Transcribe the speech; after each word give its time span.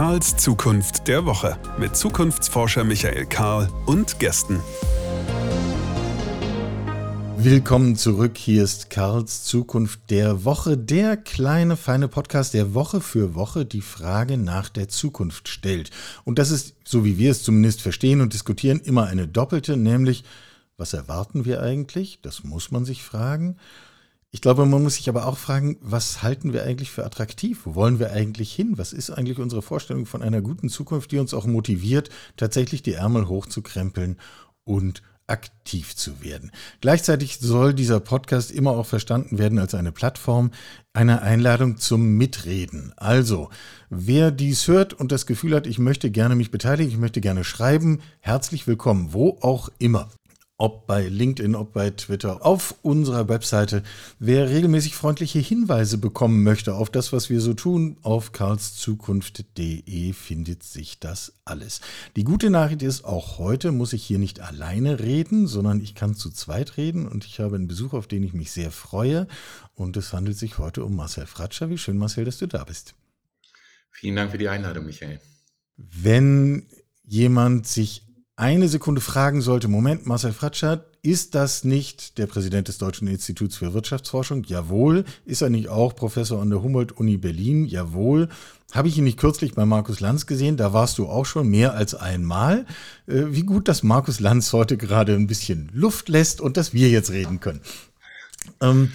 Karls 0.00 0.34
Zukunft 0.38 1.08
der 1.08 1.26
Woche 1.26 1.58
mit 1.78 1.94
Zukunftsforscher 1.94 2.84
Michael 2.84 3.26
Karl 3.26 3.68
und 3.84 4.18
Gästen. 4.18 4.58
Willkommen 7.36 7.96
zurück. 7.96 8.38
Hier 8.38 8.64
ist 8.64 8.88
Karls 8.88 9.44
Zukunft 9.44 10.00
der 10.08 10.46
Woche, 10.46 10.78
der 10.78 11.18
kleine 11.18 11.76
feine 11.76 12.08
Podcast, 12.08 12.54
der 12.54 12.72
Woche 12.72 13.02
für 13.02 13.34
Woche 13.34 13.66
die 13.66 13.82
Frage 13.82 14.38
nach 14.38 14.70
der 14.70 14.88
Zukunft 14.88 15.48
stellt. 15.48 15.90
Und 16.24 16.38
das 16.38 16.50
ist, 16.50 16.76
so 16.82 17.04
wie 17.04 17.18
wir 17.18 17.32
es 17.32 17.42
zumindest 17.42 17.82
verstehen 17.82 18.22
und 18.22 18.32
diskutieren, 18.32 18.80
immer 18.80 19.04
eine 19.04 19.28
doppelte, 19.28 19.76
nämlich 19.76 20.24
was 20.78 20.94
erwarten 20.94 21.44
wir 21.44 21.60
eigentlich? 21.62 22.20
Das 22.22 22.42
muss 22.42 22.70
man 22.70 22.86
sich 22.86 23.02
fragen. 23.02 23.58
Ich 24.32 24.40
glaube, 24.40 24.64
man 24.64 24.82
muss 24.82 24.94
sich 24.94 25.08
aber 25.08 25.26
auch 25.26 25.38
fragen, 25.38 25.76
was 25.80 26.22
halten 26.22 26.52
wir 26.52 26.62
eigentlich 26.62 26.90
für 26.90 27.04
attraktiv? 27.04 27.62
Wo 27.64 27.74
wollen 27.74 27.98
wir 27.98 28.12
eigentlich 28.12 28.52
hin? 28.52 28.78
Was 28.78 28.92
ist 28.92 29.10
eigentlich 29.10 29.38
unsere 29.38 29.60
Vorstellung 29.60 30.06
von 30.06 30.22
einer 30.22 30.40
guten 30.40 30.68
Zukunft, 30.68 31.10
die 31.10 31.18
uns 31.18 31.34
auch 31.34 31.46
motiviert, 31.46 32.10
tatsächlich 32.36 32.82
die 32.82 32.92
Ärmel 32.92 33.26
hochzukrempeln 33.26 34.18
und 34.62 35.02
aktiv 35.30 35.94
zu 35.96 36.22
werden. 36.22 36.50
Gleichzeitig 36.80 37.38
soll 37.38 37.72
dieser 37.72 38.00
Podcast 38.00 38.50
immer 38.50 38.72
auch 38.72 38.86
verstanden 38.86 39.38
werden 39.38 39.58
als 39.58 39.74
eine 39.74 39.92
Plattform, 39.92 40.50
eine 40.92 41.22
Einladung 41.22 41.76
zum 41.78 42.16
Mitreden. 42.16 42.92
Also, 42.96 43.48
wer 43.88 44.32
dies 44.32 44.66
hört 44.66 44.92
und 44.92 45.12
das 45.12 45.26
Gefühl 45.26 45.54
hat, 45.54 45.66
ich 45.66 45.78
möchte 45.78 46.10
gerne 46.10 46.34
mich 46.34 46.50
beteiligen, 46.50 46.90
ich 46.90 46.98
möchte 46.98 47.20
gerne 47.20 47.44
schreiben, 47.44 48.00
herzlich 48.18 48.66
willkommen, 48.66 49.12
wo 49.12 49.38
auch 49.40 49.70
immer 49.78 50.10
ob 50.60 50.86
bei 50.86 51.08
LinkedIn, 51.08 51.54
ob 51.54 51.72
bei 51.72 51.88
Twitter, 51.88 52.44
auf 52.44 52.74
unserer 52.82 53.30
Webseite. 53.30 53.82
Wer 54.18 54.50
regelmäßig 54.50 54.94
freundliche 54.94 55.38
Hinweise 55.38 55.96
bekommen 55.96 56.42
möchte 56.42 56.74
auf 56.74 56.90
das, 56.90 57.14
was 57.14 57.30
wir 57.30 57.40
so 57.40 57.54
tun, 57.54 57.96
auf 58.02 58.32
karlszukunft.de 58.32 60.12
findet 60.12 60.62
sich 60.62 61.00
das 61.00 61.32
alles. 61.46 61.80
Die 62.14 62.24
gute 62.24 62.50
Nachricht 62.50 62.82
ist, 62.82 63.06
auch 63.06 63.38
heute 63.38 63.72
muss 63.72 63.94
ich 63.94 64.04
hier 64.04 64.18
nicht 64.18 64.40
alleine 64.40 65.00
reden, 65.00 65.46
sondern 65.46 65.80
ich 65.80 65.94
kann 65.94 66.14
zu 66.14 66.30
zweit 66.30 66.76
reden 66.76 67.08
und 67.08 67.24
ich 67.24 67.40
habe 67.40 67.56
einen 67.56 67.66
Besuch, 67.66 67.94
auf 67.94 68.06
den 68.06 68.22
ich 68.22 68.34
mich 68.34 68.50
sehr 68.50 68.70
freue. 68.70 69.28
Und 69.74 69.96
es 69.96 70.12
handelt 70.12 70.36
sich 70.36 70.58
heute 70.58 70.84
um 70.84 70.94
Marcel 70.94 71.24
Fratscher. 71.24 71.70
Wie 71.70 71.78
schön, 71.78 71.96
Marcel, 71.96 72.26
dass 72.26 72.36
du 72.36 72.46
da 72.46 72.64
bist. 72.64 72.94
Vielen 73.90 74.16
Dank 74.16 74.30
für 74.30 74.38
die 74.38 74.50
Einladung, 74.50 74.84
Michael. 74.84 75.20
Wenn 75.78 76.66
jemand 77.02 77.66
sich 77.66 78.09
eine 78.40 78.68
Sekunde 78.68 79.02
fragen 79.02 79.42
sollte, 79.42 79.68
Moment, 79.68 80.06
Marcel 80.06 80.32
Fratscher, 80.32 80.86
ist 81.02 81.34
das 81.34 81.62
nicht 81.62 82.16
der 82.16 82.26
Präsident 82.26 82.68
des 82.68 82.78
Deutschen 82.78 83.06
Instituts 83.06 83.56
für 83.56 83.74
Wirtschaftsforschung? 83.74 84.44
Jawohl. 84.44 85.04
Ist 85.26 85.42
er 85.42 85.50
nicht 85.50 85.68
auch 85.68 85.94
Professor 85.94 86.40
an 86.40 86.48
der 86.48 86.62
Humboldt-Uni 86.62 87.18
Berlin? 87.18 87.66
Jawohl. 87.66 88.30
Habe 88.72 88.88
ich 88.88 88.96
ihn 88.96 89.04
nicht 89.04 89.18
kürzlich 89.18 89.54
bei 89.54 89.66
Markus 89.66 90.00
Lanz 90.00 90.24
gesehen? 90.24 90.56
Da 90.56 90.72
warst 90.72 90.96
du 90.96 91.06
auch 91.06 91.26
schon 91.26 91.48
mehr 91.48 91.74
als 91.74 91.94
einmal. 91.94 92.64
Äh, 93.06 93.24
wie 93.28 93.42
gut, 93.42 93.68
dass 93.68 93.82
Markus 93.82 94.20
Lanz 94.20 94.54
heute 94.54 94.78
gerade 94.78 95.14
ein 95.14 95.26
bisschen 95.26 95.68
Luft 95.74 96.08
lässt 96.08 96.40
und 96.40 96.56
dass 96.56 96.72
wir 96.72 96.88
jetzt 96.88 97.10
reden 97.10 97.40
können. 97.40 97.60
Ähm, 98.62 98.90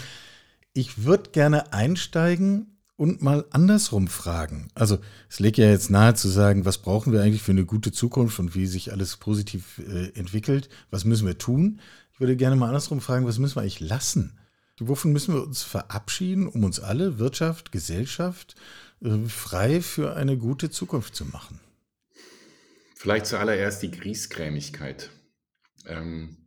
ich 0.74 1.04
würde 1.04 1.30
gerne 1.30 1.72
einsteigen 1.72 2.75
und 2.98 3.22
mal 3.22 3.46
andersrum 3.52 4.08
fragen. 4.08 4.70
Also 4.74 5.00
es 5.30 5.40
legt 5.40 5.58
ja 5.58 5.70
jetzt 5.70 5.90
nahe 5.90 6.14
zu 6.14 6.30
sagen, 6.30 6.66
was 6.66 6.78
brauchen 6.78 7.12
wir 7.12 7.22
eigentlich 7.22 7.42
für 7.42 7.52
eine 7.52 7.66
gute 7.66 7.92
Zukunft 7.92 8.40
und 8.40 8.56
wie 8.56 8.66
sich 8.66 8.92
alles 8.92 9.18
positiv 9.18 9.80
äh, 9.80 10.10
entwickelt, 10.18 10.70
was 10.92 11.06
müssen 11.06 11.28
wir 11.28 11.38
tun. 11.38 11.82
Ich 12.14 12.20
würde 12.20 12.38
gerne 12.38 12.56
mal 12.56 12.68
andersrum 12.68 13.02
fragen, 13.02 13.26
was 13.26 13.40
müssen 13.40 13.56
wir 13.56 13.62
eigentlich 13.62 13.82
lassen? 13.82 14.40
Wovon 14.80 15.14
müssen 15.14 15.34
wir 15.34 15.44
uns 15.44 15.64
verabschieden, 15.64 16.48
um 16.48 16.64
uns 16.64 16.80
alle, 16.80 17.18
Wirtschaft, 17.18 17.72
Gesellschaft, 17.72 18.56
äh, 19.02 19.26
frei 19.28 19.82
für 19.82 20.16
eine 20.16 20.38
gute 20.38 20.70
Zukunft 20.70 21.16
zu 21.16 21.26
machen? 21.26 21.60
Vielleicht 22.96 23.26
zuallererst 23.26 23.84
die 23.84 23.92
Griesgrämigkeit. 23.92 25.12
Ähm, 25.86 26.38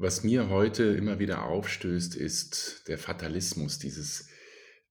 was 0.00 0.24
mir 0.24 0.48
heute 0.48 0.84
immer 0.84 1.18
wieder 1.18 1.44
aufstößt, 1.44 2.14
ist 2.16 2.88
der 2.88 2.96
Fatalismus, 2.96 3.78
dieses 3.78 4.28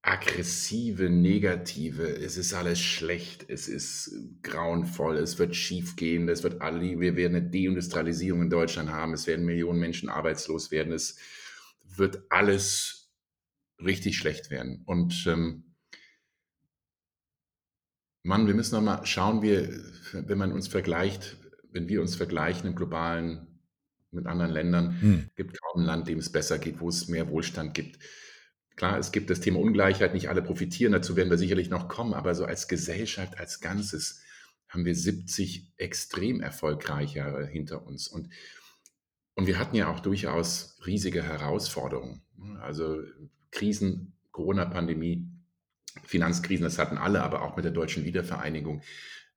aggressive, 0.02 1.10
negative. 1.10 2.04
Es 2.04 2.36
ist 2.36 2.54
alles 2.54 2.78
schlecht, 2.78 3.44
es 3.48 3.66
ist 3.66 4.12
grauenvoll, 4.42 5.16
es 5.16 5.40
wird 5.40 5.56
schiefgehen, 5.56 6.28
es 6.28 6.44
wird 6.44 6.62
alle, 6.62 7.00
wir 7.00 7.16
werden 7.16 7.34
eine 7.34 7.50
Deindustrialisierung 7.50 8.42
in 8.42 8.50
Deutschland 8.50 8.90
haben, 8.90 9.12
es 9.12 9.26
werden 9.26 9.44
Millionen 9.44 9.80
Menschen 9.80 10.08
arbeitslos 10.08 10.70
werden, 10.70 10.92
es 10.92 11.18
wird 11.82 12.22
alles 12.28 13.10
richtig 13.84 14.16
schlecht 14.16 14.50
werden. 14.50 14.84
Und 14.86 15.26
ähm, 15.26 15.74
Mann, 18.22 18.46
wir 18.46 18.54
müssen 18.54 18.76
nochmal 18.76 19.04
schauen, 19.06 19.42
wir, 19.42 19.82
wenn 20.12 20.38
man 20.38 20.52
uns 20.52 20.68
vergleicht, 20.68 21.36
wenn 21.72 21.88
wir 21.88 22.00
uns 22.00 22.14
vergleichen 22.14 22.68
im 22.68 22.76
globalen 22.76 23.49
mit 24.12 24.26
anderen 24.26 24.50
Ländern. 24.50 25.00
Hm. 25.00 25.30
gibt 25.36 25.60
kaum 25.60 25.82
ein 25.82 25.86
Land, 25.86 26.08
dem 26.08 26.18
es 26.18 26.30
besser 26.30 26.58
geht, 26.58 26.80
wo 26.80 26.88
es 26.88 27.08
mehr 27.08 27.28
Wohlstand 27.28 27.74
gibt. 27.74 27.98
Klar, 28.76 28.98
es 28.98 29.12
gibt 29.12 29.30
das 29.30 29.40
Thema 29.40 29.60
Ungleichheit, 29.60 30.14
nicht 30.14 30.28
alle 30.28 30.42
profitieren, 30.42 30.92
dazu 30.92 31.16
werden 31.16 31.30
wir 31.30 31.38
sicherlich 31.38 31.68
noch 31.68 31.88
kommen, 31.88 32.14
aber 32.14 32.34
so 32.34 32.44
als 32.44 32.66
Gesellschaft, 32.66 33.38
als 33.38 33.60
Ganzes 33.60 34.22
haben 34.68 34.84
wir 34.84 34.94
70 34.94 35.72
extrem 35.76 36.40
erfolgreiche 36.40 37.18
Jahre 37.18 37.46
hinter 37.46 37.86
uns. 37.86 38.08
Und, 38.08 38.30
und 39.34 39.46
wir 39.46 39.58
hatten 39.58 39.76
ja 39.76 39.92
auch 39.92 40.00
durchaus 40.00 40.78
riesige 40.86 41.22
Herausforderungen. 41.22 42.22
Also 42.60 43.02
Krisen, 43.50 44.14
Corona-Pandemie, 44.30 45.28
Finanzkrisen, 46.04 46.64
das 46.64 46.78
hatten 46.78 46.98
alle, 46.98 47.22
aber 47.22 47.42
auch 47.42 47.56
mit 47.56 47.64
der 47.64 47.72
deutschen 47.72 48.04
Wiedervereinigung. 48.04 48.82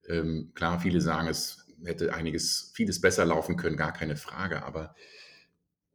Ähm, 0.08 0.52
klar, 0.54 0.80
viele 0.80 1.02
sagen, 1.02 1.28
es 1.28 1.63
hätte 1.86 2.14
einiges, 2.14 2.72
vieles 2.76 3.02
besser 3.02 3.26
laufen 3.26 3.58
können, 3.58 3.78
gar 3.78 3.94
keine 3.94 4.16
Frage. 4.16 4.64
Aber 4.64 4.96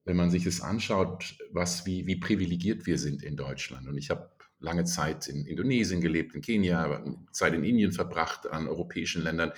wenn 0.04 0.16
man 0.16 0.31
sich 0.31 0.44
das 0.44 0.60
anschaut, 0.60 1.38
was, 1.50 1.87
wie, 1.87 2.06
wie 2.06 2.16
privilegiert 2.16 2.87
wir 2.87 2.99
sind 2.99 3.22
in 3.22 3.37
Deutschland. 3.37 3.87
Und 3.88 3.98
ich 3.98 4.10
habe 4.10 4.31
lange 4.60 4.84
Zeit 4.84 5.28
in 5.28 5.44
Indonesien 5.47 6.00
gelebt, 6.00 6.34
in 6.34 6.41
Kenia, 6.41 7.04
Zeit 7.32 7.54
in 7.54 7.65
Indien 7.65 7.93
verbracht, 7.93 8.47
an 8.47 8.69
europäischen 8.69 9.22
Ländern, 9.22 9.53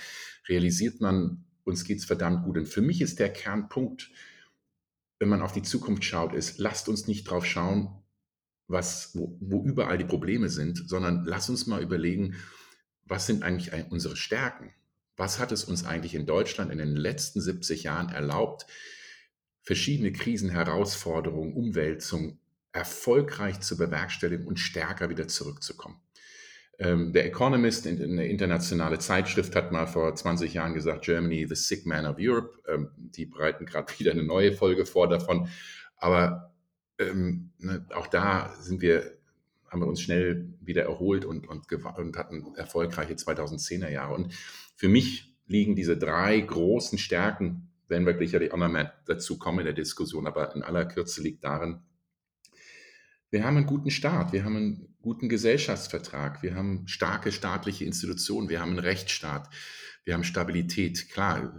realisiert 0.47 1.01
man, 1.01 1.45
uns 1.63 1.83
geht 1.85 1.99
es 1.99 2.05
verdammt 2.05 2.43
gut. 2.43 2.57
Und 2.57 2.67
für 2.67 2.81
mich 2.81 3.01
ist 3.01 3.19
der 3.19 3.31
Kernpunkt, 3.31 4.11
wenn 5.19 5.29
man 5.29 5.41
auf 5.41 5.53
die 5.53 5.61
Zukunft 5.61 6.03
schaut, 6.03 6.33
ist, 6.33 6.59
lasst 6.59 6.89
uns 6.89 7.07
nicht 7.07 7.23
drauf 7.25 7.45
schauen, 7.45 7.89
was, 8.67 9.15
wo, 9.15 9.37
wo 9.39 9.63
überall 9.63 9.97
die 9.97 10.05
Probleme 10.05 10.49
sind, 10.49 10.89
sondern 10.89 11.25
lasst 11.25 11.49
uns 11.49 11.67
mal 11.67 11.81
überlegen, 11.81 12.35
was 13.05 13.25
sind 13.25 13.43
eigentlich 13.43 13.71
unsere 13.91 14.15
Stärken? 14.15 14.73
Was 15.17 15.39
hat 15.39 15.51
es 15.51 15.63
uns 15.63 15.85
eigentlich 15.85 16.15
in 16.15 16.25
Deutschland 16.25 16.71
in 16.71 16.77
den 16.77 16.95
letzten 16.95 17.41
70 17.41 17.83
Jahren 17.83 18.09
erlaubt, 18.09 18.65
verschiedene 19.61 20.11
Krisen, 20.11 20.49
Herausforderungen, 20.49 21.53
Umwälzungen 21.53 22.39
erfolgreich 22.71 23.59
zu 23.59 23.77
bewerkstelligen 23.77 24.47
und 24.47 24.59
stärker 24.59 25.09
wieder 25.09 25.27
zurückzukommen. 25.27 26.01
Ähm, 26.79 27.13
der 27.13 27.25
Economist, 27.25 27.85
eine 27.85 28.25
internationale 28.25 28.97
Zeitschrift, 28.97 29.55
hat 29.55 29.71
mal 29.71 29.85
vor 29.85 30.15
20 30.15 30.53
Jahren 30.55 30.73
gesagt, 30.73 31.05
Germany, 31.05 31.45
the 31.47 31.55
sick 31.55 31.85
man 31.85 32.07
of 32.07 32.15
Europe. 32.17 32.57
Ähm, 32.67 32.89
die 32.97 33.25
bereiten 33.25 33.65
gerade 33.65 33.93
wieder 33.99 34.11
eine 34.11 34.23
neue 34.23 34.53
Folge 34.53 34.85
vor 34.85 35.07
davon. 35.07 35.47
Aber 35.97 36.55
ähm, 36.97 37.51
ne, 37.59 37.85
auch 37.93 38.07
da 38.07 38.55
sind 38.59 38.81
wir, 38.81 39.17
haben 39.69 39.81
wir 39.81 39.87
uns 39.87 40.01
schnell 40.01 40.53
wieder 40.59 40.83
erholt 40.83 41.23
und, 41.23 41.47
und, 41.47 41.71
und 41.71 42.17
hatten 42.17 42.55
erfolgreiche 42.55 43.13
2010er 43.13 43.89
Jahre. 43.89 44.15
Und 44.15 44.33
für 44.81 44.89
mich 44.89 45.31
liegen 45.45 45.75
diese 45.75 45.95
drei 45.95 46.39
großen 46.39 46.97
Stärken, 46.97 47.69
werden 47.87 48.07
wir 48.07 48.17
sicherlich 48.17 48.51
auch 48.51 48.57
mehr 48.57 48.91
dazu 49.05 49.37
kommen 49.37 49.59
in 49.59 49.65
der 49.65 49.75
Diskussion, 49.75 50.25
aber 50.25 50.55
in 50.55 50.63
aller 50.63 50.85
Kürze 50.85 51.21
liegt 51.21 51.43
darin, 51.43 51.81
wir 53.29 53.43
haben 53.43 53.57
einen 53.57 53.67
guten 53.67 53.91
Staat, 53.91 54.33
wir 54.33 54.43
haben 54.43 54.55
einen 54.55 54.95
guten 54.99 55.29
Gesellschaftsvertrag, 55.29 56.41
wir 56.41 56.55
haben 56.55 56.87
starke 56.87 57.31
staatliche 57.31 57.85
Institutionen, 57.85 58.49
wir 58.49 58.59
haben 58.59 58.71
einen 58.71 58.79
Rechtsstaat, 58.79 59.53
wir 60.03 60.15
haben 60.15 60.23
Stabilität. 60.23 61.09
Klar, 61.11 61.55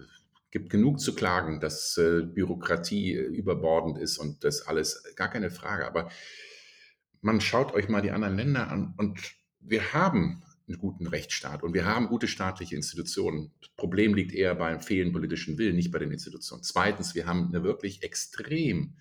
gibt 0.51 0.69
genug 0.69 0.99
zu 0.99 1.15
klagen, 1.15 1.61
dass 1.61 1.97
äh, 1.99 2.23
Bürokratie 2.23 3.15
äh, 3.15 3.21
überbordend 3.21 3.99
ist 3.99 4.19
und 4.19 4.43
das 4.43 4.63
alles, 4.63 5.05
gar 5.15 5.29
keine 5.29 5.53
Frage. 5.53 5.87
Aber 5.87 6.11
man 7.21 7.41
schaut 7.41 7.73
euch 7.73 7.89
mal 7.89 8.03
die 8.03 8.11
anderen 8.11 8.37
Länder 8.37 8.69
an 8.69 8.95
und 8.97 9.21
wir 9.61 9.93
haben 9.93 10.43
einen 10.73 10.81
guten 10.81 11.07
Rechtsstaat 11.07 11.63
und 11.63 11.75
wir 11.75 11.85
haben 11.85 12.09
gute 12.09 12.29
staatliche 12.29 12.77
Institutionen. 12.77 13.53
Das 13.61 13.71
Problem 13.77 14.15
liegt 14.15 14.33
eher 14.33 14.55
beim 14.55 14.81
fehlenden 14.81 15.13
politischen 15.13 15.59
Willen, 15.59 15.77
nicht 15.77 15.93
bei 15.93 15.99
den 15.99 16.11
Institutionen. 16.11 16.63
Zweitens, 16.63 17.15
wir 17.15 17.27
haben 17.27 17.49
eine 17.49 17.63
wirklich 17.63 18.03
extrem 18.03 18.95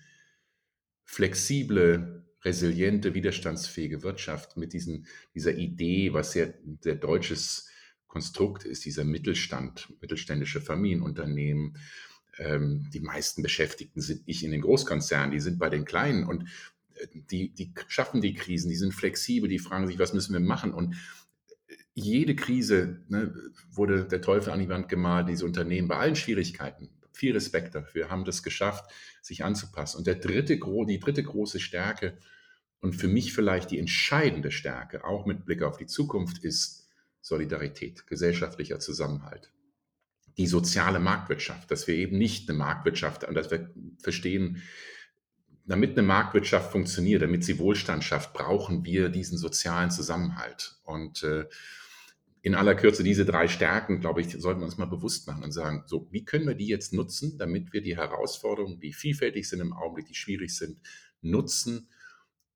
flexible, 1.04 2.24
resiliente, 2.44 3.14
widerstandsfähige 3.14 4.02
Wirtschaft 4.02 4.56
mit 4.56 4.72
diesen, 4.72 5.06
dieser 5.34 5.54
Idee, 5.54 6.12
was 6.12 6.34
ja 6.34 6.46
der 6.64 6.96
deutsches 6.96 7.68
Konstrukt 8.06 8.64
ist, 8.64 8.84
dieser 8.84 9.04
Mittelstand, 9.04 9.88
mittelständische 10.00 10.60
Familienunternehmen. 10.60 11.78
Ähm, 12.38 12.88
die 12.92 13.00
meisten 13.00 13.42
Beschäftigten 13.42 14.00
sind 14.00 14.26
nicht 14.26 14.42
in 14.42 14.50
den 14.50 14.62
Großkonzernen, 14.62 15.30
die 15.30 15.40
sind 15.40 15.58
bei 15.58 15.70
den 15.70 15.84
Kleinen 15.84 16.24
und 16.24 16.48
äh, 16.94 17.06
die, 17.12 17.54
die 17.54 17.72
schaffen 17.88 18.20
die 18.20 18.34
Krisen, 18.34 18.68
die 18.68 18.76
sind 18.76 18.92
flexibel, 18.92 19.48
die 19.48 19.58
fragen 19.58 19.86
sich, 19.86 19.98
was 19.98 20.14
müssen 20.14 20.32
wir 20.32 20.40
machen 20.40 20.72
und 20.72 20.96
jede 21.94 22.34
Krise 22.34 23.00
ne, 23.08 23.34
wurde 23.70 24.04
der 24.04 24.22
Teufel 24.22 24.52
an 24.52 24.60
die 24.60 24.68
Wand 24.68 24.88
gemalt, 24.88 25.28
diese 25.28 25.44
Unternehmen 25.44 25.88
bei 25.88 25.96
allen 25.96 26.16
Schwierigkeiten. 26.16 26.90
Viel 27.12 27.32
Respekt 27.32 27.74
dafür, 27.74 28.08
haben 28.08 28.24
das 28.24 28.42
geschafft, 28.42 28.90
sich 29.20 29.44
anzupassen. 29.44 29.98
Und 29.98 30.06
der 30.06 30.14
dritte, 30.14 30.58
die 30.58 30.98
dritte 30.98 31.22
große 31.22 31.60
Stärke 31.60 32.16
und 32.80 32.94
für 32.94 33.08
mich 33.08 33.32
vielleicht 33.32 33.70
die 33.70 33.78
entscheidende 33.78 34.50
Stärke, 34.50 35.04
auch 35.04 35.26
mit 35.26 35.44
Blick 35.44 35.62
auf 35.62 35.76
die 35.76 35.86
Zukunft, 35.86 36.42
ist 36.42 36.88
Solidarität, 37.20 38.06
gesellschaftlicher 38.06 38.80
Zusammenhalt. 38.80 39.52
Die 40.38 40.46
soziale 40.46 40.98
Marktwirtschaft, 40.98 41.70
dass 41.70 41.86
wir 41.86 41.94
eben 41.94 42.16
nicht 42.16 42.48
eine 42.48 42.58
Marktwirtschaft, 42.58 43.24
dass 43.34 43.50
wir 43.50 43.70
verstehen, 44.02 44.62
damit 45.64 45.92
eine 45.92 46.06
Marktwirtschaft 46.06 46.72
funktioniert, 46.72 47.22
damit 47.22 47.44
sie 47.44 47.58
Wohlstand 47.58 48.02
schafft, 48.02 48.32
brauchen 48.32 48.84
wir 48.84 49.10
diesen 49.10 49.38
sozialen 49.38 49.90
Zusammenhalt. 49.90 50.76
Und 50.82 51.22
äh, 51.22 51.44
in 52.42 52.56
aller 52.56 52.74
Kürze 52.74 53.04
diese 53.04 53.24
drei 53.24 53.46
Stärken, 53.46 54.00
glaube 54.00 54.20
ich, 54.20 54.36
sollten 54.38 54.60
wir 54.60 54.66
uns 54.66 54.76
mal 54.76 54.86
bewusst 54.86 55.28
machen 55.28 55.44
und 55.44 55.52
sagen, 55.52 55.84
so, 55.86 56.08
wie 56.10 56.24
können 56.24 56.46
wir 56.46 56.56
die 56.56 56.66
jetzt 56.66 56.92
nutzen, 56.92 57.38
damit 57.38 57.72
wir 57.72 57.82
die 57.82 57.96
Herausforderungen, 57.96 58.80
die 58.80 58.92
vielfältig 58.92 59.48
sind 59.48 59.60
im 59.60 59.72
Augenblick, 59.72 60.06
die 60.06 60.14
schwierig 60.14 60.56
sind, 60.56 60.78
nutzen, 61.20 61.88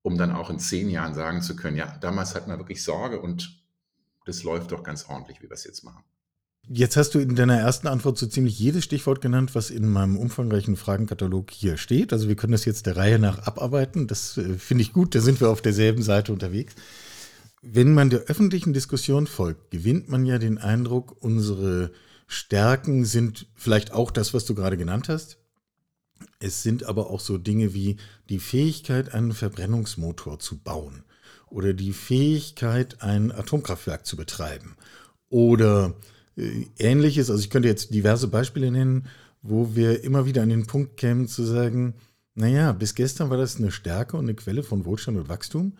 um 0.01 0.17
dann 0.17 0.31
auch 0.31 0.49
in 0.49 0.59
zehn 0.59 0.89
Jahren 0.89 1.13
sagen 1.13 1.41
zu 1.41 1.55
können, 1.55 1.77
ja, 1.77 1.97
damals 1.99 2.35
hatten 2.35 2.51
wir 2.51 2.57
wirklich 2.57 2.83
Sorge 2.83 3.21
und 3.21 3.63
das 4.25 4.43
läuft 4.43 4.73
doch 4.73 4.83
ganz 4.83 5.05
ordentlich, 5.05 5.41
wie 5.41 5.49
wir 5.49 5.53
es 5.53 5.63
jetzt 5.63 5.85
machen. 5.85 6.03
Jetzt 6.69 6.97
hast 6.97 7.15
du 7.15 7.19
in 7.19 7.35
deiner 7.35 7.57
ersten 7.57 7.87
Antwort 7.87 8.17
so 8.17 8.27
ziemlich 8.27 8.59
jedes 8.59 8.83
Stichwort 8.83 9.21
genannt, 9.21 9.55
was 9.55 9.69
in 9.69 9.89
meinem 9.89 10.17
umfangreichen 10.17 10.75
Fragenkatalog 10.75 11.49
hier 11.49 11.77
steht. 11.77 12.11
Also 12.11 12.27
wir 12.27 12.35
können 12.35 12.51
das 12.51 12.65
jetzt 12.65 12.87
der 12.87 12.97
Reihe 12.97 13.19
nach 13.19 13.39
abarbeiten. 13.47 14.07
Das 14.07 14.37
äh, 14.37 14.57
finde 14.57 14.81
ich 14.81 14.91
gut, 14.91 15.15
da 15.15 15.21
sind 15.21 15.39
wir 15.39 15.49
auf 15.49 15.61
derselben 15.61 16.03
Seite 16.03 16.33
unterwegs. 16.33 16.75
Wenn 17.61 17.93
man 17.93 18.09
der 18.09 18.21
öffentlichen 18.21 18.73
Diskussion 18.73 19.27
folgt, 19.27 19.71
gewinnt 19.71 20.09
man 20.09 20.25
ja 20.25 20.37
den 20.37 20.57
Eindruck, 20.57 21.17
unsere 21.21 21.91
Stärken 22.27 23.05
sind 23.05 23.47
vielleicht 23.55 23.93
auch 23.93 24.11
das, 24.11 24.33
was 24.33 24.45
du 24.45 24.53
gerade 24.53 24.77
genannt 24.77 25.09
hast. 25.09 25.37
Es 26.39 26.63
sind 26.63 26.83
aber 26.83 27.09
auch 27.09 27.19
so 27.19 27.37
Dinge 27.37 27.73
wie 27.73 27.97
die 28.29 28.39
Fähigkeit, 28.39 29.13
einen 29.13 29.33
Verbrennungsmotor 29.33 30.39
zu 30.39 30.57
bauen 30.57 31.03
oder 31.49 31.73
die 31.73 31.93
Fähigkeit, 31.93 33.01
ein 33.01 33.31
Atomkraftwerk 33.31 34.05
zu 34.05 34.17
betreiben 34.17 34.75
oder 35.29 35.95
äh, 36.35 36.65
ähnliches. 36.77 37.29
Also 37.29 37.41
ich 37.41 37.49
könnte 37.49 37.67
jetzt 37.67 37.93
diverse 37.93 38.27
Beispiele 38.27 38.71
nennen, 38.71 39.07
wo 39.41 39.75
wir 39.75 40.03
immer 40.03 40.25
wieder 40.25 40.43
an 40.43 40.49
den 40.49 40.67
Punkt 40.67 40.97
kämen 40.97 41.27
zu 41.27 41.43
sagen, 41.43 41.95
naja, 42.35 42.71
bis 42.71 42.93
gestern 42.93 43.29
war 43.29 43.37
das 43.37 43.57
eine 43.57 43.71
Stärke 43.71 44.17
und 44.17 44.25
eine 44.25 44.35
Quelle 44.35 44.63
von 44.63 44.85
Wohlstand 44.85 45.17
und 45.17 45.29
Wachstum. 45.29 45.73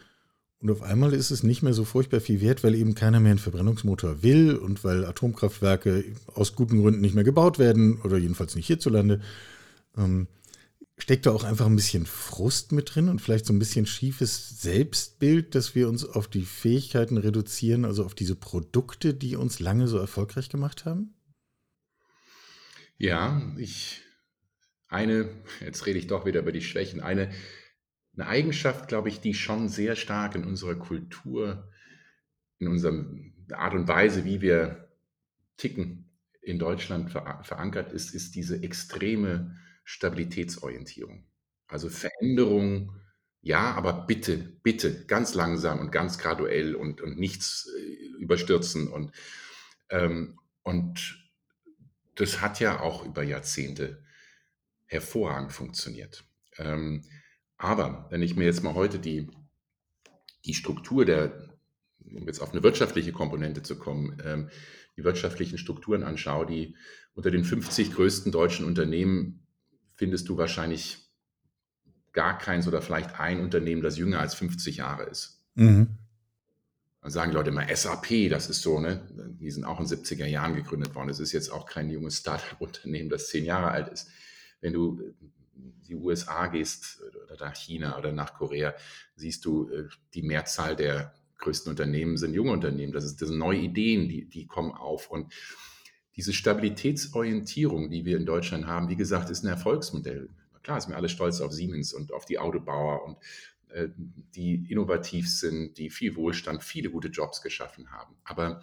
Und 0.59 0.71
auf 0.71 0.81
einmal 0.81 1.13
ist 1.13 1.30
es 1.30 1.44
nicht 1.44 1.62
mehr 1.62 1.74
so 1.74 1.86
furchtbar 1.86 2.19
viel 2.19 2.42
wert, 2.42 2.63
weil 2.63 2.74
eben 2.74 2.95
keiner 2.95 3.19
mehr 3.19 3.31
einen 3.31 3.39
Verbrennungsmotor 3.39 4.24
will 4.24 4.56
und 4.56 4.83
weil 4.83 5.06
Atomkraftwerke 5.06 6.04
aus 6.33 6.56
guten 6.56 6.81
Gründen 6.81 7.01
nicht 7.01 7.13
mehr 7.13 7.24
gebaut 7.24 7.59
werden 7.59 8.01
oder 8.01 8.18
jedenfalls 8.18 8.56
nicht 8.56 8.65
hierzulande. 8.65 9.21
Ähm, 9.95 10.27
steckt 10.98 11.27
da 11.27 11.31
auch 11.31 11.44
einfach 11.44 11.68
ein 11.68 11.75
bisschen 11.75 12.07
Frust 12.07 12.71
mit 12.71 12.95
drin 12.95 13.07
und 13.07 13.21
vielleicht 13.21 13.45
so 13.45 13.54
ein 13.54 13.59
bisschen 13.59 13.86
schiefes 13.86 14.62
Selbstbild, 14.62 15.54
dass 15.54 15.75
wir 15.75 15.88
uns 15.89 16.04
auf 16.04 16.27
die 16.27 16.45
Fähigkeiten 16.45 17.18
reduzieren, 17.18 17.86
also 17.86 18.03
auf 18.03 18.15
diese 18.15 18.36
Produkte, 18.36 19.13
die 19.13 19.36
uns 19.36 19.60
lange 19.60 19.88
so 19.88 20.00
erfolgreich 20.00 20.50
gemacht 20.50 20.86
haben? 20.86 21.13
Ja, 22.98 23.44
ich, 23.57 24.01
eine, 24.88 25.30
jetzt 25.62 25.86
rede 25.86 26.00
ich 26.00 26.07
doch 26.07 26.25
wieder 26.25 26.39
über 26.39 26.51
die 26.51 26.63
Schwächen, 26.63 27.00
eine, 27.00 27.30
eine 28.17 28.27
Eigenschaft, 28.27 28.87
glaube 28.87 29.09
ich, 29.09 29.21
die 29.21 29.33
schon 29.33 29.69
sehr 29.69 29.95
stark 29.95 30.35
in 30.35 30.43
unserer 30.43 30.75
Kultur, 30.75 31.71
in 32.59 32.67
unserer 32.67 33.05
Art 33.53 33.75
und 33.75 33.87
Weise, 33.87 34.25
wie 34.25 34.41
wir 34.41 34.89
ticken, 35.57 36.09
in 36.41 36.59
Deutschland 36.59 37.11
verankert 37.11 37.91
ist, 37.91 38.15
ist 38.15 38.35
diese 38.35 38.63
extreme 38.63 39.57
Stabilitätsorientierung. 39.83 41.25
Also 41.67 41.89
Veränderung, 41.89 42.93
ja, 43.41 43.73
aber 43.73 44.05
bitte, 44.07 44.37
bitte, 44.37 45.05
ganz 45.05 45.33
langsam 45.33 45.79
und 45.79 45.91
ganz 45.91 46.17
graduell 46.17 46.75
und, 46.75 47.01
und 47.01 47.19
nichts 47.19 47.69
äh, 47.77 48.21
überstürzen. 48.21 48.87
Und, 48.87 49.11
ähm, 49.89 50.39
und 50.63 51.29
das 52.15 52.41
hat 52.41 52.59
ja 52.59 52.79
auch 52.79 53.05
über 53.05 53.23
Jahrzehnte 53.23 54.03
hervorragend 54.85 55.51
funktioniert. 55.51 56.23
Ähm, 56.57 57.03
aber 57.57 58.07
wenn 58.09 58.21
ich 58.21 58.36
mir 58.36 58.45
jetzt 58.45 58.63
mal 58.63 58.75
heute 58.75 59.00
die, 59.00 59.27
die 60.45 60.54
Struktur 60.54 61.06
der, 61.06 61.50
um 62.00 62.25
jetzt 62.27 62.42
auf 62.42 62.51
eine 62.51 62.63
wirtschaftliche 62.63 63.12
Komponente 63.12 63.63
zu 63.63 63.77
kommen, 63.77 64.18
ähm, 64.24 64.50
die 64.95 65.04
wirtschaftlichen 65.04 65.57
Strukturen 65.57 66.04
anschaue, 66.04 66.45
die 66.45 66.75
unter 67.13 67.31
den 67.31 67.44
50 67.44 67.94
größten 67.94 68.31
deutschen 68.31 68.65
Unternehmen 68.65 69.48
findest 69.95 70.30
du 70.30 70.38
wahrscheinlich 70.38 71.07
gar 72.13 72.38
keins 72.38 72.68
oder 72.68 72.81
vielleicht 72.81 73.19
ein 73.19 73.42
Unternehmen, 73.42 73.81
das 73.81 73.98
jünger 73.98 74.19
als 74.19 74.36
50 74.36 74.77
Jahre 74.77 75.03
ist. 75.03 75.44
Mhm. 75.56 75.98
Dann 77.01 77.12
sagen 77.12 77.31
die 77.31 77.38
Leute 77.38 77.50
immer 77.51 77.68
SAP, 77.75 78.30
das 78.30 78.50
ist 78.50 78.62
so, 78.62 78.80
ne? 78.80 79.07
Die 79.39 79.51
sind 79.51 79.65
auch 79.65 79.80
in 79.80 79.88
den 79.88 79.98
70er 79.98 80.25
Jahren 80.25 80.56
gegründet 80.56 80.94
worden. 80.95 81.07
Das 81.07 81.19
ist 81.19 81.31
jetzt 81.31 81.51
auch 81.51 81.65
kein 81.65 81.89
junges 81.89 82.18
Startup-Unternehmen, 82.18 83.10
das 83.10 83.30
zehn 83.30 83.45
Jahre 83.45 83.71
alt 83.71 83.88
ist. 83.89 84.10
Wenn 84.62 84.74
du 84.74 85.01
die 85.88 85.95
USA 85.95 86.48
gehst 86.48 87.01
oder 87.24 87.38
nach 87.45 87.56
China 87.56 87.98
oder 87.98 88.12
nach 88.12 88.33
Korea, 88.33 88.74
siehst 89.15 89.45
du, 89.45 89.69
äh, 89.69 89.88
die 90.13 90.24
Mehrzahl 90.24 90.75
der 90.75 91.13
größten 91.38 91.69
Unternehmen 91.69 92.18
sind 92.18 92.33
junge 92.33 92.51
Unternehmen. 92.51 92.94
Das, 92.94 93.06
ist, 93.06 93.21
das 93.21 93.30
sind 93.30 93.38
neue 93.38 93.59
Ideen, 93.59 94.09
die, 94.09 94.25
die 94.25 94.48
kommen 94.48 94.71
auf. 94.71 95.09
Und 95.09 95.33
diese 96.15 96.33
Stabilitätsorientierung, 96.33 97.89
die 97.89 98.06
wir 98.06 98.18
in 98.18 98.25
Deutschland 98.25 98.65
haben, 98.65 98.89
wie 98.89 98.95
gesagt, 98.95 99.30
ist 99.30 99.44
ein 99.44 99.50
Erfolgsmodell. 99.50 100.30
Klar 100.63 100.81
sind 100.81 100.92
wir 100.92 100.98
alle 100.98 101.09
stolz 101.09 101.39
auf 101.42 101.54
Siemens 101.54 101.94
und 101.94 102.12
auf 102.12 102.25
die 102.25 102.39
Autobauer 102.39 103.06
und 103.06 103.18
äh, 103.69 103.89
die 103.95 104.65
innovativ 104.69 105.30
sind, 105.30 105.77
die 105.77 105.89
viel 105.89 106.15
Wohlstand, 106.15 106.63
viele 106.63 106.89
gute 106.89 107.10
Jobs 107.10 107.42
geschaffen 107.42 107.92
haben. 107.92 108.15
Aber 108.24 108.62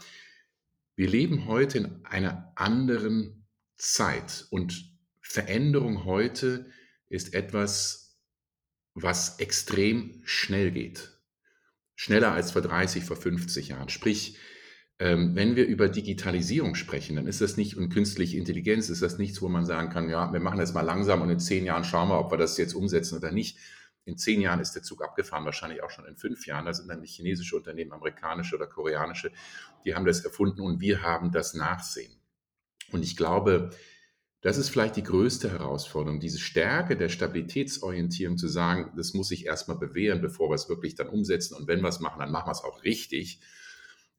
wir 0.96 1.08
leben 1.08 1.46
heute 1.46 1.78
in 1.78 2.04
einer 2.04 2.52
anderen 2.56 3.46
Zeit 3.76 4.46
und 4.50 4.92
Veränderung 5.20 6.04
heute 6.04 6.66
ist 7.14 7.34
etwas, 7.34 8.18
was 8.94 9.38
extrem 9.38 10.20
schnell 10.24 10.70
geht. 10.70 11.10
Schneller 11.96 12.32
als 12.32 12.50
vor 12.50 12.62
30, 12.62 13.04
vor 13.04 13.16
50 13.16 13.68
Jahren. 13.68 13.88
Sprich, 13.88 14.38
ähm, 14.98 15.34
wenn 15.34 15.56
wir 15.56 15.66
über 15.66 15.88
Digitalisierung 15.88 16.74
sprechen, 16.74 17.16
dann 17.16 17.26
ist 17.26 17.40
das 17.40 17.56
nicht 17.56 17.76
und 17.76 17.88
künstliche 17.88 18.36
Intelligenz, 18.36 18.88
ist 18.88 19.02
das 19.02 19.18
nichts, 19.18 19.42
wo 19.42 19.48
man 19.48 19.64
sagen 19.64 19.90
kann, 19.90 20.08
ja, 20.08 20.32
wir 20.32 20.40
machen 20.40 20.58
das 20.58 20.74
mal 20.74 20.82
langsam 20.82 21.22
und 21.22 21.30
in 21.30 21.40
zehn 21.40 21.64
Jahren 21.64 21.84
schauen 21.84 22.08
wir, 22.08 22.18
ob 22.18 22.30
wir 22.30 22.38
das 22.38 22.56
jetzt 22.58 22.74
umsetzen 22.74 23.18
oder 23.18 23.32
nicht. 23.32 23.58
In 24.04 24.18
zehn 24.18 24.40
Jahren 24.40 24.60
ist 24.60 24.72
der 24.72 24.82
Zug 24.82 25.02
abgefahren, 25.02 25.44
wahrscheinlich 25.44 25.82
auch 25.82 25.90
schon 25.90 26.04
in 26.04 26.16
fünf 26.16 26.46
Jahren. 26.46 26.66
Da 26.66 26.74
sind 26.74 26.88
dann 26.88 27.02
chinesische 27.02 27.56
Unternehmen, 27.56 27.92
amerikanische 27.92 28.54
oder 28.54 28.66
koreanische, 28.66 29.32
die 29.84 29.94
haben 29.94 30.04
das 30.04 30.24
erfunden 30.24 30.60
und 30.60 30.80
wir 30.80 31.02
haben 31.02 31.32
das 31.32 31.54
Nachsehen. 31.54 32.12
Und 32.92 33.02
ich 33.02 33.16
glaube, 33.16 33.70
das 34.44 34.58
ist 34.58 34.68
vielleicht 34.68 34.96
die 34.96 35.02
größte 35.02 35.50
Herausforderung, 35.50 36.20
diese 36.20 36.38
Stärke 36.38 36.98
der 36.98 37.08
Stabilitätsorientierung 37.08 38.36
zu 38.36 38.46
sagen, 38.46 38.92
das 38.94 39.14
muss 39.14 39.28
sich 39.28 39.46
erstmal 39.46 39.78
bewähren, 39.78 40.20
bevor 40.20 40.50
wir 40.50 40.54
es 40.54 40.68
wirklich 40.68 40.94
dann 40.94 41.08
umsetzen. 41.08 41.54
Und 41.54 41.66
wenn 41.66 41.80
wir 41.80 41.88
es 41.88 41.98
machen, 41.98 42.18
dann 42.18 42.30
machen 42.30 42.48
wir 42.48 42.52
es 42.52 42.62
auch 42.62 42.84
richtig 42.84 43.40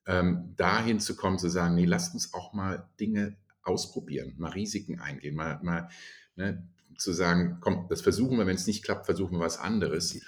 ähm, 0.08 0.56
dahin 0.58 1.00
zu 1.00 1.16
kommen, 1.16 1.38
zu 1.38 1.48
sagen, 1.48 1.76
nee, 1.76 1.86
lasst 1.86 2.16
uns 2.16 2.34
auch 2.34 2.54
mal 2.54 2.90
Dinge 3.00 3.38
ausprobieren, 3.62 4.34
mal 4.40 4.50
Risiken 4.50 5.00
eingehen, 5.00 5.36
mal, 5.36 5.60
mal 5.62 5.90
ne, 6.36 6.68
zu 6.98 7.14
sagen, 7.14 7.58
komm, 7.62 7.86
das 7.90 8.02
versuchen 8.02 8.40
wir, 8.40 8.48
wenn 8.48 8.56
es 8.56 8.66
nicht 8.66 8.84
klappt, 8.84 9.06
versuchen 9.06 9.38
wir 9.38 9.46
was 9.46 9.60
anderes. 9.60 10.20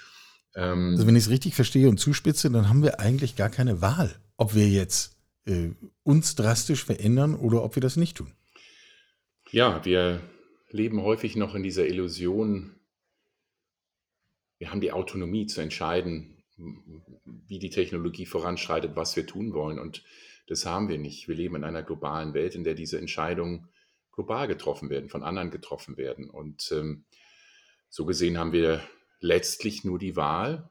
Ähm, 0.54 0.90
also 0.92 1.08
wenn 1.08 1.16
ich 1.16 1.24
es 1.24 1.30
richtig 1.30 1.56
verstehe 1.56 1.88
und 1.88 1.98
zuspitze, 1.98 2.52
dann 2.52 2.68
haben 2.68 2.84
wir 2.84 3.00
eigentlich 3.00 3.34
gar 3.34 3.50
keine 3.50 3.80
Wahl, 3.80 4.14
ob 4.36 4.54
wir 4.54 4.68
jetzt 4.68 5.16
äh, 5.46 5.70
uns 6.04 6.36
drastisch 6.36 6.84
verändern 6.84 7.34
oder 7.34 7.64
ob 7.64 7.74
wir 7.74 7.80
das 7.80 7.96
nicht 7.96 8.16
tun. 8.16 8.32
Ja, 9.50 9.82
wir 9.86 10.20
leben 10.68 11.00
häufig 11.02 11.34
noch 11.34 11.54
in 11.54 11.62
dieser 11.62 11.86
Illusion, 11.86 12.74
wir 14.58 14.70
haben 14.70 14.82
die 14.82 14.92
Autonomie 14.92 15.46
zu 15.46 15.62
entscheiden, 15.62 16.44
wie 17.46 17.58
die 17.58 17.70
Technologie 17.70 18.26
voranschreitet, 18.26 18.94
was 18.94 19.16
wir 19.16 19.26
tun 19.26 19.54
wollen. 19.54 19.78
Und 19.78 20.04
das 20.48 20.66
haben 20.66 20.90
wir 20.90 20.98
nicht. 20.98 21.28
Wir 21.28 21.34
leben 21.34 21.56
in 21.56 21.64
einer 21.64 21.82
globalen 21.82 22.34
Welt, 22.34 22.56
in 22.56 22.64
der 22.64 22.74
diese 22.74 22.98
Entscheidungen 22.98 23.68
global 24.12 24.48
getroffen 24.48 24.90
werden, 24.90 25.08
von 25.08 25.22
anderen 25.22 25.50
getroffen 25.50 25.96
werden. 25.96 26.28
Und 26.28 26.70
ähm, 26.72 27.06
so 27.88 28.04
gesehen 28.04 28.36
haben 28.36 28.52
wir 28.52 28.82
letztlich 29.20 29.82
nur 29.82 29.98
die 29.98 30.16
Wahl, 30.16 30.68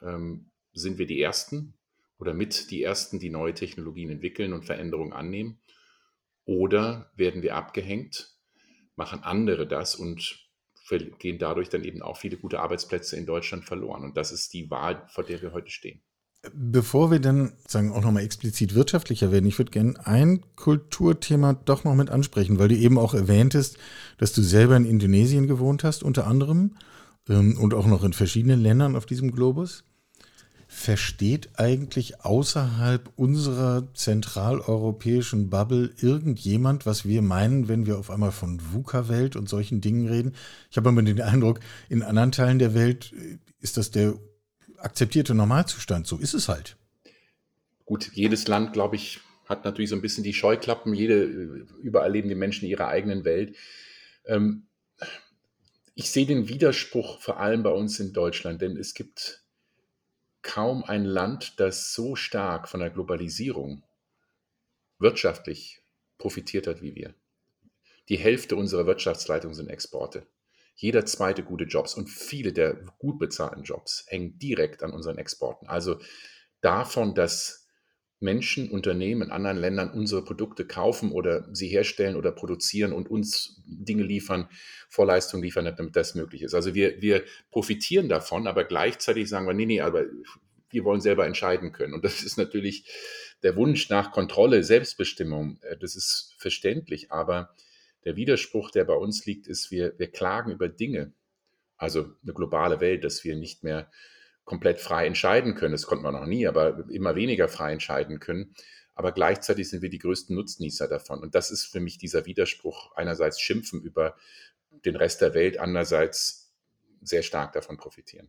ähm, 0.00 0.50
sind 0.72 0.96
wir 0.96 1.06
die 1.06 1.20
Ersten 1.20 1.74
oder 2.18 2.32
mit 2.32 2.70
die 2.70 2.82
Ersten, 2.82 3.18
die 3.18 3.30
neue 3.30 3.52
Technologien 3.52 4.08
entwickeln 4.08 4.54
und 4.54 4.64
Veränderungen 4.64 5.12
annehmen, 5.12 5.60
oder 6.44 7.10
werden 7.16 7.42
wir 7.42 7.56
abgehängt, 7.56 8.34
machen 8.96 9.22
andere 9.22 9.66
das 9.66 9.94
und 9.94 10.44
gehen 11.18 11.38
dadurch 11.38 11.70
dann 11.70 11.84
eben 11.84 12.02
auch 12.02 12.18
viele 12.18 12.36
gute 12.36 12.60
Arbeitsplätze 12.60 13.16
in 13.16 13.26
Deutschland 13.26 13.64
verloren. 13.64 14.04
Und 14.04 14.16
das 14.16 14.32
ist 14.32 14.52
die 14.52 14.70
Wahl, 14.70 15.04
vor 15.08 15.24
der 15.24 15.40
wir 15.40 15.52
heute 15.52 15.70
stehen. 15.70 16.02
Bevor 16.52 17.10
wir 17.10 17.20
dann 17.20 17.54
sagen 17.66 17.90
auch 17.92 18.02
nochmal 18.02 18.22
explizit 18.22 18.74
wirtschaftlicher 18.74 19.32
werden, 19.32 19.46
ich 19.46 19.58
würde 19.58 19.70
gerne 19.70 19.94
ein 20.06 20.44
Kulturthema 20.56 21.54
doch 21.54 21.84
noch 21.84 21.94
mit 21.94 22.10
ansprechen, 22.10 22.58
weil 22.58 22.68
du 22.68 22.76
eben 22.76 22.98
auch 22.98 23.14
erwähntest, 23.14 23.78
dass 24.18 24.34
du 24.34 24.42
selber 24.42 24.76
in 24.76 24.84
Indonesien 24.84 25.46
gewohnt 25.46 25.84
hast, 25.84 26.02
unter 26.02 26.26
anderem, 26.26 26.76
ähm, 27.30 27.56
und 27.58 27.72
auch 27.72 27.86
noch 27.86 28.04
in 28.04 28.12
verschiedenen 28.12 28.60
Ländern 28.60 28.94
auf 28.94 29.06
diesem 29.06 29.32
Globus. 29.32 29.84
Versteht 30.84 31.48
eigentlich 31.58 32.26
außerhalb 32.26 33.10
unserer 33.16 33.88
zentraleuropäischen 33.94 35.48
Bubble 35.48 35.94
irgendjemand, 35.98 36.84
was 36.84 37.06
wir 37.06 37.22
meinen, 37.22 37.68
wenn 37.68 37.86
wir 37.86 37.96
auf 37.96 38.10
einmal 38.10 38.32
von 38.32 38.60
VUCA-Welt 38.60 39.34
und 39.34 39.48
solchen 39.48 39.80
Dingen 39.80 40.06
reden? 40.06 40.34
Ich 40.70 40.76
habe 40.76 40.90
immer 40.90 41.02
den 41.02 41.22
Eindruck, 41.22 41.60
in 41.88 42.02
anderen 42.02 42.32
Teilen 42.32 42.58
der 42.58 42.74
Welt 42.74 43.14
äh, 43.14 43.38
ist 43.60 43.78
das 43.78 43.92
der 43.92 44.18
akzeptierte 44.76 45.34
Normalzustand. 45.34 46.06
So 46.06 46.18
ist 46.18 46.34
es 46.34 46.50
halt. 46.50 46.76
Gut, 47.86 48.10
jedes 48.12 48.46
Land, 48.46 48.74
glaube 48.74 48.96
ich, 48.96 49.20
hat 49.46 49.64
natürlich 49.64 49.88
so 49.88 49.96
ein 49.96 50.02
bisschen 50.02 50.22
die 50.22 50.34
Scheuklappen. 50.34 50.92
Jede, 50.92 51.24
überall 51.82 52.12
leben 52.12 52.28
die 52.28 52.34
Menschen 52.34 52.66
in 52.66 52.72
ihrer 52.72 52.88
eigenen 52.88 53.24
Welt. 53.24 53.56
Ähm, 54.26 54.66
ich 55.94 56.10
sehe 56.10 56.26
den 56.26 56.50
Widerspruch 56.50 57.22
vor 57.22 57.40
allem 57.40 57.62
bei 57.62 57.70
uns 57.70 57.98
in 58.00 58.12
Deutschland, 58.12 58.60
denn 58.60 58.76
es 58.76 58.92
gibt 58.92 59.43
kaum 60.44 60.84
ein 60.84 61.04
Land, 61.04 61.58
das 61.58 61.92
so 61.92 62.14
stark 62.14 62.68
von 62.68 62.78
der 62.78 62.90
Globalisierung 62.90 63.82
wirtschaftlich 65.00 65.82
profitiert 66.18 66.68
hat 66.68 66.80
wie 66.82 66.94
wir. 66.94 67.14
Die 68.08 68.18
Hälfte 68.18 68.54
unserer 68.54 68.86
Wirtschaftsleitung 68.86 69.54
sind 69.54 69.68
Exporte. 69.68 70.26
Jeder 70.76 71.06
zweite 71.06 71.42
gute 71.42 71.64
Jobs 71.64 71.94
und 71.94 72.08
viele 72.08 72.52
der 72.52 72.74
gut 72.98 73.18
bezahlten 73.18 73.62
Jobs 73.62 74.04
hängen 74.08 74.38
direkt 74.38 74.82
an 74.82 74.92
unseren 74.92 75.18
Exporten. 75.18 75.66
Also 75.66 76.00
davon, 76.60 77.14
dass 77.14 77.63
Menschen, 78.20 78.70
Unternehmen 78.70 79.22
in 79.22 79.30
anderen 79.30 79.58
Ländern 79.58 79.90
unsere 79.90 80.24
Produkte 80.24 80.66
kaufen 80.66 81.12
oder 81.12 81.48
sie 81.52 81.68
herstellen 81.68 82.16
oder 82.16 82.32
produzieren 82.32 82.92
und 82.92 83.10
uns 83.10 83.62
Dinge 83.66 84.02
liefern, 84.02 84.48
Vorleistungen 84.88 85.42
liefern, 85.42 85.72
damit 85.76 85.96
das 85.96 86.14
möglich 86.14 86.42
ist. 86.42 86.54
Also 86.54 86.74
wir, 86.74 87.02
wir 87.02 87.24
profitieren 87.50 88.08
davon, 88.08 88.46
aber 88.46 88.64
gleichzeitig 88.64 89.28
sagen 89.28 89.46
wir, 89.46 89.54
nee, 89.54 89.66
nee, 89.66 89.80
aber 89.80 90.04
wir 90.70 90.84
wollen 90.84 91.00
selber 91.00 91.26
entscheiden 91.26 91.72
können. 91.72 91.94
Und 91.94 92.04
das 92.04 92.22
ist 92.22 92.36
natürlich 92.36 92.90
der 93.42 93.56
Wunsch 93.56 93.90
nach 93.90 94.10
Kontrolle, 94.10 94.64
Selbstbestimmung. 94.64 95.58
Äh, 95.62 95.76
das 95.76 95.96
ist 95.96 96.34
verständlich, 96.38 97.12
aber 97.12 97.54
der 98.04 98.16
Widerspruch, 98.16 98.70
der 98.70 98.84
bei 98.84 98.94
uns 98.94 99.24
liegt, 99.26 99.46
ist, 99.46 99.70
wir, 99.70 99.98
wir 99.98 100.08
klagen 100.08 100.50
über 100.50 100.68
Dinge, 100.68 101.12
also 101.76 102.12
eine 102.22 102.34
globale 102.34 102.80
Welt, 102.80 103.04
dass 103.04 103.24
wir 103.24 103.36
nicht 103.36 103.64
mehr 103.64 103.90
komplett 104.44 104.80
frei 104.80 105.06
entscheiden 105.06 105.54
können. 105.54 105.72
Das 105.72 105.86
konnten 105.86 106.04
wir 106.04 106.12
noch 106.12 106.26
nie, 106.26 106.46
aber 106.46 106.88
immer 106.90 107.14
weniger 107.14 107.48
frei 107.48 107.72
entscheiden 107.72 108.20
können. 108.20 108.54
Aber 108.94 109.12
gleichzeitig 109.12 109.68
sind 109.68 109.82
wir 109.82 109.90
die 109.90 109.98
größten 109.98 110.36
Nutznießer 110.36 110.86
davon. 110.86 111.20
Und 111.20 111.34
das 111.34 111.50
ist 111.50 111.64
für 111.64 111.80
mich 111.80 111.98
dieser 111.98 112.26
Widerspruch. 112.26 112.92
Einerseits 112.94 113.40
schimpfen 113.40 113.82
über 113.82 114.14
den 114.84 114.96
Rest 114.96 115.20
der 115.20 115.34
Welt, 115.34 115.58
andererseits 115.58 116.52
sehr 117.02 117.22
stark 117.22 117.52
davon 117.52 117.76
profitieren. 117.76 118.28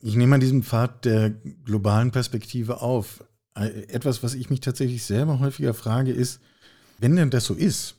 Ich 0.00 0.14
nehme 0.16 0.34
an 0.34 0.40
diesem 0.40 0.62
Pfad 0.62 1.04
der 1.04 1.30
globalen 1.30 2.10
Perspektive 2.10 2.82
auf. 2.82 3.24
Etwas, 3.54 4.22
was 4.22 4.34
ich 4.34 4.50
mich 4.50 4.60
tatsächlich 4.60 5.02
selber 5.04 5.40
häufiger 5.40 5.72
frage, 5.72 6.12
ist, 6.12 6.40
wenn 6.98 7.16
denn 7.16 7.30
das 7.30 7.46
so 7.46 7.54
ist, 7.54 7.96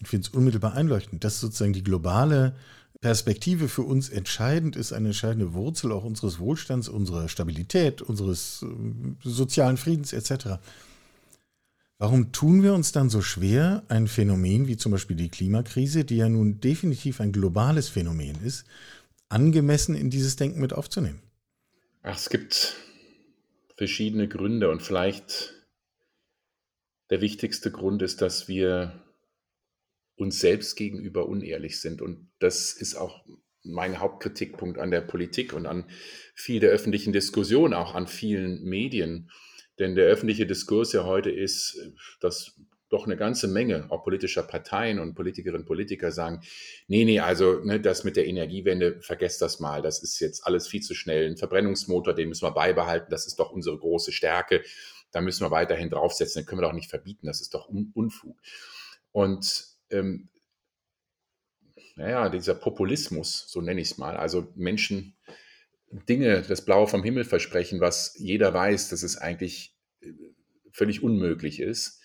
ich 0.00 0.08
finde 0.08 0.26
es 0.26 0.34
unmittelbar 0.34 0.74
einleuchtend, 0.74 1.22
dass 1.22 1.40
sozusagen 1.40 1.72
die 1.72 1.84
globale 1.84 2.56
Perspektive 3.00 3.68
für 3.68 3.82
uns 3.82 4.08
entscheidend 4.08 4.74
ist, 4.74 4.92
eine 4.92 5.08
entscheidende 5.08 5.54
Wurzel 5.54 5.92
auch 5.92 6.04
unseres 6.04 6.40
Wohlstands, 6.40 6.88
unserer 6.88 7.28
Stabilität, 7.28 8.02
unseres 8.02 8.64
äh, 8.64 8.66
sozialen 9.22 9.76
Friedens 9.76 10.12
etc. 10.12 10.58
Warum 11.98 12.32
tun 12.32 12.62
wir 12.62 12.74
uns 12.74 12.92
dann 12.92 13.08
so 13.08 13.22
schwer, 13.22 13.84
ein 13.88 14.08
Phänomen 14.08 14.66
wie 14.66 14.76
zum 14.76 14.92
Beispiel 14.92 15.16
die 15.16 15.30
Klimakrise, 15.30 16.04
die 16.04 16.16
ja 16.16 16.28
nun 16.28 16.60
definitiv 16.60 17.20
ein 17.20 17.32
globales 17.32 17.88
Phänomen 17.88 18.36
ist, 18.44 18.66
angemessen 19.28 19.94
in 19.94 20.10
dieses 20.10 20.36
Denken 20.36 20.60
mit 20.60 20.72
aufzunehmen? 20.72 21.20
Ach, 22.02 22.16
es 22.16 22.30
gibt 22.30 22.76
verschiedene 23.76 24.28
Gründe 24.28 24.70
und 24.70 24.82
vielleicht 24.82 25.54
der 27.10 27.20
wichtigste 27.20 27.70
Grund 27.70 28.02
ist, 28.02 28.22
dass 28.22 28.48
wir 28.48 28.92
uns 30.18 30.40
selbst 30.40 30.76
gegenüber 30.76 31.28
unehrlich 31.28 31.80
sind. 31.80 32.02
Und 32.02 32.28
das 32.40 32.72
ist 32.72 32.96
auch 32.96 33.24
mein 33.62 34.00
Hauptkritikpunkt 34.00 34.78
an 34.78 34.90
der 34.90 35.00
Politik 35.00 35.52
und 35.52 35.66
an 35.66 35.84
viel 36.34 36.60
der 36.60 36.70
öffentlichen 36.70 37.12
Diskussion, 37.12 37.72
auch 37.72 37.94
an 37.94 38.06
vielen 38.06 38.64
Medien. 38.64 39.30
Denn 39.78 39.94
der 39.94 40.06
öffentliche 40.06 40.46
Diskurs 40.46 40.92
ja 40.92 41.04
heute 41.04 41.30
ist, 41.30 41.78
dass 42.20 42.56
doch 42.88 43.04
eine 43.04 43.16
ganze 43.16 43.48
Menge 43.48 43.86
auch 43.90 44.02
politischer 44.02 44.42
Parteien 44.42 44.98
und 44.98 45.14
Politikerinnen 45.14 45.62
und 45.62 45.66
Politiker 45.66 46.10
sagen, 46.10 46.40
nee, 46.88 47.04
nee, 47.04 47.20
also 47.20 47.60
ne, 47.62 47.80
das 47.80 48.02
mit 48.02 48.16
der 48.16 48.26
Energiewende, 48.26 49.00
vergesst 49.02 49.42
das 49.42 49.60
mal, 49.60 49.82
das 49.82 50.02
ist 50.02 50.18
jetzt 50.20 50.46
alles 50.46 50.66
viel 50.66 50.80
zu 50.80 50.94
schnell. 50.94 51.28
Ein 51.28 51.36
Verbrennungsmotor, 51.36 52.14
den 52.14 52.28
müssen 52.28 52.46
wir 52.46 52.52
beibehalten, 52.52 53.10
das 53.10 53.26
ist 53.26 53.38
doch 53.38 53.50
unsere 53.50 53.78
große 53.78 54.10
Stärke, 54.10 54.62
da 55.12 55.20
müssen 55.20 55.44
wir 55.44 55.50
weiterhin 55.50 55.90
draufsetzen, 55.90 56.42
den 56.42 56.46
können 56.46 56.62
wir 56.62 56.66
doch 56.66 56.74
nicht 56.74 56.90
verbieten, 56.90 57.26
das 57.26 57.42
ist 57.42 57.52
doch 57.54 57.68
Unfug. 57.68 58.40
Und 59.12 59.77
ähm, 59.90 60.28
naja, 61.96 62.28
dieser 62.28 62.54
Populismus, 62.54 63.44
so 63.48 63.60
nenne 63.60 63.80
ich 63.80 63.90
es 63.92 63.98
mal, 63.98 64.16
also 64.16 64.52
Menschen 64.54 65.16
Dinge, 65.90 66.42
das 66.42 66.64
Blaue 66.64 66.86
vom 66.86 67.02
Himmel 67.02 67.24
versprechen, 67.24 67.80
was 67.80 68.14
jeder 68.18 68.52
weiß, 68.52 68.90
dass 68.90 69.02
es 69.02 69.16
eigentlich 69.16 69.74
äh, 70.00 70.12
völlig 70.70 71.02
unmöglich 71.02 71.60
ist. 71.60 72.00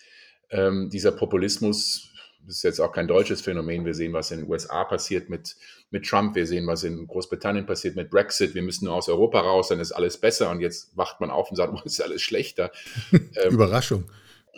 Ähm, 0.50 0.88
dieser 0.90 1.12
Populismus, 1.12 2.10
das 2.46 2.56
ist 2.56 2.62
jetzt 2.62 2.80
auch 2.80 2.92
kein 2.92 3.08
deutsches 3.08 3.40
Phänomen. 3.40 3.84
Wir 3.84 3.94
sehen, 3.94 4.12
was 4.12 4.30
in 4.30 4.40
den 4.40 4.50
USA 4.50 4.84
passiert 4.84 5.28
mit, 5.28 5.56
mit 5.90 6.06
Trump. 6.06 6.34
Wir 6.34 6.46
sehen, 6.46 6.66
was 6.66 6.84
in 6.84 7.06
Großbritannien 7.06 7.66
passiert 7.66 7.96
mit 7.96 8.10
Brexit. 8.10 8.54
Wir 8.54 8.62
müssen 8.62 8.86
nur 8.86 8.94
aus 8.94 9.08
Europa 9.08 9.40
raus, 9.40 9.68
dann 9.68 9.80
ist 9.80 9.92
alles 9.92 10.18
besser. 10.18 10.50
Und 10.50 10.60
jetzt 10.60 10.96
wacht 10.96 11.20
man 11.20 11.30
auf 11.30 11.50
und 11.50 11.56
sagt, 11.56 11.72
oh, 11.76 11.80
ist 11.84 12.02
alles 12.02 12.22
schlechter. 12.22 12.70
Ähm, 13.12 13.54
Überraschung. 13.54 14.10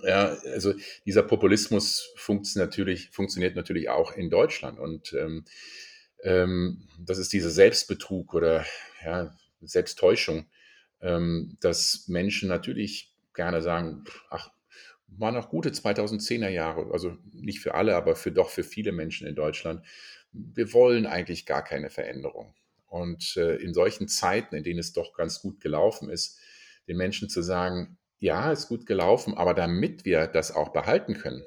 Ja, 0.02 0.36
also 0.52 0.74
dieser 1.04 1.22
Populismus 1.22 2.12
funktioniert 2.16 2.70
natürlich, 2.70 3.10
funktioniert 3.10 3.56
natürlich 3.56 3.88
auch 3.88 4.12
in 4.12 4.30
Deutschland. 4.30 4.78
Und 4.78 5.12
ähm, 5.14 5.44
ähm, 6.22 6.88
das 6.98 7.18
ist 7.18 7.32
dieser 7.32 7.50
Selbstbetrug 7.50 8.34
oder 8.34 8.64
ja, 9.04 9.34
Selbsttäuschung, 9.60 10.46
ähm, 11.00 11.56
dass 11.60 12.08
Menschen 12.08 12.48
natürlich 12.48 13.14
gerne 13.34 13.62
sagen, 13.62 14.04
ach, 14.30 14.50
waren 15.08 15.34
noch 15.34 15.48
gute 15.48 15.70
2010er 15.70 16.48
Jahre, 16.48 16.90
also 16.92 17.16
nicht 17.32 17.60
für 17.60 17.74
alle, 17.74 17.96
aber 17.96 18.16
für 18.16 18.32
doch 18.32 18.50
für 18.50 18.64
viele 18.64 18.92
Menschen 18.92 19.26
in 19.26 19.34
Deutschland. 19.34 19.84
Wir 20.32 20.72
wollen 20.72 21.06
eigentlich 21.06 21.46
gar 21.46 21.62
keine 21.62 21.90
Veränderung. 21.90 22.54
Und 22.86 23.36
äh, 23.36 23.56
in 23.56 23.72
solchen 23.72 24.08
Zeiten, 24.08 24.54
in 24.54 24.64
denen 24.64 24.78
es 24.78 24.92
doch 24.92 25.14
ganz 25.14 25.40
gut 25.40 25.60
gelaufen 25.60 26.08
ist, 26.08 26.38
den 26.88 26.96
Menschen 26.96 27.28
zu 27.28 27.42
sagen, 27.42 27.98
ja, 28.18 28.50
ist 28.52 28.68
gut 28.68 28.86
gelaufen, 28.86 29.34
aber 29.34 29.54
damit 29.54 30.04
wir 30.04 30.26
das 30.26 30.54
auch 30.54 30.70
behalten 30.70 31.14
können, 31.14 31.44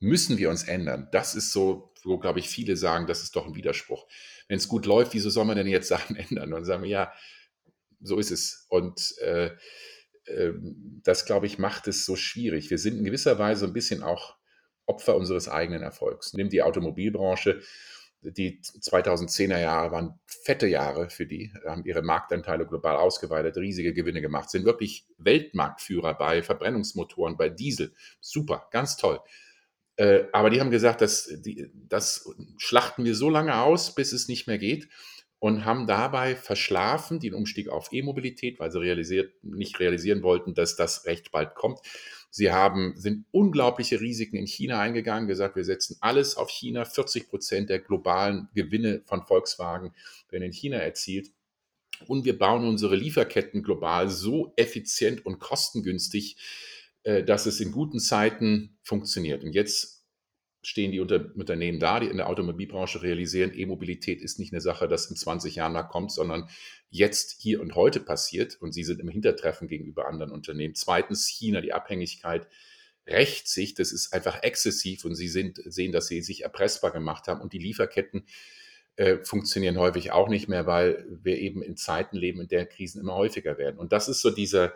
müssen 0.00 0.38
wir 0.38 0.50
uns 0.50 0.64
ändern. 0.64 1.08
Das 1.12 1.34
ist 1.34 1.52
so, 1.52 1.92
wo, 2.04 2.18
glaube 2.18 2.38
ich, 2.38 2.48
viele 2.48 2.76
sagen, 2.76 3.06
das 3.06 3.22
ist 3.22 3.34
doch 3.36 3.46
ein 3.46 3.54
Widerspruch. 3.54 4.06
Wenn 4.48 4.58
es 4.58 4.68
gut 4.68 4.86
läuft, 4.86 5.14
wieso 5.14 5.30
soll 5.30 5.44
man 5.44 5.56
denn 5.56 5.66
jetzt 5.66 5.88
Sachen 5.88 6.16
ändern? 6.16 6.52
Und 6.52 6.64
sagen 6.64 6.82
wir, 6.82 6.90
ja, 6.90 7.12
so 8.00 8.18
ist 8.18 8.30
es. 8.30 8.66
Und 8.68 9.14
äh, 9.22 9.50
äh, 10.26 10.52
das, 11.02 11.24
glaube 11.24 11.46
ich, 11.46 11.58
macht 11.58 11.88
es 11.88 12.04
so 12.04 12.16
schwierig. 12.16 12.70
Wir 12.70 12.78
sind 12.78 12.98
in 12.98 13.04
gewisser 13.04 13.38
Weise 13.38 13.66
ein 13.66 13.72
bisschen 13.72 14.02
auch 14.02 14.36
Opfer 14.86 15.16
unseres 15.16 15.48
eigenen 15.48 15.82
Erfolgs. 15.82 16.34
Nimm 16.34 16.50
die 16.50 16.62
Automobilbranche 16.62 17.62
die 18.30 18.60
2010er 18.60 19.58
Jahre 19.58 19.92
waren 19.92 20.18
fette 20.26 20.66
Jahre 20.66 21.10
für 21.10 21.26
die, 21.26 21.52
haben 21.66 21.84
ihre 21.84 22.02
Marktanteile 22.02 22.66
global 22.66 22.96
ausgeweitet, 22.96 23.56
riesige 23.56 23.92
Gewinne 23.92 24.20
gemacht, 24.20 24.50
sind 24.50 24.64
wirklich 24.64 25.06
Weltmarktführer 25.18 26.14
bei 26.14 26.42
Verbrennungsmotoren, 26.42 27.36
bei 27.36 27.48
Diesel. 27.48 27.94
Super, 28.20 28.68
ganz 28.70 28.96
toll. 28.96 29.20
Äh, 29.96 30.24
aber 30.32 30.50
die 30.50 30.60
haben 30.60 30.70
gesagt, 30.70 31.00
dass 31.00 31.30
die, 31.44 31.70
das 31.74 32.28
schlachten 32.58 33.04
wir 33.04 33.14
so 33.14 33.30
lange 33.30 33.60
aus, 33.60 33.94
bis 33.94 34.12
es 34.12 34.28
nicht 34.28 34.46
mehr 34.46 34.58
geht 34.58 34.88
und 35.44 35.66
haben 35.66 35.86
dabei 35.86 36.36
verschlafen 36.36 37.20
den 37.20 37.34
Umstieg 37.34 37.68
auf 37.68 37.92
E-Mobilität, 37.92 38.58
weil 38.58 38.72
sie 38.72 38.80
realisiert, 38.80 39.44
nicht 39.44 39.78
realisieren 39.78 40.22
wollten, 40.22 40.54
dass 40.54 40.74
das 40.74 41.04
recht 41.04 41.32
bald 41.32 41.54
kommt. 41.54 41.80
Sie 42.30 42.50
haben, 42.50 42.94
sind 42.96 43.26
unglaubliche 43.30 44.00
Risiken 44.00 44.38
in 44.38 44.46
China 44.46 44.80
eingegangen, 44.80 45.28
gesagt, 45.28 45.54
wir 45.54 45.66
setzen 45.66 45.98
alles 46.00 46.38
auf 46.38 46.48
China. 46.48 46.86
40 46.86 47.28
Prozent 47.28 47.68
der 47.68 47.78
globalen 47.80 48.48
Gewinne 48.54 49.02
von 49.04 49.26
Volkswagen 49.26 49.92
werden 50.30 50.44
in 50.44 50.52
China 50.54 50.78
erzielt. 50.78 51.30
Und 52.06 52.24
wir 52.24 52.38
bauen 52.38 52.66
unsere 52.66 52.96
Lieferketten 52.96 53.62
global 53.62 54.08
so 54.08 54.54
effizient 54.56 55.26
und 55.26 55.40
kostengünstig, 55.40 56.38
äh, 57.02 57.22
dass 57.22 57.44
es 57.44 57.60
in 57.60 57.70
guten 57.70 58.00
Zeiten 58.00 58.78
funktioniert. 58.82 59.44
Und 59.44 59.52
jetzt 59.52 59.93
stehen 60.66 60.92
die 60.92 61.00
Unternehmen 61.00 61.80
da, 61.80 62.00
die 62.00 62.06
in 62.06 62.16
der 62.16 62.28
Automobilbranche 62.28 63.02
realisieren, 63.02 63.52
E-Mobilität 63.54 64.20
ist 64.22 64.38
nicht 64.38 64.52
eine 64.52 64.60
Sache, 64.60 64.88
das 64.88 65.06
in 65.10 65.16
20 65.16 65.56
Jahren 65.56 65.74
da 65.74 65.82
kommt, 65.82 66.12
sondern 66.12 66.48
jetzt, 66.90 67.36
hier 67.40 67.60
und 67.60 67.74
heute 67.74 68.00
passiert 68.00 68.56
und 68.60 68.72
sie 68.72 68.84
sind 68.84 69.00
im 69.00 69.08
Hintertreffen 69.08 69.68
gegenüber 69.68 70.06
anderen 70.06 70.32
Unternehmen. 70.32 70.74
Zweitens, 70.74 71.28
China, 71.28 71.60
die 71.60 71.72
Abhängigkeit 71.72 72.46
rächt 73.06 73.48
sich, 73.48 73.74
das 73.74 73.92
ist 73.92 74.12
einfach 74.12 74.42
exzessiv 74.42 75.04
und 75.04 75.14
sie 75.14 75.28
sind, 75.28 75.60
sehen, 75.64 75.92
dass 75.92 76.06
sie 76.06 76.22
sich 76.22 76.42
erpressbar 76.42 76.92
gemacht 76.92 77.28
haben 77.28 77.40
und 77.40 77.52
die 77.52 77.58
Lieferketten 77.58 78.26
äh, 78.96 79.18
funktionieren 79.24 79.78
häufig 79.78 80.12
auch 80.12 80.28
nicht 80.28 80.48
mehr, 80.48 80.66
weil 80.66 81.04
wir 81.22 81.38
eben 81.38 81.62
in 81.62 81.76
Zeiten 81.76 82.16
leben, 82.16 82.40
in 82.40 82.48
der 82.48 82.66
Krisen 82.66 83.00
immer 83.00 83.14
häufiger 83.14 83.58
werden. 83.58 83.78
Und 83.78 83.92
das 83.92 84.08
ist 84.08 84.20
so 84.20 84.30
dieser, 84.30 84.72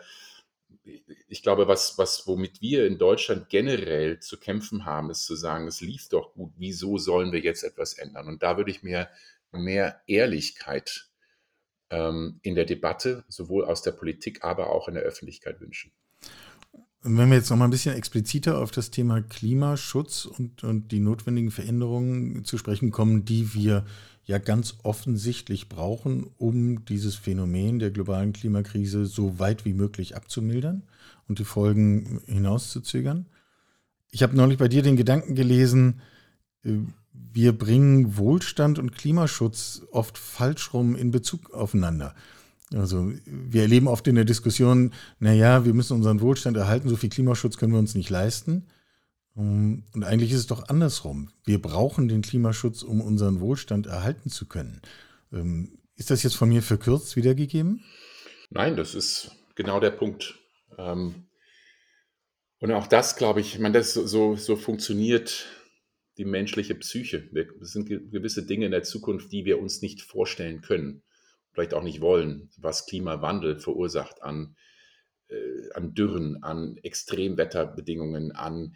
ich 1.27 1.43
glaube, 1.43 1.67
was, 1.67 1.97
was, 1.97 2.27
womit 2.27 2.61
wir 2.61 2.85
in 2.85 2.97
Deutschland 2.97 3.49
generell 3.49 4.19
zu 4.19 4.37
kämpfen 4.37 4.85
haben, 4.85 5.09
ist 5.09 5.25
zu 5.25 5.35
sagen, 5.35 5.67
es 5.67 5.81
lief 5.81 6.09
doch 6.09 6.33
gut, 6.33 6.53
wieso 6.57 6.97
sollen 6.97 7.31
wir 7.31 7.39
jetzt 7.39 7.63
etwas 7.63 7.93
ändern? 7.93 8.27
Und 8.27 8.43
da 8.43 8.57
würde 8.57 8.71
ich 8.71 8.83
mir 8.83 9.09
mehr 9.51 10.01
Ehrlichkeit 10.07 11.09
ähm, 11.89 12.39
in 12.43 12.55
der 12.55 12.65
Debatte, 12.65 13.23
sowohl 13.27 13.65
aus 13.65 13.81
der 13.81 13.91
Politik, 13.91 14.43
aber 14.43 14.69
auch 14.69 14.87
in 14.87 14.93
der 14.93 15.03
Öffentlichkeit 15.03 15.59
wünschen. 15.59 15.91
Wenn 17.01 17.29
wir 17.29 17.37
jetzt 17.37 17.49
noch 17.49 17.57
mal 17.57 17.65
ein 17.65 17.71
bisschen 17.71 17.95
expliziter 17.95 18.57
auf 18.57 18.71
das 18.71 18.91
Thema 18.91 19.21
Klimaschutz 19.21 20.25
und, 20.25 20.63
und 20.63 20.91
die 20.91 20.99
notwendigen 20.99 21.49
Veränderungen 21.49 22.43
zu 22.43 22.57
sprechen 22.57 22.91
kommen, 22.91 23.23
die 23.23 23.53
wir 23.53 23.85
ja 24.29 24.37
ganz 24.37 24.75
offensichtlich 24.83 25.69
brauchen, 25.69 26.27
um 26.37 26.85
dieses 26.85 27.15
Phänomen 27.15 27.79
der 27.79 27.89
globalen 27.89 28.31
Klimakrise 28.31 29.07
so 29.07 29.39
weit 29.39 29.65
wie 29.65 29.73
möglich 29.73 30.15
abzumildern 30.15 30.83
und 31.27 31.39
die 31.39 31.45
Folgen 31.45 32.21
hinauszuzögern. 32.27 33.25
Ich 34.11 34.21
habe 34.21 34.37
neulich 34.37 34.59
bei 34.59 34.67
dir 34.67 34.83
den 34.83 34.97
Gedanken 34.97 35.33
gelesen, 35.33 36.01
äh, 36.63 36.73
wir 37.11 37.57
bringen 37.57 38.17
Wohlstand 38.17 38.77
und 38.77 38.91
Klimaschutz 38.91 39.81
oft 39.91 40.19
falsch 40.19 40.75
rum 40.75 40.95
in 40.95 41.09
Bezug 41.09 41.51
aufeinander. 41.51 42.13
Also 42.71 43.11
wir 43.25 43.63
erleben 43.63 43.87
oft 43.87 44.07
in 44.07 44.13
der 44.13 44.25
Diskussion, 44.25 44.91
naja, 45.19 45.65
wir 45.65 45.73
müssen 45.73 45.93
unseren 45.93 46.21
Wohlstand 46.21 46.55
erhalten, 46.55 46.87
so 46.87 46.97
viel 46.97 47.09
Klimaschutz 47.09 47.57
können 47.57 47.73
wir 47.73 47.79
uns 47.79 47.95
nicht 47.95 48.11
leisten. 48.11 48.67
Ähm, 49.39 49.83
und 49.93 50.03
eigentlich 50.03 50.31
ist 50.31 50.39
es 50.39 50.47
doch 50.47 50.67
andersrum. 50.67 51.31
Wir 51.45 51.61
brauchen 51.61 52.07
den 52.07 52.21
Klimaschutz, 52.21 52.83
um 52.83 53.01
unseren 53.01 53.39
Wohlstand 53.39 53.87
erhalten 53.87 54.29
zu 54.29 54.47
können. 54.47 54.81
Ähm, 55.31 55.79
ist 55.95 56.11
das 56.11 56.23
jetzt 56.23 56.35
von 56.35 56.49
mir 56.49 56.61
verkürzt 56.61 57.15
wiedergegeben? 57.15 57.83
Nein, 58.49 58.75
das 58.75 58.95
ist 58.95 59.31
genau 59.55 59.79
der 59.79 59.91
Punkt. 59.91 60.39
Ähm, 60.77 61.27
und 62.59 62.71
auch 62.71 62.87
das, 62.87 63.15
glaube 63.15 63.39
ich, 63.39 63.55
ich 63.55 63.59
meine, 63.59 63.77
das 63.77 63.93
so, 63.93 64.35
so 64.35 64.55
funktioniert 64.55 65.47
die 66.17 66.25
menschliche 66.25 66.75
Psyche. 66.75 67.29
Es 67.61 67.71
sind 67.71 67.87
gewisse 67.87 68.45
Dinge 68.45 68.65
in 68.65 68.71
der 68.71 68.83
Zukunft, 68.83 69.31
die 69.31 69.45
wir 69.45 69.59
uns 69.59 69.81
nicht 69.81 70.01
vorstellen 70.01 70.61
können 70.61 71.01
vielleicht 71.59 71.73
auch 71.73 71.83
nicht 71.83 72.01
wollen, 72.01 72.49
was 72.57 72.85
Klimawandel 72.85 73.57
verursacht 73.57 74.23
an, 74.23 74.55
äh, 75.27 75.73
an 75.73 75.93
Dürren, 75.93 76.41
an 76.43 76.77
Extremwetterbedingungen, 76.83 78.31
an 78.31 78.75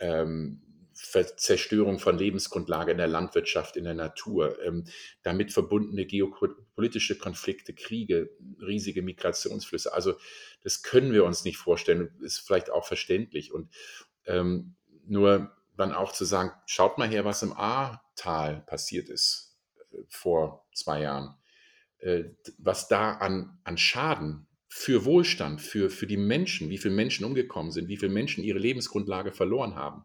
ähm, 0.00 0.62
Zerstörung 0.92 1.98
von 1.98 2.18
Lebensgrundlage 2.18 2.92
in 2.92 2.98
der 2.98 3.08
Landwirtschaft, 3.08 3.76
in 3.76 3.84
der 3.84 3.94
Natur, 3.94 4.62
ähm, 4.62 4.84
damit 5.22 5.52
verbundene 5.52 6.04
geopolitische 6.04 7.16
Konflikte, 7.16 7.72
Kriege, 7.72 8.30
riesige 8.60 9.00
Migrationsflüsse. 9.02 9.94
Also 9.94 10.14
das 10.62 10.82
können 10.82 11.12
wir 11.12 11.24
uns 11.24 11.44
nicht 11.44 11.56
vorstellen, 11.56 12.10
ist 12.20 12.40
vielleicht 12.40 12.70
auch 12.70 12.86
verständlich. 12.86 13.52
Und 13.52 13.72
ähm, 14.26 14.76
nur 15.06 15.56
dann 15.76 15.92
auch 15.92 16.12
zu 16.12 16.24
sagen, 16.24 16.52
schaut 16.66 16.98
mal 16.98 17.08
her, 17.08 17.24
was 17.24 17.42
im 17.42 17.54
Ahrtal 17.54 18.62
passiert 18.66 19.08
ist 19.08 19.56
äh, 19.92 19.98
vor 20.08 20.66
zwei 20.74 21.02
Jahren. 21.02 21.34
Äh, 21.98 22.24
was 22.58 22.88
da 22.88 23.12
an, 23.12 23.58
an 23.64 23.78
Schaden 23.78 24.46
für 24.72 25.04
Wohlstand, 25.04 25.60
für, 25.60 25.90
für 25.90 26.06
die 26.06 26.16
Menschen, 26.16 26.70
wie 26.70 26.78
viele 26.78 26.94
Menschen 26.94 27.24
umgekommen 27.24 27.72
sind, 27.72 27.88
wie 27.88 27.96
viele 27.96 28.12
Menschen 28.12 28.44
ihre 28.44 28.60
Lebensgrundlage 28.60 29.32
verloren 29.32 29.74
haben. 29.74 30.04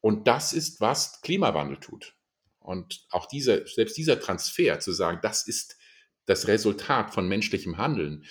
Und 0.00 0.28
das 0.28 0.52
ist, 0.52 0.80
was 0.80 1.20
Klimawandel 1.22 1.80
tut. 1.80 2.14
Und 2.60 3.04
auch 3.10 3.26
dieser, 3.26 3.66
selbst 3.66 3.96
dieser 3.96 4.20
Transfer 4.20 4.78
zu 4.78 4.92
sagen, 4.92 5.18
das 5.22 5.46
ist 5.46 5.76
das 6.24 6.46
Resultat 6.46 7.12
von 7.12 7.28
menschlichem 7.28 7.76
Handeln, 7.76 8.24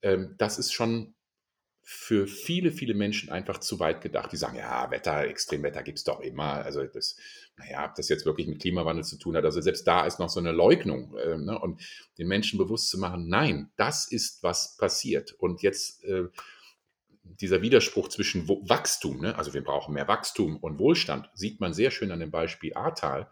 ähm, 0.00 0.36
das 0.38 0.58
ist 0.58 0.72
schon 0.72 1.16
für 1.90 2.26
viele, 2.26 2.70
viele 2.70 2.92
Menschen 2.92 3.30
einfach 3.30 3.60
zu 3.60 3.80
weit 3.80 4.02
gedacht. 4.02 4.30
Die 4.30 4.36
sagen, 4.36 4.58
ja, 4.58 4.90
Wetter, 4.90 5.26
Extremwetter 5.26 5.82
gibt 5.82 5.96
es 5.96 6.04
doch 6.04 6.20
immer. 6.20 6.62
Also 6.62 6.84
das, 6.84 7.16
naja, 7.56 7.86
ob 7.88 7.94
das 7.94 8.10
jetzt 8.10 8.26
wirklich 8.26 8.46
mit 8.46 8.60
Klimawandel 8.60 9.06
zu 9.06 9.16
tun 9.16 9.34
hat. 9.34 9.46
Also 9.46 9.62
selbst 9.62 9.86
da 9.86 10.04
ist 10.04 10.18
noch 10.18 10.28
so 10.28 10.38
eine 10.38 10.52
Leugnung. 10.52 11.16
Äh, 11.16 11.38
ne? 11.38 11.58
Und 11.58 11.80
den 12.18 12.28
Menschen 12.28 12.58
bewusst 12.58 12.90
zu 12.90 12.98
machen, 12.98 13.30
nein, 13.30 13.70
das 13.76 14.06
ist, 14.06 14.42
was 14.42 14.76
passiert. 14.76 15.32
Und 15.32 15.62
jetzt 15.62 16.04
äh, 16.04 16.24
dieser 17.22 17.62
Widerspruch 17.62 18.08
zwischen 18.08 18.46
Wachstum, 18.46 19.22
ne? 19.22 19.38
also 19.38 19.54
wir 19.54 19.64
brauchen 19.64 19.94
mehr 19.94 20.08
Wachstum 20.08 20.58
und 20.58 20.78
Wohlstand, 20.78 21.30
sieht 21.32 21.58
man 21.58 21.72
sehr 21.72 21.90
schön 21.90 22.12
an 22.12 22.20
dem 22.20 22.30
Beispiel 22.30 22.74
Ahrtal. 22.74 23.30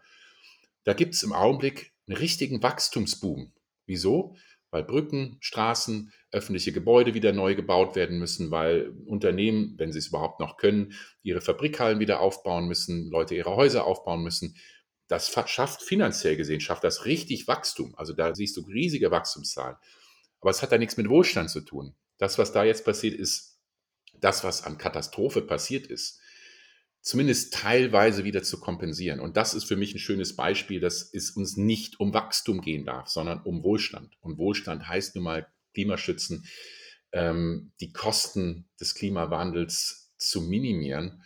Da 0.83 0.93
gibt 0.93 1.13
es 1.13 1.21
im 1.21 1.31
Augenblick 1.31 1.93
einen 2.07 2.17
richtigen 2.17 2.63
Wachstumsboom. 2.63 3.53
Wieso? 3.85 4.35
Weil 4.69 4.83
Brücken, 4.83 5.37
Straßen, 5.39 6.11
öffentliche 6.31 6.71
Gebäude 6.71 7.13
wieder 7.13 7.33
neu 7.33 7.55
gebaut 7.55 7.95
werden 7.95 8.19
müssen, 8.19 8.51
weil 8.51 8.93
Unternehmen, 9.05 9.75
wenn 9.77 9.91
sie 9.91 9.99
es 9.99 10.07
überhaupt 10.07 10.39
noch 10.39 10.57
können, 10.57 10.93
ihre 11.23 11.41
Fabrikhallen 11.41 11.99
wieder 11.99 12.19
aufbauen 12.19 12.67
müssen, 12.67 13.09
Leute 13.09 13.35
ihre 13.35 13.55
Häuser 13.55 13.85
aufbauen 13.85 14.23
müssen. 14.23 14.55
Das 15.07 15.31
schafft 15.47 15.81
finanziell 15.81 16.35
gesehen, 16.35 16.59
schafft 16.59 16.83
das 16.83 17.05
richtig 17.05 17.47
Wachstum. 17.47 17.95
Also 17.95 18.13
da 18.13 18.35
siehst 18.35 18.57
du 18.57 18.61
riesige 18.61 19.09
Wachstumszahlen. 19.09 19.77
Aber 20.41 20.51
es 20.51 20.61
hat 20.61 20.71
da 20.71 20.77
nichts 20.77 20.97
mit 20.97 21.09
Wohlstand 21.09 21.49
zu 21.49 21.61
tun. 21.61 21.95
Das, 22.17 22.37
was 22.37 22.51
da 22.51 22.63
jetzt 22.63 22.83
passiert, 22.83 23.15
ist 23.15 23.59
das, 24.19 24.43
was 24.43 24.63
an 24.63 24.77
Katastrophe 24.77 25.41
passiert 25.41 25.87
ist 25.87 26.19
zumindest 27.07 27.53
teilweise 27.53 28.25
wieder 28.25 28.43
zu 28.43 28.59
kompensieren. 28.59 29.21
Und 29.21 29.37
das 29.37 29.53
ist 29.53 29.63
für 29.63 29.77
mich 29.77 29.95
ein 29.95 29.99
schönes 29.99 30.35
Beispiel, 30.35 30.81
dass 30.81 31.09
es 31.13 31.31
uns 31.31 31.55
nicht 31.55 32.01
um 32.01 32.13
Wachstum 32.13 32.59
gehen 32.59 32.85
darf, 32.85 33.07
sondern 33.07 33.41
um 33.43 33.63
Wohlstand. 33.63 34.17
Und 34.19 34.37
Wohlstand 34.37 34.89
heißt 34.89 35.15
nun 35.15 35.23
mal 35.23 35.47
Klimaschützen, 35.73 36.45
ähm, 37.13 37.71
die 37.79 37.93
Kosten 37.93 38.67
des 38.81 38.93
Klimawandels 38.93 40.11
zu 40.17 40.41
minimieren. 40.41 41.23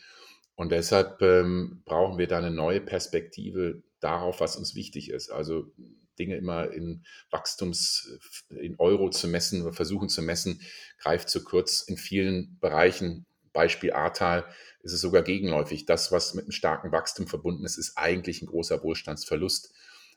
Und 0.53 0.71
deshalb 0.71 1.19
ähm, 1.23 1.81
brauchen 1.85 2.19
wir 2.19 2.27
da 2.27 2.37
eine 2.37 2.51
neue 2.51 2.81
Perspektive 2.81 3.81
darauf, 3.99 4.39
was 4.39 4.57
uns 4.57 4.75
wichtig 4.75 5.09
ist. 5.09 5.31
Also 5.31 5.71
Dinge 6.19 6.35
immer 6.35 6.69
in 6.69 7.03
Wachstums, 7.31 8.19
in 8.49 8.75
Euro 8.77 9.09
zu 9.09 9.27
messen 9.27 9.73
versuchen 9.73 10.09
zu 10.09 10.21
messen, 10.21 10.61
greift 10.99 11.29
zu 11.29 11.43
kurz 11.43 11.81
in 11.81 11.97
vielen 11.97 12.59
Bereichen. 12.59 13.25
Beispiel 13.53 13.93
Ahrtal, 13.93 14.45
ist 14.83 14.93
es 14.93 15.01
sogar 15.01 15.21
gegenläufig. 15.21 15.85
Das, 15.85 16.11
was 16.11 16.33
mit 16.33 16.45
einem 16.45 16.51
starken 16.51 16.91
Wachstum 16.91 17.27
verbunden 17.27 17.65
ist, 17.65 17.77
ist 17.77 17.97
eigentlich 17.97 18.41
ein 18.41 18.47
großer 18.47 18.81
Wohlstandsverlust 18.83 19.73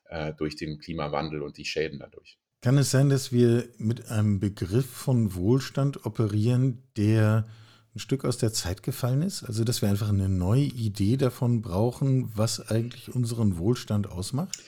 äh, 0.09 0.33
durch 0.35 0.57
den 0.57 0.79
Klimawandel 0.79 1.42
und 1.42 1.59
die 1.59 1.64
Schäden 1.64 1.99
dadurch. 1.99 2.38
Kann 2.62 2.79
es 2.79 2.90
sein, 2.90 3.11
dass 3.11 3.31
wir 3.31 3.68
mit 3.77 4.09
einem 4.09 4.40
Begriff 4.40 4.88
von 4.88 5.35
Wohlstand 5.35 6.07
operieren, 6.07 6.83
der 6.97 7.47
ein 7.94 7.99
Stück 7.99 8.25
aus 8.25 8.38
der 8.38 8.53
Zeit 8.53 8.83
gefallen 8.83 9.23
ist? 9.23 9.44
Also, 9.44 9.64
dass 9.64 9.83
wir 9.83 9.88
einfach 9.90 10.09
eine 10.09 10.29
neue 10.29 10.62
Idee 10.62 11.16
davon 11.16 11.61
brauchen, 11.61 12.33
was 12.35 12.70
eigentlich 12.70 13.14
unseren 13.14 13.59
Wohlstand 13.59 14.09
ausmacht? 14.09 14.59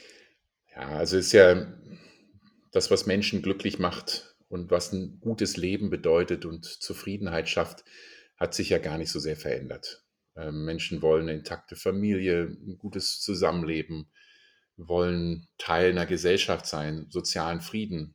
Ja, 0.74 0.88
also 0.88 1.16
ist 1.16 1.32
ja 1.32 1.66
das, 2.70 2.90
was 2.90 3.06
Menschen 3.06 3.40
glücklich 3.40 3.78
macht 3.78 4.36
und 4.48 4.70
was 4.70 4.92
ein 4.92 5.18
gutes 5.20 5.56
Leben 5.56 5.88
bedeutet 5.88 6.44
und 6.44 6.66
Zufriedenheit 6.66 7.48
schafft, 7.48 7.84
hat 8.36 8.54
sich 8.54 8.70
ja 8.70 8.78
gar 8.78 8.98
nicht 8.98 9.10
so 9.10 9.18
sehr 9.18 9.36
verändert. 9.36 10.04
Ähm, 10.36 10.64
Menschen 10.64 11.02
wollen 11.02 11.22
eine 11.22 11.38
intakte 11.38 11.76
Familie, 11.76 12.44
ein 12.44 12.78
gutes 12.78 13.20
Zusammenleben, 13.20 14.10
wollen 14.76 15.48
Teil 15.58 15.90
einer 15.90 16.06
Gesellschaft 16.06 16.66
sein, 16.66 17.06
sozialen 17.08 17.60
Frieden, 17.60 18.14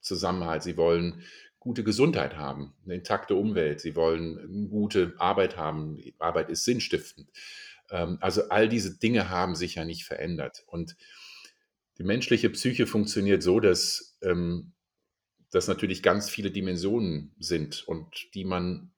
Zusammenhalt. 0.00 0.62
Sie 0.62 0.76
wollen 0.76 1.22
gute 1.58 1.82
Gesundheit 1.84 2.36
haben, 2.36 2.74
eine 2.84 2.94
intakte 2.94 3.34
Umwelt. 3.34 3.80
Sie 3.80 3.96
wollen 3.96 4.68
gute 4.70 5.14
Arbeit 5.18 5.56
haben. 5.56 5.98
Arbeit 6.18 6.50
ist 6.50 6.64
sinnstiftend. 6.64 7.28
Ähm, 7.90 8.18
also 8.20 8.48
all 8.48 8.68
diese 8.68 8.98
Dinge 8.98 9.28
haben 9.28 9.56
sich 9.56 9.74
ja 9.74 9.84
nicht 9.84 10.04
verändert. 10.04 10.62
Und 10.66 10.96
die 11.98 12.04
menschliche 12.04 12.50
Psyche 12.50 12.86
funktioniert 12.86 13.42
so, 13.42 13.58
dass 13.58 14.16
ähm, 14.22 14.72
das 15.50 15.66
natürlich 15.66 16.02
ganz 16.02 16.30
viele 16.30 16.50
Dimensionen 16.50 17.34
sind 17.38 17.86
und 17.88 18.28
die 18.34 18.44
man 18.44 18.92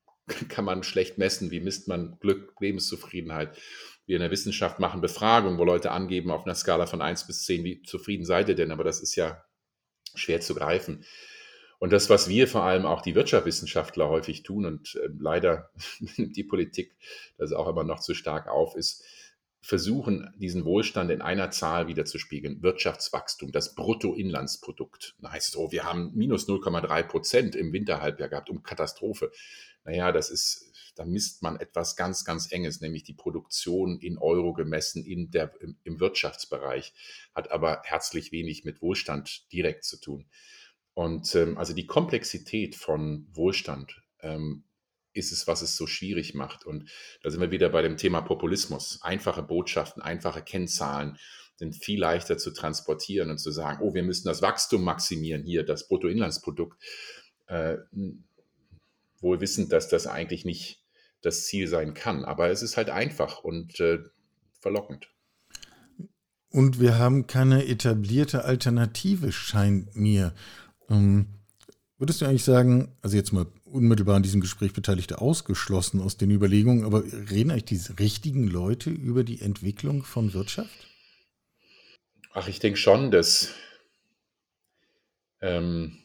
kann 0.48 0.64
man 0.64 0.82
schlecht 0.82 1.18
messen. 1.18 1.50
Wie 1.50 1.60
misst 1.60 1.88
man 1.88 2.18
Glück, 2.20 2.54
Lebenszufriedenheit? 2.60 3.56
Wir 4.06 4.16
in 4.16 4.22
der 4.22 4.30
Wissenschaft 4.30 4.80
machen 4.80 5.00
Befragungen, 5.00 5.58
wo 5.58 5.64
Leute 5.64 5.92
angeben 5.92 6.30
auf 6.30 6.44
einer 6.44 6.54
Skala 6.54 6.86
von 6.86 7.02
1 7.02 7.26
bis 7.26 7.44
10, 7.44 7.64
wie 7.64 7.82
zufrieden 7.82 8.24
seid 8.24 8.48
ihr 8.48 8.56
denn? 8.56 8.72
Aber 8.72 8.84
das 8.84 9.00
ist 9.00 9.14
ja 9.14 9.44
schwer 10.14 10.40
zu 10.40 10.54
greifen. 10.54 11.04
Und 11.78 11.92
das, 11.92 12.10
was 12.10 12.28
wir 12.28 12.46
vor 12.46 12.62
allem 12.62 12.84
auch 12.84 13.00
die 13.00 13.14
Wirtschaftswissenschaftler 13.14 14.08
häufig 14.08 14.42
tun 14.42 14.66
und 14.66 14.96
äh, 14.96 15.08
leider 15.18 15.70
die 16.16 16.44
Politik 16.44 16.96
das 17.38 17.52
auch 17.52 17.68
immer 17.68 17.84
noch 17.84 18.00
zu 18.00 18.14
stark 18.14 18.48
auf, 18.48 18.76
ist, 18.76 19.04
versuchen, 19.62 20.32
diesen 20.36 20.64
Wohlstand 20.64 21.10
in 21.10 21.20
einer 21.20 21.50
Zahl 21.50 21.86
wiederzuspiegeln. 21.86 22.62
Wirtschaftswachstum, 22.62 23.52
das 23.52 23.74
Bruttoinlandsprodukt. 23.74 25.16
Heißt 25.26 25.50
es, 25.50 25.56
oh, 25.56 25.70
wir 25.70 25.84
haben 25.84 26.12
minus 26.14 26.48
0,3 26.48 27.02
Prozent 27.02 27.56
im 27.56 27.72
Winterhalbjahr 27.72 28.28
gehabt, 28.28 28.50
um 28.50 28.62
Katastrophe. 28.62 29.30
Naja, 29.84 30.12
das 30.12 30.30
ist, 30.30 30.72
da 30.96 31.04
misst 31.04 31.42
man 31.42 31.56
etwas 31.56 31.96
ganz, 31.96 32.24
ganz 32.24 32.50
Enges, 32.52 32.80
nämlich 32.80 33.04
die 33.04 33.14
Produktion 33.14 33.98
in 33.98 34.18
Euro 34.18 34.52
gemessen 34.52 35.04
in 35.04 35.30
der, 35.30 35.52
im, 35.60 35.78
im 35.84 36.00
Wirtschaftsbereich, 36.00 36.92
hat 37.34 37.50
aber 37.50 37.82
herzlich 37.84 38.32
wenig 38.32 38.64
mit 38.64 38.82
Wohlstand 38.82 39.50
direkt 39.52 39.84
zu 39.84 39.98
tun. 39.98 40.26
Und 40.94 41.34
ähm, 41.34 41.56
also 41.56 41.72
die 41.72 41.86
Komplexität 41.86 42.74
von 42.76 43.26
Wohlstand 43.32 44.02
ähm, 44.20 44.64
ist 45.12 45.32
es, 45.32 45.46
was 45.46 45.62
es 45.62 45.76
so 45.76 45.86
schwierig 45.86 46.34
macht. 46.34 46.66
Und 46.66 46.90
da 47.22 47.30
sind 47.30 47.40
wir 47.40 47.50
wieder 47.50 47.70
bei 47.70 47.82
dem 47.82 47.96
Thema 47.96 48.20
Populismus. 48.20 49.00
Einfache 49.02 49.42
Botschaften, 49.42 50.02
einfache 50.02 50.42
Kennzahlen 50.42 51.18
sind 51.56 51.76
viel 51.76 52.00
leichter 52.00 52.38
zu 52.38 52.52
transportieren 52.52 53.30
und 53.30 53.38
zu 53.38 53.50
sagen, 53.50 53.82
oh, 53.82 53.94
wir 53.94 54.02
müssen 54.02 54.28
das 54.28 54.40
Wachstum 54.40 54.82
maximieren, 54.82 55.44
hier 55.44 55.64
das 55.64 55.88
Bruttoinlandsprodukt. 55.88 56.82
Äh, 57.46 57.78
wohl 59.20 59.40
wissend, 59.40 59.72
dass 59.72 59.88
das 59.88 60.06
eigentlich 60.06 60.44
nicht 60.44 60.82
das 61.22 61.44
Ziel 61.44 61.68
sein 61.68 61.94
kann. 61.94 62.24
Aber 62.24 62.48
es 62.48 62.62
ist 62.62 62.76
halt 62.76 62.90
einfach 62.90 63.40
und 63.44 63.78
äh, 63.80 63.98
verlockend. 64.60 65.08
Und 66.50 66.80
wir 66.80 66.98
haben 66.98 67.26
keine 67.26 67.66
etablierte 67.66 68.44
Alternative, 68.44 69.30
scheint 69.30 69.94
mir. 69.94 70.34
Ähm, 70.88 71.26
würdest 71.98 72.20
du 72.20 72.26
eigentlich 72.26 72.44
sagen, 72.44 72.96
also 73.02 73.16
jetzt 73.16 73.32
mal 73.32 73.46
unmittelbar 73.64 74.16
an 74.16 74.24
diesem 74.24 74.40
Gespräch 74.40 74.72
Beteiligte 74.72 75.20
ausgeschlossen 75.20 76.00
aus 76.00 76.16
den 76.16 76.30
Überlegungen, 76.30 76.84
aber 76.84 77.04
reden 77.04 77.52
eigentlich 77.52 77.66
diese 77.66 77.98
richtigen 78.00 78.48
Leute 78.48 78.90
über 78.90 79.22
die 79.22 79.40
Entwicklung 79.40 80.02
von 80.02 80.32
Wirtschaft? 80.32 80.88
Ach, 82.32 82.48
ich 82.48 82.58
denke 82.58 82.78
schon, 82.78 83.12
dass 83.12 83.54
ähm, 85.40 85.98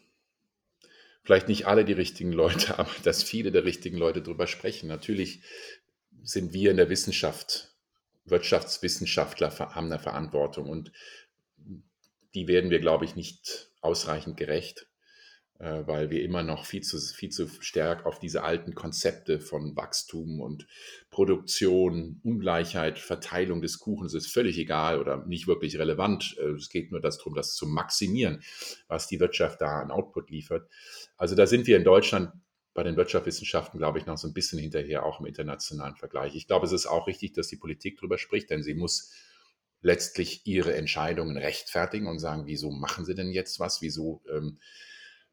vielleicht 1.26 1.48
nicht 1.48 1.66
alle 1.68 1.84
die 1.84 1.94
richtigen 1.94 2.32
Leute, 2.32 2.80
aber 2.80 2.92
dass 3.04 3.24
viele 3.24 3.52
der 3.52 3.66
richtigen 3.66 3.98
Leute 3.98 4.22
darüber 4.22 4.48
sprechen. 4.48 4.88
Natürlich 4.88 5.42
sind 6.22 6.54
wir 6.54 6.72
in 6.72 6.78
der 6.78 6.90
Wissenschaft, 6.90 7.76
Wirtschaftswissenschaftler 8.26 9.52
haben 9.58 9.92
eine 9.92 10.00
Verantwortung 10.00 10.70
und 10.70 10.92
die 12.34 12.48
werden 12.48 12.70
wir, 12.70 12.80
glaube 12.80 13.06
ich, 13.06 13.16
nicht 13.16 13.72
ausreichend 13.82 14.38
gerecht. 14.38 14.88
Äh, 15.58 15.88
weil 15.88 16.10
wir 16.10 16.22
immer 16.22 16.44
noch 16.44 16.66
viel 16.66 16.82
zu, 16.82 17.00
viel 17.00 17.30
zu 17.30 17.48
stark 17.62 18.06
auf 18.06 18.20
diese 18.20 18.44
alten 18.44 18.76
Konzepte 18.76 19.40
von 19.40 19.74
Wachstum 19.78 20.42
und 20.42 20.68
Produktion, 21.10 22.20
Ungleichheit, 22.24 23.00
Verteilung 23.00 23.62
des 23.62 23.80
Kuchens 23.80 24.14
ist 24.14 24.28
völlig 24.28 24.58
egal 24.58 25.00
oder 25.00 25.26
nicht 25.26 25.48
wirklich 25.48 25.80
relevant. 25.80 26.36
Äh, 26.40 26.50
es 26.52 26.70
geht 26.70 26.92
nur 26.92 27.00
darum, 27.00 27.36
das 27.36 27.56
zu 27.56 27.68
maximieren, 27.68 28.44
was 28.90 29.08
die 29.08 29.22
Wirtschaft 29.22 29.62
da 29.62 29.80
an 29.80 29.92
Output 29.92 30.30
liefert. 30.30 30.70
Also 31.16 31.36
da 31.36 31.48
sind 31.48 31.68
wir 31.68 31.78
in 31.78 31.86
Deutschland 31.86 32.34
bei 32.74 32.84
den 32.84 32.98
Wirtschaftswissenschaften, 32.98 33.78
glaube 33.78 34.00
ich, 34.00 34.06
noch 34.06 34.18
so 34.18 34.28
ein 34.28 34.34
bisschen 34.34 34.60
hinterher, 34.60 35.06
auch 35.06 35.22
im 35.22 35.26
internationalen 35.26 35.96
Vergleich. 35.96 36.36
Ich 36.36 36.48
glaube, 36.48 36.66
es 36.66 36.74
ist 36.74 36.86
auch 36.86 37.08
richtig, 37.08 37.32
dass 37.32 37.48
die 37.48 37.56
Politik 37.56 37.96
darüber 37.96 38.18
spricht, 38.18 38.50
denn 38.50 38.62
sie 38.62 38.74
muss 38.74 39.14
letztlich 39.82 40.46
ihre 40.46 40.76
Entscheidungen 40.76 41.38
rechtfertigen 41.38 42.08
und 42.08 42.20
sagen, 42.20 42.44
wieso 42.46 42.72
machen 42.72 43.06
sie 43.06 43.16
denn 43.16 43.32
jetzt 43.32 43.62
was? 43.62 43.82
Wieso 43.82 44.22
ähm, 44.30 44.60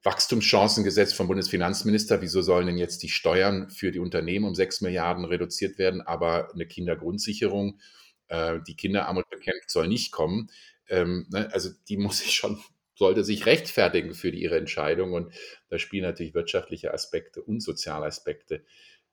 Wachstumschancengesetz 0.03 1.13
vom 1.13 1.29
Bundesfinanzminister. 1.29 2.21
Wieso 2.21 2.43
sollen 2.43 2.67
denn 2.67 2.79
jetzt 2.79 3.03
die 3.03 3.09
Steuern 3.09 3.71
für 3.71 3.93
die 3.93 4.01
Unternehmen 4.01 4.47
um 4.47 4.55
sechs 4.55 4.81
Milliarden 4.81 5.25
reduziert 5.25 5.79
werden, 5.79 6.01
aber 6.01 6.53
eine 6.53 6.67
Kindergrundsicherung, 6.67 7.81
äh, 8.29 8.59
die 8.67 8.77
Kinderarmut 8.77 9.29
bekämpft, 9.31 9.71
soll 9.71 9.89
nicht 9.89 10.11
kommen? 10.13 10.51
Ähm, 10.89 11.27
ne, 11.31 11.49
also 11.53 11.71
die 11.89 11.97
muss 11.97 12.19
sich 12.19 12.35
schon, 12.35 12.61
sollte 12.95 13.23
sich 13.25 13.47
rechtfertigen 13.47 14.15
für 14.15 14.31
ihre 14.31 14.59
Entscheidung. 14.59 15.13
Und 15.13 15.33
da 15.69 15.79
spielen 15.79 16.05
natürlich 16.05 16.35
wirtschaftliche 16.35 16.93
Aspekte 16.93 17.43
und 17.43 17.61
soziale 17.63 18.07
Aspekte 18.07 18.65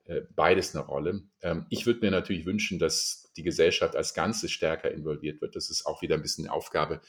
äh, 0.06 0.22
beides 0.34 0.74
eine 0.74 0.84
Rolle. 0.84 1.22
Ähm, 1.40 1.66
ich 1.70 1.86
würde 1.86 2.00
mir 2.00 2.10
natürlich 2.10 2.46
wünschen, 2.46 2.80
dass 2.80 3.30
die 3.36 3.44
Gesellschaft 3.44 3.94
als 3.94 4.12
Ganzes 4.12 4.50
stärker 4.50 4.90
involviert 4.90 5.40
wird. 5.40 5.54
Das 5.54 5.70
ist 5.70 5.86
auch 5.86 6.02
wieder 6.02 6.16
ein 6.16 6.22
bisschen 6.22 6.46
eine 6.46 6.52
Aufgabe 6.52 7.00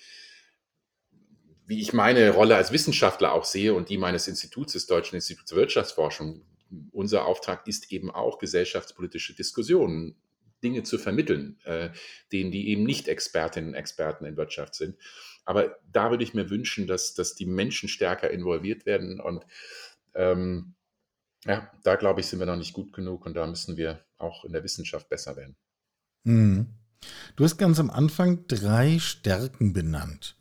wie 1.65 1.81
ich 1.81 1.93
meine 1.93 2.31
Rolle 2.31 2.55
als 2.55 2.71
Wissenschaftler 2.71 3.33
auch 3.33 3.45
sehe 3.45 3.73
und 3.73 3.89
die 3.89 3.97
meines 3.97 4.27
Instituts, 4.27 4.73
des 4.73 4.87
Deutschen 4.87 5.15
Instituts 5.15 5.51
für 5.51 5.57
Wirtschaftsforschung, 5.57 6.43
unser 6.91 7.25
Auftrag 7.25 7.67
ist 7.67 7.91
eben 7.91 8.11
auch 8.11 8.39
gesellschaftspolitische 8.39 9.35
Diskussionen, 9.35 10.15
Dinge 10.63 10.83
zu 10.83 10.97
vermitteln, 10.97 11.59
äh, 11.63 11.89
denen 12.31 12.51
die 12.51 12.69
eben 12.69 12.83
nicht 12.83 13.07
Expertinnen 13.07 13.71
und 13.71 13.75
Experten 13.75 14.25
in 14.25 14.37
Wirtschaft 14.37 14.75
sind. 14.75 14.95
Aber 15.43 15.77
da 15.91 16.11
würde 16.11 16.23
ich 16.23 16.33
mir 16.33 16.49
wünschen, 16.49 16.87
dass, 16.87 17.13
dass 17.13 17.35
die 17.35 17.47
Menschen 17.47 17.89
stärker 17.89 18.29
involviert 18.29 18.85
werden. 18.85 19.19
Und 19.19 19.45
ähm, 20.13 20.75
ja, 21.45 21.71
da 21.83 21.95
glaube 21.95 22.21
ich, 22.21 22.27
sind 22.27 22.39
wir 22.39 22.45
noch 22.45 22.57
nicht 22.57 22.73
gut 22.73 22.93
genug 22.93 23.25
und 23.25 23.33
da 23.33 23.47
müssen 23.47 23.75
wir 23.75 24.05
auch 24.17 24.45
in 24.45 24.53
der 24.53 24.63
Wissenschaft 24.63 25.09
besser 25.09 25.35
werden. 25.35 25.55
Mhm. 26.23 26.67
Du 27.35 27.43
hast 27.43 27.57
ganz 27.57 27.79
am 27.79 27.89
Anfang 27.89 28.45
drei 28.47 28.99
Stärken 28.99 29.73
benannt. 29.73 30.37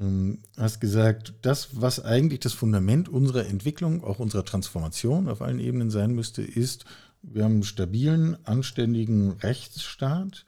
Ähm, 0.00 0.38
hast 0.56 0.80
gesagt, 0.80 1.34
das, 1.42 1.68
was 1.80 2.02
eigentlich 2.02 2.40
das 2.40 2.54
Fundament 2.54 3.08
unserer 3.08 3.46
Entwicklung, 3.46 4.02
auch 4.02 4.18
unserer 4.18 4.44
Transformation 4.44 5.28
auf 5.28 5.42
allen 5.42 5.60
Ebenen 5.60 5.90
sein 5.90 6.14
müsste, 6.14 6.42
ist, 6.42 6.84
wir 7.22 7.44
haben 7.44 7.54
einen 7.54 7.62
stabilen, 7.64 8.36
anständigen 8.46 9.32
Rechtsstaat, 9.32 10.46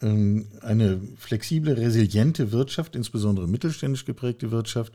ähm, 0.00 0.46
eine 0.60 1.00
flexible, 1.16 1.72
resiliente 1.74 2.52
Wirtschaft, 2.52 2.94
insbesondere 2.94 3.48
mittelständisch 3.48 4.04
geprägte 4.04 4.52
Wirtschaft 4.52 4.92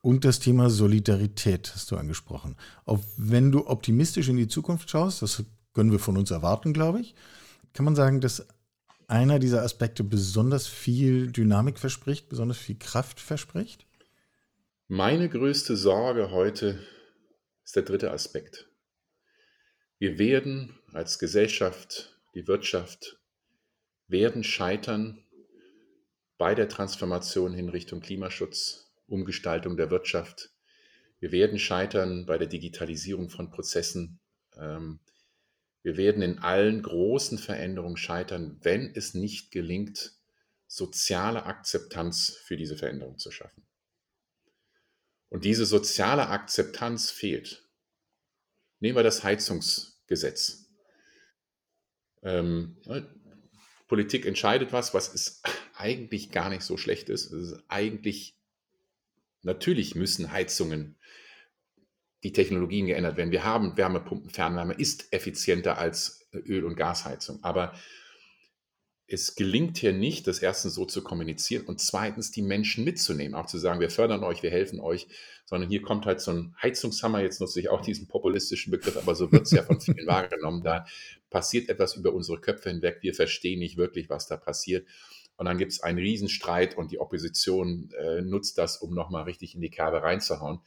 und 0.00 0.24
das 0.24 0.38
Thema 0.38 0.70
Solidarität 0.70 1.72
hast 1.74 1.90
du 1.90 1.96
angesprochen. 1.96 2.56
Auch 2.84 3.00
wenn 3.16 3.52
du 3.52 3.66
optimistisch 3.66 4.28
in 4.28 4.36
die 4.36 4.48
Zukunft 4.48 4.90
schaust, 4.90 5.22
das 5.22 5.44
können 5.72 5.92
wir 5.92 5.98
von 5.98 6.16
uns 6.16 6.30
erwarten, 6.30 6.72
glaube 6.72 7.00
ich, 7.00 7.14
kann 7.72 7.84
man 7.84 7.96
sagen, 7.96 8.20
dass 8.20 8.46
einer 9.08 9.38
dieser 9.38 9.62
Aspekte 9.62 10.04
besonders 10.04 10.66
viel 10.66 11.30
Dynamik 11.30 11.78
verspricht, 11.78 12.28
besonders 12.28 12.58
viel 12.58 12.78
Kraft 12.78 13.20
verspricht? 13.20 13.86
Meine 14.88 15.28
größte 15.28 15.76
Sorge 15.76 16.30
heute 16.30 16.78
ist 17.64 17.76
der 17.76 17.84
dritte 17.84 18.10
Aspekt. 18.10 18.68
Wir 19.98 20.18
werden 20.18 20.78
als 20.92 21.18
Gesellschaft, 21.18 22.18
die 22.34 22.46
Wirtschaft, 22.46 23.18
werden 24.08 24.44
scheitern 24.44 25.24
bei 26.36 26.54
der 26.54 26.68
Transformation 26.68 27.54
hin 27.54 27.68
Richtung 27.68 28.00
Klimaschutz, 28.00 28.92
Umgestaltung 29.06 29.76
der 29.76 29.90
Wirtschaft. 29.90 30.50
Wir 31.20 31.32
werden 31.32 31.58
scheitern 31.58 32.26
bei 32.26 32.36
der 32.36 32.48
Digitalisierung 32.48 33.30
von 33.30 33.50
Prozessen. 33.50 34.18
Ähm, 34.58 35.00
wir 35.84 35.98
werden 35.98 36.22
in 36.22 36.38
allen 36.38 36.82
großen 36.82 37.36
Veränderungen 37.36 37.98
scheitern, 37.98 38.58
wenn 38.62 38.90
es 38.94 39.12
nicht 39.12 39.52
gelingt, 39.52 40.16
soziale 40.66 41.44
Akzeptanz 41.44 42.38
für 42.46 42.56
diese 42.56 42.76
Veränderung 42.78 43.18
zu 43.18 43.30
schaffen. 43.30 43.66
Und 45.28 45.44
diese 45.44 45.66
soziale 45.66 46.28
Akzeptanz 46.28 47.10
fehlt. 47.10 47.68
Nehmen 48.80 48.96
wir 48.96 49.02
das 49.02 49.24
Heizungsgesetz. 49.24 50.70
Ähm, 52.22 52.80
ne, 52.86 53.06
Politik 53.86 54.24
entscheidet 54.24 54.72
was, 54.72 54.94
was 54.94 55.08
ist 55.08 55.42
eigentlich 55.76 56.30
gar 56.30 56.48
nicht 56.48 56.62
so 56.62 56.78
schlecht 56.78 57.10
ist. 57.10 57.26
Ist 57.26 57.62
eigentlich, 57.68 58.38
natürlich 59.42 59.94
müssen 59.94 60.32
Heizungen 60.32 60.96
die 62.24 62.32
Technologien 62.32 62.86
geändert 62.86 63.16
werden. 63.16 63.30
Wir 63.30 63.44
haben 63.44 63.76
Wärmepumpen, 63.76 64.30
Fernwärme 64.30 64.74
ist 64.74 65.12
effizienter 65.12 65.78
als 65.78 66.26
Öl- 66.32 66.64
und 66.64 66.74
Gasheizung. 66.74 67.38
Aber 67.42 67.74
es 69.06 69.34
gelingt 69.34 69.76
hier 69.76 69.92
nicht, 69.92 70.26
das 70.26 70.38
erstens 70.38 70.74
so 70.74 70.86
zu 70.86 71.04
kommunizieren 71.04 71.66
und 71.66 71.80
zweitens 71.80 72.30
die 72.30 72.40
Menschen 72.40 72.84
mitzunehmen, 72.84 73.34
auch 73.34 73.46
zu 73.46 73.58
sagen, 73.58 73.78
wir 73.78 73.90
fördern 73.90 74.24
euch, 74.24 74.42
wir 74.42 74.50
helfen 74.50 74.80
euch, 74.80 75.06
sondern 75.44 75.68
hier 75.68 75.82
kommt 75.82 76.06
halt 76.06 76.22
so 76.22 76.32
ein 76.32 76.56
Heizungshammer, 76.62 77.20
jetzt 77.20 77.40
nutze 77.40 77.60
ich 77.60 77.68
auch 77.68 77.82
diesen 77.82 78.08
populistischen 78.08 78.70
Begriff, 78.70 78.96
aber 78.96 79.14
so 79.14 79.30
wird 79.30 79.42
es 79.42 79.50
ja 79.50 79.62
von 79.62 79.80
vielen 79.80 80.06
wahrgenommen, 80.06 80.62
da 80.62 80.86
passiert 81.28 81.68
etwas 81.68 81.96
über 81.96 82.14
unsere 82.14 82.40
Köpfe 82.40 82.70
hinweg, 82.70 82.98
wir 83.02 83.14
verstehen 83.14 83.58
nicht 83.58 83.76
wirklich, 83.76 84.08
was 84.08 84.26
da 84.26 84.38
passiert. 84.38 84.88
Und 85.36 85.46
dann 85.46 85.58
gibt 85.58 85.72
es 85.72 85.82
einen 85.82 85.98
Riesenstreit 85.98 86.76
und 86.76 86.92
die 86.92 87.00
Opposition 87.00 87.90
äh, 87.98 88.22
nutzt 88.22 88.56
das, 88.56 88.76
um 88.78 88.94
nochmal 88.94 89.24
richtig 89.24 89.54
in 89.54 89.60
die 89.60 89.70
Kerbe 89.70 90.02
reinzuhauen. 90.02 90.60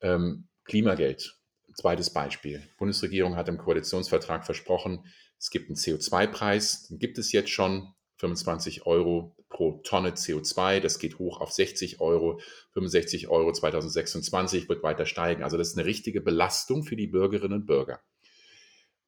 Ähm, 0.00 0.48
Klimageld. 0.66 1.36
Zweites 1.74 2.10
Beispiel. 2.10 2.60
Die 2.60 2.76
Bundesregierung 2.78 3.36
hat 3.36 3.48
im 3.48 3.58
Koalitionsvertrag 3.58 4.44
versprochen, 4.44 5.04
es 5.38 5.50
gibt 5.50 5.68
einen 5.68 5.76
CO2-Preis, 5.76 6.88
den 6.88 6.98
gibt 6.98 7.18
es 7.18 7.32
jetzt 7.32 7.50
schon, 7.50 7.92
25 8.18 8.86
Euro 8.86 9.36
pro 9.48 9.80
Tonne 9.84 10.10
CO2. 10.10 10.80
Das 10.80 10.98
geht 10.98 11.18
hoch 11.18 11.40
auf 11.40 11.52
60 11.52 12.00
Euro, 12.00 12.40
65 12.72 13.28
Euro 13.28 13.52
2026, 13.52 14.68
wird 14.68 14.82
weiter 14.82 15.06
steigen. 15.06 15.42
Also 15.42 15.56
das 15.56 15.68
ist 15.68 15.78
eine 15.78 15.86
richtige 15.86 16.20
Belastung 16.20 16.84
für 16.84 16.96
die 16.96 17.06
Bürgerinnen 17.06 17.60
und 17.60 17.66
Bürger. 17.66 18.00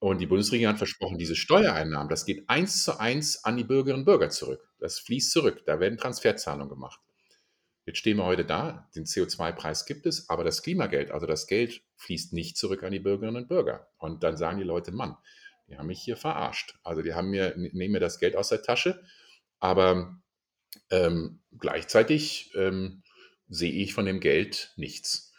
Und 0.01 0.21
die 0.21 0.27
Bundesregierung 0.27 0.75
hat 0.75 0.79
versprochen, 0.79 1.19
diese 1.19 1.35
Steuereinnahmen, 1.35 2.09
das 2.09 2.25
geht 2.25 2.49
eins 2.49 2.85
zu 2.85 3.01
eins 3.01 3.45
an 3.45 3.57
die 3.57 3.65
Bürgerinnen 3.65 4.03
und 4.03 4.05
Bürger 4.05 4.31
zurück. 4.31 4.61
Das 4.79 5.01
fließt 5.01 5.33
zurück. 5.33 5.63
Da 5.67 5.81
werden 5.81 5.99
Transferzahlungen 5.99 6.69
gemacht. 6.69 7.01
Jetzt 7.89 8.01
stehen 8.01 8.19
wir 8.19 8.27
heute 8.27 8.45
da, 8.45 8.87
den 8.95 9.07
CO2-Preis 9.07 9.87
gibt 9.87 10.05
es, 10.05 10.29
aber 10.29 10.45
das 10.45 10.63
Klimageld, 10.63 11.11
also 11.11 11.25
das 11.25 11.47
Geld, 11.47 11.81
fließt 11.97 12.35
nicht 12.35 12.59
zurück 12.59 12.83
an 12.83 12.93
die 12.93 12.99
Bürgerinnen 12.99 13.37
und 13.37 13.49
Bürger. 13.49 13.89
Und 13.97 14.23
dann 14.23 14.37
sagen 14.37 14.59
die 14.59 14.65
Leute, 14.65 14.93
Mann, 14.93 15.17
die 15.69 15.79
haben 15.79 15.87
mich 15.87 16.03
hier 16.03 16.19
verarscht. 16.19 16.79
Also 16.85 17.01
die 17.01 17.15
haben 17.15 17.31
mir, 17.31 17.55
nehmen 17.57 17.93
mir 17.93 17.99
das 17.99 18.19
Geld 18.19 18.37
aus 18.37 18.51
der 18.51 18.61
Tasche, 18.61 19.03
aber 19.59 20.21
ähm, 20.91 21.41
gleichzeitig 21.59 22.53
ähm, 22.57 23.05
sehe 23.49 23.73
ich 23.73 23.95
von 23.95 24.05
dem 24.05 24.21
Geld 24.21 24.75
nichts. 24.77 25.33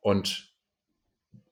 Und 0.00 0.52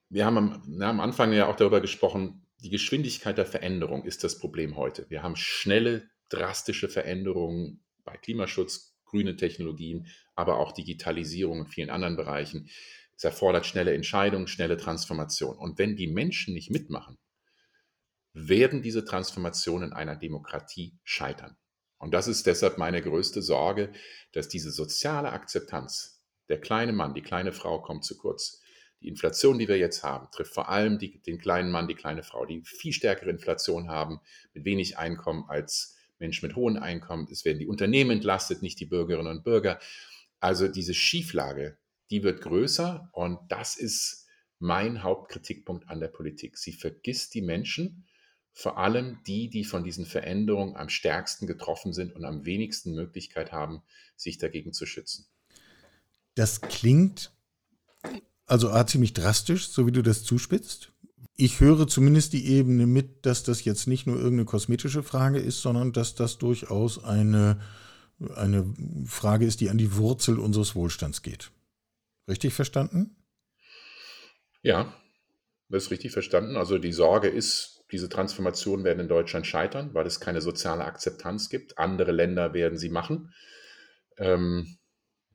wir 0.09 0.27
haben 0.27 0.37
am, 0.37 0.63
na, 0.67 0.91
am 0.91 0.99
Anfang 0.99 1.33
ja 1.33 1.47
auch 1.47 1.55
darüber 1.55 1.81
gesprochen, 1.81 2.45
die 2.59 2.69
Geschwindigkeit 2.69 3.39
der 3.39 3.47
Veränderung 3.47 4.03
ist 4.03 4.23
das 4.23 4.37
Problem 4.37 4.77
heute. 4.77 5.09
Wir 5.09 5.23
haben 5.23 5.37
schnelle, 5.37 6.07
drastische 6.29 6.87
Veränderungen 6.87 7.83
bei 8.03 8.15
Klimaschutz, 8.15 8.95
grüne 9.05 9.35
Technologien, 9.37 10.05
aber 10.35 10.59
auch 10.59 10.71
Digitalisierung 10.71 11.59
in 11.61 11.67
vielen 11.67 11.89
anderen 11.89 12.15
Bereichen. 12.15 12.69
Es 13.17 13.23
erfordert 13.23 13.65
schnelle 13.65 13.93
Entscheidungen, 13.93 14.47
schnelle 14.47 14.77
Transformation. 14.77 15.57
Und 15.57 15.79
wenn 15.79 15.95
die 15.95 16.07
Menschen 16.07 16.53
nicht 16.53 16.69
mitmachen, 16.69 17.17
werden 18.33 18.81
diese 18.81 19.05
Transformationen 19.05 19.93
einer 19.93 20.17
Demokratie 20.17 20.99
scheitern. 21.03 21.55
Und 21.97 22.13
das 22.13 22.27
ist 22.27 22.45
deshalb 22.45 22.77
meine 22.77 23.01
größte 23.01 23.41
Sorge, 23.41 23.93
dass 24.33 24.49
diese 24.49 24.71
soziale 24.71 25.31
Akzeptanz, 25.31 26.21
der 26.49 26.59
kleine 26.59 26.91
Mann, 26.91 27.13
die 27.13 27.21
kleine 27.21 27.53
Frau 27.53 27.81
kommt 27.81 28.03
zu 28.03 28.17
kurz, 28.17 28.61
die 29.01 29.07
Inflation, 29.07 29.57
die 29.57 29.67
wir 29.67 29.77
jetzt 29.77 30.03
haben, 30.03 30.27
trifft 30.31 30.53
vor 30.53 30.69
allem 30.69 30.99
die, 30.99 31.21
den 31.21 31.37
kleinen 31.37 31.71
Mann, 31.71 31.87
die 31.87 31.95
kleine 31.95 32.23
Frau, 32.23 32.45
die 32.45 32.61
viel 32.65 32.91
stärkere 32.91 33.29
Inflation 33.29 33.89
haben, 33.89 34.19
mit 34.53 34.65
wenig 34.65 34.97
Einkommen 34.97 35.45
als 35.47 35.95
Menschen 36.19 36.47
mit 36.47 36.55
hohem 36.55 36.77
Einkommen. 36.77 37.27
Es 37.31 37.45
werden 37.45 37.59
die 37.59 37.67
Unternehmen 37.67 38.11
entlastet, 38.11 38.61
nicht 38.61 38.79
die 38.79 38.85
Bürgerinnen 38.85 39.37
und 39.37 39.43
Bürger. 39.43 39.79
Also 40.45 40.67
diese 40.67 40.93
Schieflage, 40.93 41.79
die 42.11 42.21
wird 42.21 42.41
größer 42.41 43.09
und 43.13 43.39
das 43.49 43.77
ist 43.77 44.27
mein 44.59 45.01
Hauptkritikpunkt 45.01 45.89
an 45.89 45.99
der 45.99 46.07
Politik. 46.07 46.59
Sie 46.59 46.71
vergisst 46.71 47.33
die 47.33 47.41
Menschen, 47.41 48.05
vor 48.53 48.77
allem 48.77 49.17
die, 49.25 49.49
die 49.49 49.63
von 49.63 49.83
diesen 49.83 50.05
Veränderungen 50.05 50.75
am 50.75 50.89
stärksten 50.89 51.47
getroffen 51.47 51.93
sind 51.93 52.13
und 52.13 52.25
am 52.25 52.45
wenigsten 52.45 52.93
Möglichkeit 52.93 53.51
haben, 53.51 53.81
sich 54.15 54.37
dagegen 54.37 54.71
zu 54.71 54.85
schützen. 54.85 55.25
Das 56.35 56.61
klingt 56.61 57.31
also 58.45 58.71
ziemlich 58.83 59.13
drastisch, 59.13 59.69
so 59.69 59.87
wie 59.87 59.91
du 59.91 60.03
das 60.03 60.23
zuspitzt. 60.23 60.91
Ich 61.35 61.59
höre 61.59 61.87
zumindest 61.87 62.33
die 62.33 62.45
Ebene 62.45 62.85
mit, 62.85 63.25
dass 63.25 63.41
das 63.41 63.65
jetzt 63.65 63.87
nicht 63.87 64.05
nur 64.05 64.17
irgendeine 64.17 64.45
kosmetische 64.45 65.01
Frage 65.01 65.39
ist, 65.39 65.63
sondern 65.63 65.91
dass 65.91 66.13
das 66.13 66.37
durchaus 66.37 67.03
eine, 67.03 67.59
eine 68.35 68.73
Frage 69.05 69.45
ist, 69.45 69.61
die 69.61 69.69
an 69.69 69.77
die 69.77 69.95
Wurzel 69.95 70.39
unseres 70.39 70.75
Wohlstands 70.75 71.21
geht. 71.21 71.51
Richtig 72.27 72.53
verstanden? 72.53 73.15
Ja, 74.61 74.93
das 75.69 75.85
ist 75.85 75.91
richtig 75.91 76.11
verstanden. 76.11 76.57
Also 76.57 76.77
die 76.77 76.93
Sorge 76.93 77.27
ist, 77.27 77.83
diese 77.91 78.09
Transformationen 78.09 78.85
werden 78.85 79.01
in 79.01 79.07
Deutschland 79.07 79.45
scheitern, 79.45 79.93
weil 79.93 80.07
es 80.07 80.19
keine 80.19 80.41
soziale 80.41 80.85
Akzeptanz 80.85 81.49
gibt. 81.49 81.77
Andere 81.77 82.11
Länder 82.11 82.53
werden 82.53 82.77
sie 82.77 82.89
machen. 82.89 83.33
Ähm, 84.17 84.77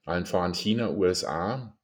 allen 0.04 0.26
voran 0.26 0.54
China, 0.54 0.90
USA, 0.90 1.78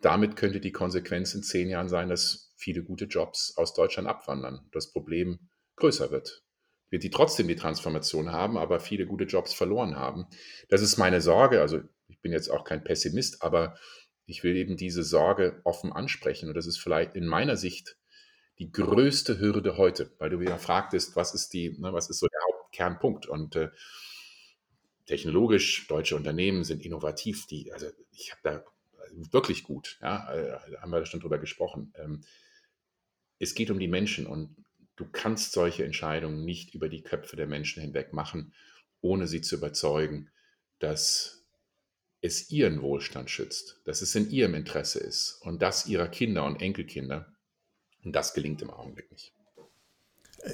damit 0.00 0.36
könnte 0.36 0.60
die 0.60 0.72
Konsequenz 0.72 1.34
in 1.34 1.42
zehn 1.42 1.68
Jahren 1.68 1.88
sein, 1.88 2.08
dass 2.08 2.54
viele 2.56 2.82
gute 2.82 3.06
Jobs 3.06 3.54
aus 3.56 3.74
Deutschland 3.74 4.08
abwandern. 4.08 4.68
Das 4.72 4.92
Problem 4.92 5.50
größer 5.76 6.10
wird. 6.10 6.44
Wird 6.90 7.02
die 7.02 7.10
trotzdem 7.10 7.48
die 7.48 7.56
Transformation 7.56 8.32
haben, 8.32 8.56
aber 8.56 8.80
viele 8.80 9.06
gute 9.06 9.24
Jobs 9.24 9.52
verloren 9.52 9.96
haben. 9.96 10.26
Das 10.68 10.80
ist 10.80 10.96
meine 10.96 11.20
Sorge. 11.20 11.60
Also 11.60 11.80
ich 12.08 12.20
bin 12.20 12.32
jetzt 12.32 12.50
auch 12.50 12.64
kein 12.64 12.82
Pessimist, 12.82 13.42
aber 13.42 13.76
ich 14.26 14.42
will 14.44 14.56
eben 14.56 14.76
diese 14.76 15.02
Sorge 15.02 15.60
offen 15.64 15.92
ansprechen. 15.92 16.48
Und 16.48 16.54
das 16.54 16.66
ist 16.66 16.78
vielleicht 16.78 17.14
in 17.14 17.26
meiner 17.26 17.56
Sicht 17.56 17.96
die 18.58 18.70
größte 18.72 19.38
Hürde 19.38 19.76
heute, 19.76 20.10
weil 20.18 20.30
du 20.30 20.40
wieder 20.40 20.58
fragtest, 20.58 21.16
was 21.16 21.34
ist 21.34 21.52
die, 21.52 21.76
ne, 21.78 21.92
was 21.92 22.10
ist 22.10 22.18
so 22.18 22.26
der 22.26 22.40
Hauptkernpunkt? 22.48 23.26
Und 23.26 23.56
äh, 23.56 23.70
technologisch, 25.06 25.86
deutsche 25.88 26.16
Unternehmen 26.16 26.64
sind 26.64 26.84
innovativ, 26.84 27.46
die, 27.46 27.72
also 27.72 27.86
ich 28.12 28.32
habe 28.32 28.40
da 28.42 28.64
wirklich 29.32 29.64
gut. 29.64 29.98
Ja, 30.02 30.32
äh, 30.32 30.58
haben 30.78 30.90
wir 30.90 31.06
schon 31.06 31.20
drüber 31.20 31.38
gesprochen. 31.38 31.92
Ähm, 31.96 32.22
es 33.38 33.54
geht 33.54 33.70
um 33.70 33.78
die 33.78 33.88
Menschen 33.88 34.26
und 34.26 34.56
du 34.98 35.06
kannst 35.10 35.52
solche 35.52 35.84
Entscheidungen 35.84 36.44
nicht 36.44 36.74
über 36.74 36.88
die 36.88 37.02
Köpfe 37.02 37.36
der 37.36 37.46
Menschen 37.46 37.82
hinweg 37.82 38.12
machen, 38.12 38.52
ohne 39.00 39.26
sie 39.26 39.40
zu 39.40 39.54
überzeugen, 39.56 40.30
dass 40.80 41.44
es 42.20 42.50
ihren 42.50 42.82
Wohlstand 42.82 43.30
schützt, 43.30 43.80
dass 43.84 44.02
es 44.02 44.14
in 44.16 44.28
ihrem 44.30 44.54
Interesse 44.54 44.98
ist 44.98 45.38
und 45.42 45.62
das 45.62 45.86
ihrer 45.86 46.08
Kinder 46.08 46.44
und 46.44 46.60
Enkelkinder. 46.60 47.32
Und 48.04 48.12
das 48.12 48.34
gelingt 48.34 48.60
im 48.60 48.70
Augenblick 48.70 49.10
nicht. 49.12 49.32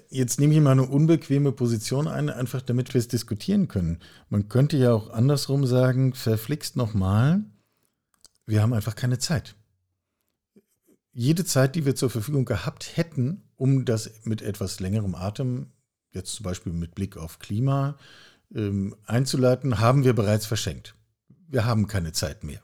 Jetzt 0.08 0.40
nehme 0.40 0.54
ich 0.54 0.60
mal 0.60 0.72
eine 0.72 0.86
unbequeme 0.86 1.52
Position 1.52 2.06
ein, 2.06 2.30
einfach 2.30 2.62
damit 2.62 2.92
wir 2.94 2.98
es 2.98 3.08
diskutieren 3.08 3.68
können. 3.68 4.00
Man 4.28 4.48
könnte 4.48 4.76
ja 4.76 4.92
auch 4.92 5.10
andersrum 5.10 5.66
sagen, 5.66 6.14
verflixt 6.14 6.76
nochmal, 6.76 7.44
wir 8.46 8.62
haben 8.62 8.72
einfach 8.72 8.96
keine 8.96 9.18
Zeit. 9.18 9.56
Jede 11.12 11.44
Zeit, 11.44 11.76
die 11.76 11.86
wir 11.86 11.94
zur 11.94 12.10
Verfügung 12.10 12.44
gehabt 12.44 12.96
hätten, 12.96 13.42
um 13.64 13.86
das 13.86 14.10
mit 14.24 14.42
etwas 14.42 14.78
längerem 14.78 15.14
Atem, 15.14 15.68
jetzt 16.12 16.34
zum 16.34 16.44
Beispiel 16.44 16.74
mit 16.74 16.94
Blick 16.94 17.16
auf 17.16 17.38
Klima, 17.38 17.96
ähm, 18.54 18.94
einzuleiten, 19.06 19.78
haben 19.78 20.04
wir 20.04 20.12
bereits 20.12 20.44
verschenkt. 20.44 20.94
Wir 21.48 21.64
haben 21.64 21.86
keine 21.86 22.12
Zeit 22.12 22.44
mehr. 22.44 22.60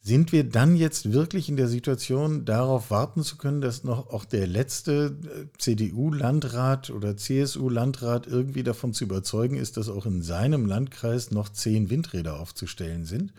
Sind 0.00 0.32
wir 0.32 0.42
dann 0.42 0.74
jetzt 0.74 1.12
wirklich 1.12 1.48
in 1.48 1.56
der 1.56 1.68
Situation, 1.68 2.46
darauf 2.46 2.90
warten 2.90 3.22
zu 3.22 3.36
können, 3.36 3.60
dass 3.60 3.84
noch 3.84 4.10
auch 4.10 4.24
der 4.24 4.48
letzte 4.48 5.16
äh, 5.22 5.56
CDU-Landrat 5.56 6.90
oder 6.90 7.16
CSU-Landrat 7.16 8.26
irgendwie 8.26 8.64
davon 8.64 8.92
zu 8.92 9.04
überzeugen 9.04 9.56
ist, 9.56 9.76
dass 9.76 9.88
auch 9.88 10.06
in 10.06 10.20
seinem 10.20 10.66
Landkreis 10.66 11.30
noch 11.30 11.48
zehn 11.48 11.90
Windräder 11.90 12.40
aufzustellen 12.40 13.04
sind? 13.04 13.32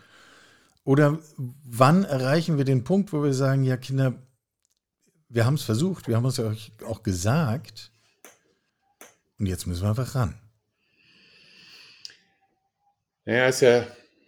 Oder 0.85 1.19
wann 1.65 2.05
erreichen 2.05 2.57
wir 2.57 2.63
den 2.63 2.85
Punkt, 2.85 3.11
wo 3.11 3.21
wir 3.21 3.33
sagen, 3.33 3.65
ja 3.65 3.75
Kinder, 3.75 4.13
wir 5.29 5.45
haben 5.45 5.53
es 5.53 5.63
versucht, 5.63 6.07
wir 6.07 6.15
haben 6.15 6.25
es 6.25 6.39
euch 6.39 6.71
auch 6.85 7.03
gesagt 7.03 7.91
und 9.37 9.45
jetzt 9.45 9.67
müssen 9.67 9.83
wir 9.83 9.89
einfach 9.89 10.15
ran. 10.15 10.39
Naja, 13.25 13.47
es 13.47 13.55
ist 13.57 13.61
ja 13.61 13.87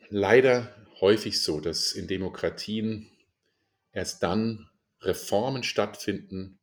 leider 0.10 0.74
häufig 1.02 1.42
so, 1.42 1.60
dass 1.60 1.92
in 1.92 2.08
Demokratien 2.08 3.10
erst 3.92 4.22
dann 4.22 4.70
Reformen 5.02 5.64
stattfinden, 5.64 6.60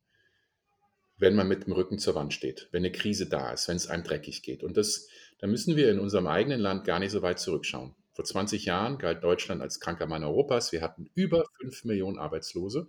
wenn 1.17 1.35
man 1.35 1.49
mit 1.49 1.65
dem 1.65 1.73
Rücken 1.73 1.99
zur 1.99 2.15
Wand 2.15 2.33
steht, 2.33 2.69
wenn 2.71 2.81
eine 2.81 2.93
Krise 2.93 3.27
da 3.27 3.51
ist, 3.51 3.67
wenn 3.67 3.75
es 3.75 3.87
einem 3.87 4.05
dreckig 4.05 4.41
geht. 4.41 4.63
Und 4.63 4.77
das, 4.77 5.09
da 5.39 5.47
müssen 5.47 5.75
wir 5.75 5.91
in 5.91 5.99
unserem 5.99 6.27
eigenen 6.27 6.61
Land 6.61 6.85
gar 6.85 6.99
nicht 6.99 7.11
so 7.11 7.21
weit 7.21 7.39
zurückschauen. 7.39 7.93
Vor 8.13 8.23
20 8.23 8.63
Jahren 8.63 8.97
galt 8.97 9.21
Deutschland 9.21 9.61
als 9.61 9.81
kranker 9.81 10.07
Mann 10.07 10.23
Europas. 10.23 10.71
Wir 10.71 10.81
hatten 10.81 11.09
über 11.13 11.43
5 11.61 11.83
Millionen 11.83 12.17
Arbeitslose, 12.17 12.87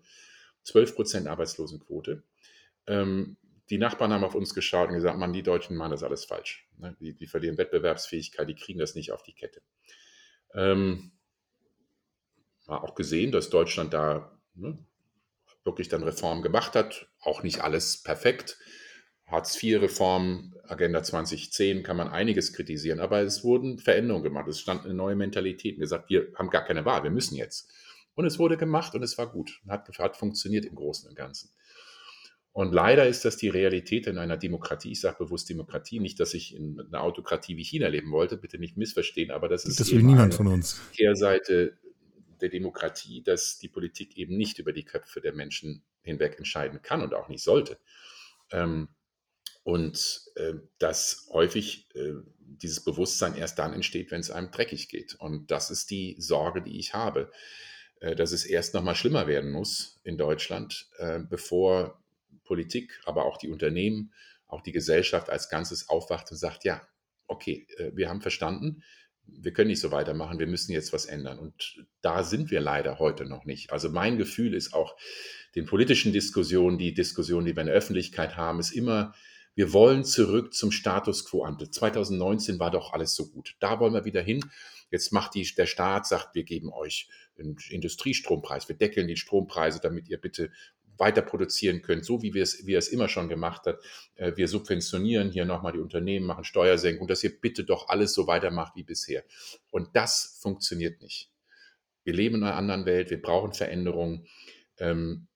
12 0.70 0.94
Prozent 0.94 1.26
Arbeitslosenquote. 1.26 2.22
Ähm, 2.86 3.36
die 3.70 3.78
Nachbarn 3.78 4.12
haben 4.12 4.24
auf 4.24 4.34
uns 4.34 4.54
geschaut 4.54 4.88
und 4.88 4.94
gesagt, 4.94 5.18
Mann, 5.18 5.32
die 5.32 5.42
Deutschen 5.42 5.76
machen 5.76 5.92
das 5.92 6.02
alles 6.02 6.24
falsch. 6.24 6.68
Ne? 6.78 6.96
Die, 7.00 7.14
die, 7.14 7.26
verlieren 7.26 7.58
Wettbewerbsfähigkeit, 7.58 8.48
die 8.48 8.54
kriegen 8.54 8.78
das 8.78 8.94
nicht 8.94 9.12
auf 9.12 9.22
die 9.22 9.34
Kette. 9.34 9.62
Ähm, 10.54 11.12
war 12.66 12.84
auch 12.84 12.94
gesehen, 12.94 13.32
dass 13.32 13.50
Deutschland 13.50 13.92
da 13.92 14.38
ne, 14.54 14.78
wirklich 15.64 15.88
dann 15.88 16.02
Reformen 16.02 16.42
gemacht 16.42 16.74
hat. 16.74 17.08
Auch 17.20 17.42
nicht 17.42 17.60
alles 17.60 18.02
perfekt. 18.02 18.58
Hartz-IV-Reform, 19.26 20.54
Agenda 20.64 21.02
2010 21.02 21.82
kann 21.82 21.96
man 21.96 22.08
einiges 22.08 22.52
kritisieren, 22.52 22.98
aber 22.98 23.20
es 23.22 23.44
wurden 23.44 23.78
Veränderungen 23.78 24.24
gemacht. 24.24 24.48
Es 24.48 24.60
stand 24.60 24.84
eine 24.84 24.94
neue 24.94 25.14
Mentalität 25.14 25.76
und 25.76 25.80
gesagt, 25.80 26.10
wir 26.10 26.32
haben 26.36 26.50
gar 26.50 26.64
keine 26.64 26.84
Wahl, 26.84 27.04
wir 27.04 27.10
müssen 27.10 27.36
jetzt. 27.36 27.72
Und 28.14 28.26
es 28.26 28.38
wurde 28.38 28.56
gemacht 28.56 28.94
und 28.94 29.02
es 29.02 29.16
war 29.18 29.30
gut, 29.30 29.60
hat, 29.68 29.88
hat 29.98 30.16
funktioniert 30.16 30.64
im 30.64 30.74
Großen 30.74 31.08
und 31.08 31.14
Ganzen. 31.14 31.50
Und 32.52 32.72
leider 32.72 33.06
ist 33.06 33.24
das 33.24 33.36
die 33.36 33.48
Realität 33.48 34.06
in 34.06 34.18
einer 34.18 34.36
Demokratie. 34.36 34.92
Ich 34.92 35.00
sage 35.00 35.24
bewusst 35.24 35.48
Demokratie, 35.48 36.00
nicht, 36.00 36.18
dass 36.18 36.34
ich 36.34 36.54
in 36.54 36.80
einer 36.80 37.02
Autokratie 37.02 37.56
wie 37.56 37.64
China 37.64 37.88
leben 37.88 38.10
wollte, 38.10 38.36
bitte 38.36 38.58
nicht 38.58 38.76
missverstehen, 38.76 39.30
aber 39.30 39.48
das 39.48 39.64
ist 39.64 39.78
das 39.78 39.92
will 39.92 40.02
niemand 40.02 40.34
von 40.34 40.48
uns. 40.48 40.80
Kehrseite 40.94 41.78
der 42.40 42.48
Demokratie, 42.48 43.22
dass 43.22 43.58
die 43.58 43.68
Politik 43.68 44.16
eben 44.16 44.36
nicht 44.36 44.58
über 44.58 44.72
die 44.72 44.84
Köpfe 44.84 45.20
der 45.20 45.34
Menschen 45.34 45.84
hinweg 46.02 46.38
entscheiden 46.38 46.82
kann 46.82 47.02
und 47.02 47.14
auch 47.14 47.28
nicht 47.28 47.44
sollte. 47.44 47.78
Ähm, 48.50 48.88
Und 49.62 50.22
äh, 50.36 50.54
dass 50.78 51.28
häufig 51.32 51.86
äh, 51.94 52.14
dieses 52.38 52.82
Bewusstsein 52.82 53.36
erst 53.36 53.58
dann 53.58 53.74
entsteht, 53.74 54.10
wenn 54.10 54.20
es 54.20 54.30
einem 54.30 54.50
dreckig 54.50 54.88
geht. 54.88 55.14
Und 55.14 55.50
das 55.50 55.70
ist 55.70 55.90
die 55.90 56.16
Sorge, 56.18 56.62
die 56.62 56.78
ich 56.78 56.94
habe, 56.94 57.30
dass 58.00 58.32
es 58.32 58.44
erst 58.44 58.74
noch 58.74 58.82
mal 58.82 58.94
schlimmer 58.94 59.26
werden 59.26 59.50
muss 59.50 60.00
in 60.04 60.16
Deutschland, 60.16 60.88
äh, 60.98 61.20
bevor 61.20 62.02
Politik, 62.44 63.00
aber 63.04 63.26
auch 63.26 63.36
die 63.36 63.50
Unternehmen, 63.50 64.12
auch 64.46 64.62
die 64.62 64.72
Gesellschaft 64.72 65.30
als 65.30 65.48
Ganzes 65.48 65.88
aufwacht 65.88 66.30
und 66.30 66.36
sagt, 66.36 66.64
ja, 66.64 66.82
okay, 67.26 67.66
äh, 67.76 67.92
wir 67.94 68.08
haben 68.08 68.20
verstanden, 68.20 68.82
wir 69.26 69.52
können 69.52 69.68
nicht 69.68 69.80
so 69.80 69.92
weitermachen, 69.92 70.38
wir 70.38 70.46
müssen 70.46 70.72
jetzt 70.72 70.92
was 70.92 71.06
ändern. 71.06 71.38
Und 71.38 71.86
da 72.00 72.24
sind 72.24 72.50
wir 72.50 72.60
leider 72.60 72.98
heute 72.98 73.26
noch 73.26 73.44
nicht. 73.44 73.72
Also 73.72 73.88
mein 73.88 74.18
Gefühl 74.18 74.54
ist 74.54 74.74
auch 74.74 74.96
den 75.54 75.66
politischen 75.66 76.12
Diskussionen, 76.12 76.78
die 76.78 76.94
Diskussionen, 76.94 77.46
die 77.46 77.54
wir 77.54 77.60
in 77.60 77.68
der 77.68 77.76
Öffentlichkeit 77.76 78.36
haben, 78.36 78.58
ist 78.58 78.72
immer, 78.72 79.14
wir 79.54 79.72
wollen 79.72 80.04
zurück 80.04 80.54
zum 80.54 80.70
Status 80.70 81.24
quo 81.24 81.44
ante. 81.44 81.70
2019 81.70 82.58
war 82.58 82.70
doch 82.70 82.92
alles 82.92 83.14
so 83.14 83.30
gut. 83.30 83.56
Da 83.60 83.80
wollen 83.80 83.94
wir 83.94 84.04
wieder 84.04 84.22
hin. 84.22 84.44
Jetzt 84.90 85.12
macht 85.12 85.34
die, 85.34 85.46
der 85.54 85.66
Staat, 85.66 86.06
sagt, 86.06 86.34
wir 86.34 86.44
geben 86.44 86.72
euch 86.72 87.08
einen 87.38 87.56
Industriestrompreis, 87.68 88.68
wir 88.68 88.76
deckeln 88.76 89.08
die 89.08 89.16
Strompreise, 89.16 89.80
damit 89.80 90.08
ihr 90.08 90.20
bitte 90.20 90.50
weiter 91.00 91.22
produzieren 91.22 91.80
könnt, 91.82 92.04
so 92.04 92.22
wie 92.22 92.34
wir 92.34 92.42
es, 92.42 92.66
wie 92.66 92.74
er 92.74 92.78
es 92.78 92.88
immer 92.88 93.08
schon 93.08 93.28
gemacht 93.28 93.66
hat. 93.66 93.82
Äh, 94.14 94.32
wir 94.36 94.46
subventionieren 94.46 95.30
hier 95.30 95.46
nochmal 95.46 95.72
die 95.72 95.78
Unternehmen, 95.78 96.26
machen 96.26 96.44
Steuersenkung, 96.44 97.08
dass 97.08 97.24
ihr 97.24 97.40
bitte 97.40 97.64
doch 97.64 97.88
alles 97.88 98.12
so 98.12 98.26
weitermacht 98.26 98.76
wie 98.76 98.84
bisher. 98.84 99.24
Und 99.70 99.88
das 99.94 100.38
funktioniert 100.42 101.00
nicht. 101.00 101.30
Wir 102.04 102.12
leben 102.12 102.36
in 102.36 102.44
einer 102.44 102.56
anderen 102.56 102.84
Welt, 102.84 103.10
wir 103.10 103.20
brauchen 103.20 103.54
Veränderungen. 103.54 104.26
Ähm, 104.78 105.26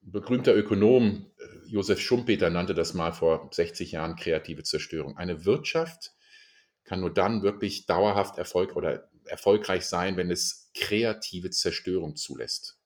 berühmter 0.00 0.56
Ökonom 0.56 1.30
äh, 1.38 1.59
Josef 1.70 2.00
Schumpeter 2.00 2.50
nannte 2.50 2.74
das 2.74 2.94
mal 2.94 3.12
vor 3.12 3.48
60 3.52 3.92
Jahren 3.92 4.16
kreative 4.16 4.64
Zerstörung. 4.64 5.16
Eine 5.16 5.44
Wirtschaft 5.44 6.12
kann 6.84 7.00
nur 7.00 7.14
dann 7.14 7.42
wirklich 7.42 7.86
dauerhaft 7.86 8.38
Erfolg 8.38 8.74
oder 8.74 9.08
erfolgreich 9.24 9.84
sein, 9.86 10.16
wenn 10.16 10.30
es 10.30 10.70
kreative 10.74 11.50
Zerstörung 11.50 12.16
zulässt. 12.16 12.78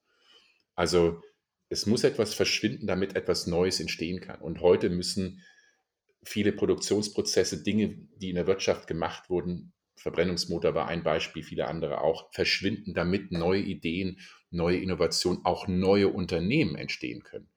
Also 0.74 1.22
es 1.70 1.86
muss 1.86 2.04
etwas 2.04 2.34
verschwinden, 2.34 2.86
damit 2.86 3.16
etwas 3.16 3.46
Neues 3.46 3.80
entstehen 3.80 4.20
kann. 4.20 4.40
Und 4.40 4.60
heute 4.60 4.90
müssen 4.90 5.42
viele 6.22 6.52
Produktionsprozesse, 6.52 7.62
Dinge, 7.62 7.96
die 8.16 8.28
in 8.30 8.36
der 8.36 8.46
Wirtschaft 8.46 8.86
gemacht 8.86 9.30
wurden, 9.30 9.72
Verbrennungsmotor 9.96 10.74
war 10.74 10.88
ein 10.88 11.02
Beispiel, 11.02 11.42
viele 11.42 11.66
andere 11.66 12.00
auch, 12.00 12.32
verschwinden, 12.32 12.94
damit 12.94 13.32
neue 13.32 13.62
Ideen, 13.62 14.18
neue 14.50 14.78
Innovationen, 14.78 15.44
auch 15.44 15.68
neue 15.68 16.08
Unternehmen 16.08 16.76
entstehen 16.76 17.22
können. 17.22 17.48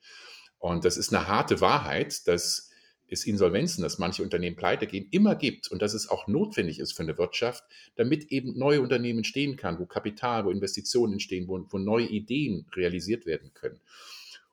Und 0.60 0.86
das 0.86 0.98
ist 0.98 1.13
eine 1.13 1.28
harte 1.28 1.62
Wahrheit, 1.62 2.28
dass 2.28 2.70
es 3.10 3.26
Insolvenzen, 3.26 3.84
dass 3.84 4.00
manche 4.00 4.24
Unternehmen 4.24 4.56
pleite 4.56 4.86
gehen, 4.86 5.08
immer 5.12 5.36
gibt 5.36 5.70
und 5.70 5.82
dass 5.82 5.93
es 5.93 6.10
auch 6.10 6.28
notwendig 6.28 6.80
ist 6.80 6.91
für 6.93 7.04
eine 7.04 7.17
Wirtschaft, 7.17 7.63
damit 7.96 8.32
eben 8.32 8.58
neue 8.58 8.82
Unternehmen 8.82 9.20
entstehen 9.20 9.56
kann, 9.56 9.80
wo 9.80 9.86
Kapital, 9.86 10.46
wo 10.46 10.52
Investitionen 10.52 11.13
entstehen, 11.13 11.48
wo, 11.48 11.65
wo 11.70 11.78
neue 11.78 12.08
Ideen 12.08 12.65
realisiert 12.76 13.26
werden 13.26 13.54
können. 13.54 13.80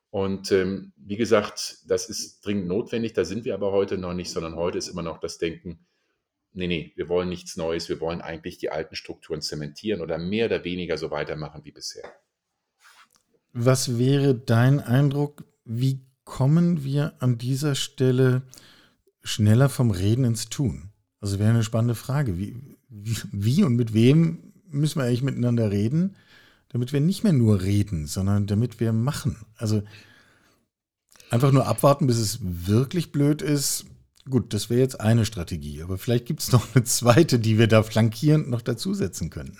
Und 0.09 0.51
ähm, 0.53 0.93
wie 0.95 1.17
gesagt, 1.17 1.79
das 1.87 2.09
ist 2.09 2.45
dringend 2.45 2.67
notwendig, 2.67 3.11
da 3.11 3.25
sind 3.25 3.43
wir 3.43 3.53
aber 3.53 3.73
heute 3.73 3.97
noch 3.97 4.13
nicht, 4.13 4.31
sondern 4.31 4.55
heute 4.55 4.77
ist 4.77 4.87
immer 4.87 5.03
noch 5.03 5.19
das 5.19 5.37
Denken, 5.37 5.85
nee, 6.53 6.67
nee, 6.67 6.93
wir 6.95 7.09
wollen 7.09 7.27
nichts 7.27 7.57
Neues, 7.57 7.89
wir 7.89 7.99
wollen 7.99 8.21
eigentlich 8.21 8.57
die 8.57 8.69
alten 8.69 8.95
Strukturen 8.95 9.41
zementieren 9.41 9.99
oder 9.99 10.17
mehr 10.17 10.45
oder 10.45 10.63
weniger 10.63 10.97
so 10.97 11.11
weitermachen 11.11 11.65
wie 11.65 11.71
bisher. 11.71 12.03
Was 13.51 13.97
wäre 13.97 14.35
dein 14.35 14.79
Eindruck, 14.79 15.43
wie 15.65 16.01
kommen 16.23 16.83
wir 16.83 17.13
an 17.19 17.37
dieser 17.37 17.75
Stelle 17.75 18.43
schneller 19.23 19.69
vom 19.69 19.91
Reden 19.91 20.23
ins 20.23 20.49
Tun? 20.49 20.91
Also 21.19 21.39
wäre 21.39 21.49
eine 21.49 21.63
spannende 21.63 21.95
Frage. 21.95 22.37
Wie, 22.37 22.55
wie, 22.87 23.17
wie, 23.31 23.63
und 23.63 23.75
mit 23.75 23.93
wem 23.93 24.53
müssen 24.69 24.99
wir 24.99 25.05
eigentlich 25.05 25.23
miteinander 25.23 25.71
reden, 25.71 26.15
damit 26.69 26.93
wir 26.93 27.01
nicht 27.01 27.23
mehr 27.23 27.33
nur 27.33 27.61
reden, 27.61 28.05
sondern 28.05 28.47
damit 28.47 28.79
wir 28.79 28.93
machen? 28.93 29.37
Also 29.57 29.83
einfach 31.29 31.51
nur 31.51 31.67
abwarten, 31.67 32.07
bis 32.07 32.17
es 32.17 32.39
wirklich 32.41 33.11
blöd 33.11 33.41
ist. 33.41 33.85
Gut, 34.29 34.53
das 34.53 34.69
wäre 34.69 34.81
jetzt 34.81 34.99
eine 34.99 35.25
Strategie, 35.25 35.83
aber 35.83 35.97
vielleicht 35.97 36.25
gibt 36.25 36.41
es 36.41 36.51
noch 36.51 36.75
eine 36.75 36.83
zweite, 36.83 37.39
die 37.39 37.59
wir 37.59 37.67
da 37.67 37.83
flankierend 37.83 38.49
noch 38.49 38.61
dazusetzen 38.61 39.29
können. 39.29 39.57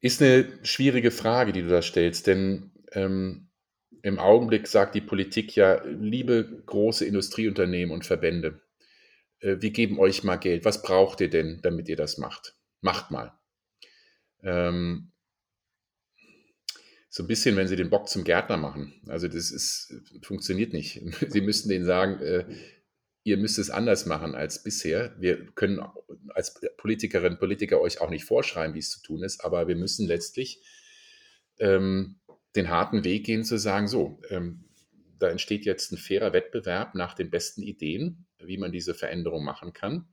Ist 0.00 0.20
eine 0.20 0.48
schwierige 0.62 1.10
Frage, 1.10 1.52
die 1.52 1.62
du 1.62 1.68
da 1.68 1.80
stellst, 1.80 2.26
denn 2.26 2.72
ähm, 2.92 3.48
im 4.02 4.18
Augenblick 4.18 4.66
sagt 4.66 4.94
die 4.94 5.00
Politik 5.00 5.54
ja, 5.54 5.82
liebe 5.84 6.62
große 6.66 7.04
Industrieunternehmen 7.04 7.94
und 7.94 8.04
Verbände, 8.04 8.60
äh, 9.40 9.56
wir 9.60 9.70
geben 9.70 9.98
euch 9.98 10.24
mal 10.24 10.36
Geld. 10.36 10.64
Was 10.64 10.82
braucht 10.82 11.20
ihr 11.20 11.30
denn, 11.30 11.60
damit 11.62 11.88
ihr 11.88 11.96
das 11.96 12.18
macht? 12.18 12.56
Macht 12.80 13.10
mal. 13.10 13.32
Ähm, 14.42 15.12
so 17.08 17.22
ein 17.22 17.26
bisschen, 17.26 17.56
wenn 17.56 17.68
sie 17.68 17.76
den 17.76 17.90
Bock 17.90 18.08
zum 18.08 18.24
Gärtner 18.24 18.56
machen. 18.56 18.94
Also 19.06 19.28
das 19.28 19.50
ist, 19.50 19.94
funktioniert 20.22 20.72
nicht. 20.72 21.02
Sie 21.28 21.42
müssten 21.42 21.68
denen 21.68 21.84
sagen, 21.84 22.20
äh, 22.22 22.46
ihr 23.22 23.36
müsst 23.36 23.58
es 23.58 23.68
anders 23.68 24.06
machen 24.06 24.34
als 24.34 24.62
bisher. 24.62 25.14
Wir 25.20 25.46
können 25.54 25.80
als 26.30 26.58
Politikerinnen 26.78 27.34
und 27.34 27.38
Politiker 27.38 27.80
euch 27.80 28.00
auch 28.00 28.08
nicht 28.08 28.24
vorschreiben, 28.24 28.74
wie 28.74 28.80
es 28.80 28.90
zu 28.90 29.02
tun 29.02 29.22
ist, 29.22 29.44
aber 29.44 29.68
wir 29.68 29.76
müssen 29.76 30.06
letztlich 30.06 30.62
ähm, 31.58 32.16
den 32.56 32.68
harten 32.68 33.04
Weg 33.04 33.24
gehen 33.24 33.44
zu 33.44 33.58
sagen, 33.58 33.88
so, 33.88 34.20
ähm, 34.30 34.64
da 35.18 35.28
entsteht 35.28 35.64
jetzt 35.64 35.92
ein 35.92 35.98
fairer 35.98 36.32
Wettbewerb 36.32 36.94
nach 36.94 37.14
den 37.14 37.30
besten 37.30 37.62
Ideen, 37.62 38.26
wie 38.38 38.58
man 38.58 38.72
diese 38.72 38.94
Veränderung 38.94 39.44
machen 39.44 39.72
kann. 39.72 40.08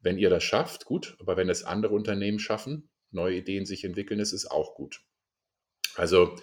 Wenn 0.00 0.18
ihr 0.18 0.30
das 0.30 0.42
schafft, 0.42 0.84
gut, 0.84 1.16
aber 1.20 1.36
wenn 1.36 1.48
es 1.48 1.64
andere 1.64 1.94
Unternehmen 1.94 2.38
schaffen, 2.38 2.88
neue 3.10 3.36
Ideen 3.36 3.66
sich 3.66 3.84
entwickeln, 3.84 4.20
ist 4.20 4.32
es 4.32 4.46
auch 4.46 4.74
gut. 4.74 5.02
Also 5.94 6.34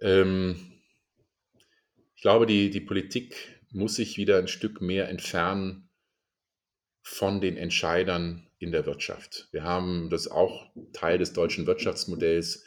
ähm, 0.00 0.82
ich 2.14 2.22
glaube, 2.22 2.46
die, 2.46 2.70
die 2.70 2.80
Politik 2.80 3.62
muss 3.70 3.94
sich 3.94 4.16
wieder 4.16 4.38
ein 4.38 4.48
Stück 4.48 4.80
mehr 4.80 5.08
entfernen 5.08 5.88
von 7.02 7.40
den 7.40 7.56
Entscheidern 7.56 8.48
in 8.58 8.72
der 8.72 8.86
Wirtschaft. 8.86 9.48
Wir 9.50 9.64
haben 9.64 10.10
das 10.10 10.28
auch 10.28 10.70
Teil 10.92 11.18
des 11.18 11.32
deutschen 11.32 11.66
Wirtschaftsmodells 11.66 12.64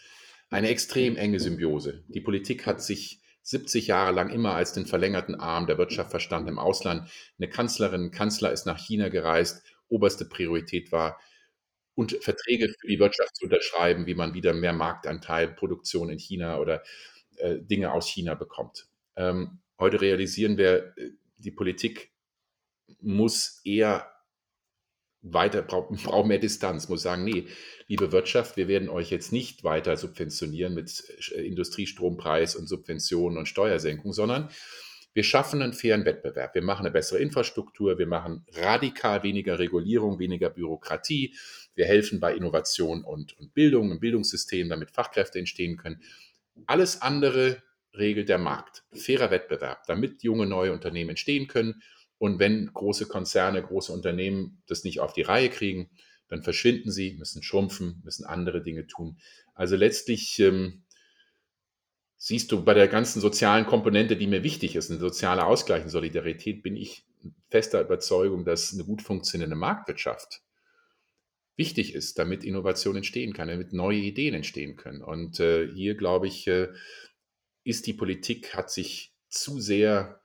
eine 0.50 0.70
extrem 0.70 1.16
enge 1.16 1.40
Symbiose. 1.40 2.04
Die 2.08 2.22
Politik 2.22 2.66
hat 2.66 2.82
sich 2.82 3.22
70 3.42 3.88
Jahre 3.88 4.12
lang 4.12 4.30
immer 4.30 4.56
als 4.56 4.74
den 4.74 4.86
verlängerten 4.86 5.36
Arm 5.36 5.68
der 5.68 5.78
Wirtschaft 5.78 6.12
verstanden 6.12 6.50
im 6.50 6.60
Ausland. 6.60 7.10
Eine 7.38 7.50
Kanzlerin, 7.50 8.06
ein 8.06 8.12
Kanzler 8.12 8.52
ist 8.52 8.66
nach 8.66 8.80
China 8.80 9.10
gereist. 9.10 9.64
Oberste 9.88 10.26
Priorität 10.26 10.92
war, 10.92 11.20
und 11.96 12.12
Verträge 12.22 12.68
für 12.80 12.88
die 12.88 13.00
Wirtschaft 13.00 13.38
zu 13.38 13.46
unterschreiben, 13.46 14.06
wie 14.06 14.16
man 14.16 14.34
wieder 14.34 14.54
mehr 14.54 14.74
Marktanteil, 14.74 15.48
Produktion 15.48 16.10
in 16.10 16.20
China 16.20 16.60
oder 16.60 16.84
äh, 17.38 17.58
Dinge 17.60 17.92
aus 17.94 18.08
China 18.08 18.36
bekommt. 18.36 18.88
Ähm, 19.16 19.60
heute 19.80 20.02
realisieren 20.02 20.58
wir, 20.58 20.94
äh, 20.98 21.12
die 21.38 21.52
Politik 21.52 22.12
muss 23.00 23.62
eher 23.64 24.12
weiter, 25.34 25.62
braucht 25.62 25.90
brauch 26.04 26.26
mehr 26.26 26.40
Distanz, 26.40 26.90
muss 26.90 27.02
sagen, 27.02 27.24
nee, 27.24 27.48
liebe 27.88 28.12
Wirtschaft, 28.12 28.58
wir 28.58 28.68
werden 28.68 28.90
euch 28.90 29.10
jetzt 29.10 29.32
nicht 29.32 29.64
weiter 29.64 29.98
subventionieren 29.98 30.74
mit 30.74 31.04
äh, 31.36 31.42
Industriestrompreis 31.42 32.56
und 32.56 32.68
Subventionen 32.68 33.38
und 33.38 33.48
Steuersenkung, 33.48 34.14
sondern 34.14 34.50
wir 35.14 35.24
schaffen 35.24 35.62
einen 35.62 35.74
fairen 35.74 36.04
Wettbewerb. 36.04 36.56
Wir 36.56 36.62
machen 36.62 36.86
eine 36.86 36.92
bessere 36.92 37.20
Infrastruktur, 37.20 37.98
wir 37.98 38.06
machen 38.06 38.46
radikal 38.52 39.24
weniger 39.24 39.60
Regulierung, 39.60 40.20
weniger 40.20 40.50
Bürokratie, 40.50 41.36
wir 41.74 41.86
helfen 41.86 42.20
bei 42.20 42.36
Innovation 42.36 43.04
und, 43.04 43.38
und 43.40 43.54
Bildung 43.54 43.92
im 43.92 44.00
Bildungssystem, 44.00 44.68
damit 44.68 44.92
Fachkräfte 44.92 45.40
entstehen 45.40 45.78
können. 45.78 46.02
Alles 46.66 47.02
andere 47.02 47.64
regelt 47.94 48.28
der 48.28 48.38
Markt. 48.38 48.84
Fairer 48.94 49.32
Wettbewerb, 49.32 49.86
damit 49.88 50.22
junge 50.24 50.46
neue 50.48 50.74
Unternehmen 50.74 51.12
entstehen 51.12 51.48
können. 51.48 51.82
Und 52.18 52.40
wenn 52.40 52.72
große 52.74 53.08
Konzerne, 53.08 53.62
große 53.62 53.92
Unternehmen 53.92 54.62
das 54.68 54.84
nicht 54.84 55.00
auf 55.00 55.14
die 55.14 55.22
Reihe 55.22 55.50
kriegen, 55.50 55.90
dann 56.28 56.44
verschwinden 56.44 56.92
sie, 56.92 57.14
müssen 57.14 57.44
schrumpfen, 57.44 58.02
müssen 58.04 58.26
andere 58.26 58.64
Dinge 58.64 58.88
tun. 58.88 59.18
Also 59.54 59.76
letztlich 59.76 60.40
ähm, 60.40 60.84
siehst 62.18 62.52
du 62.52 62.64
bei 62.64 62.74
der 62.74 62.88
ganzen 62.88 63.22
sozialen 63.22 63.66
Komponente, 63.66 64.16
die 64.16 64.28
mir 64.28 64.44
wichtig 64.44 64.76
ist, 64.76 64.90
eine 64.90 65.00
soziale 65.00 65.46
Ausgleich 65.46 65.84
und 65.84 65.90
Solidarität, 65.90 66.64
bin 66.64 66.76
ich 66.76 67.06
fester 67.50 67.82
Überzeugung, 67.82 68.46
dass 68.46 68.74
eine 68.74 68.84
gut 68.84 69.02
funktionierende 69.02 69.56
Marktwirtschaft 69.56 70.42
wichtig 71.58 71.94
ist, 71.96 72.20
damit 72.20 72.44
Innovation 72.44 72.96
entstehen 72.96 73.34
kann, 73.34 73.48
damit 73.48 73.74
neue 73.74 74.00
Ideen 74.00 74.34
entstehen 74.34 74.76
können. 74.76 75.02
Und 75.02 75.40
äh, 75.40 75.68
hier, 75.74 75.96
glaube 75.96 76.28
ich, 76.28 76.48
äh, 76.48 76.70
ist 77.64 77.88
die 77.88 77.94
Politik, 77.94 78.56
hat 78.56 78.70
sich 78.70 79.14
zu 79.30 79.60
sehr 79.60 80.22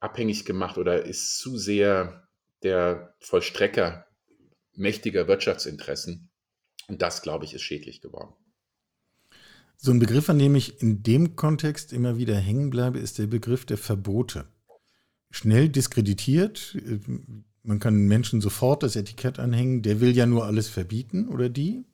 abhängig 0.00 0.44
gemacht 0.44 0.78
oder 0.78 1.04
ist 1.04 1.38
zu 1.38 1.58
sehr 1.58 2.28
der 2.62 3.14
Vollstrecker 3.20 4.06
mächtiger 4.74 5.28
Wirtschaftsinteressen. 5.28 6.30
Und 6.88 7.02
das, 7.02 7.22
glaube 7.22 7.44
ich, 7.44 7.54
ist 7.54 7.62
schädlich 7.62 8.00
geworden. 8.00 8.34
So 9.76 9.90
ein 9.90 9.98
Begriff, 9.98 10.30
an 10.30 10.38
dem 10.38 10.54
ich 10.54 10.80
in 10.80 11.02
dem 11.02 11.36
Kontext 11.36 11.92
immer 11.92 12.16
wieder 12.16 12.36
hängen 12.36 12.70
bleibe, 12.70 12.98
ist 12.98 13.18
der 13.18 13.26
Begriff 13.26 13.66
der 13.66 13.78
Verbote. 13.78 14.46
schnell 15.30 15.68
diskreditiert. 15.68 16.76
Man 17.62 17.78
kann 17.80 18.06
Menschen 18.06 18.40
sofort 18.40 18.82
das 18.82 18.96
Etikett 18.96 19.38
anhängen, 19.38 19.82
der 19.82 20.00
will 20.00 20.16
ja 20.16 20.24
nur 20.24 20.46
alles 20.46 20.68
verbieten 20.68 21.28
oder 21.28 21.48
die. 21.48 21.84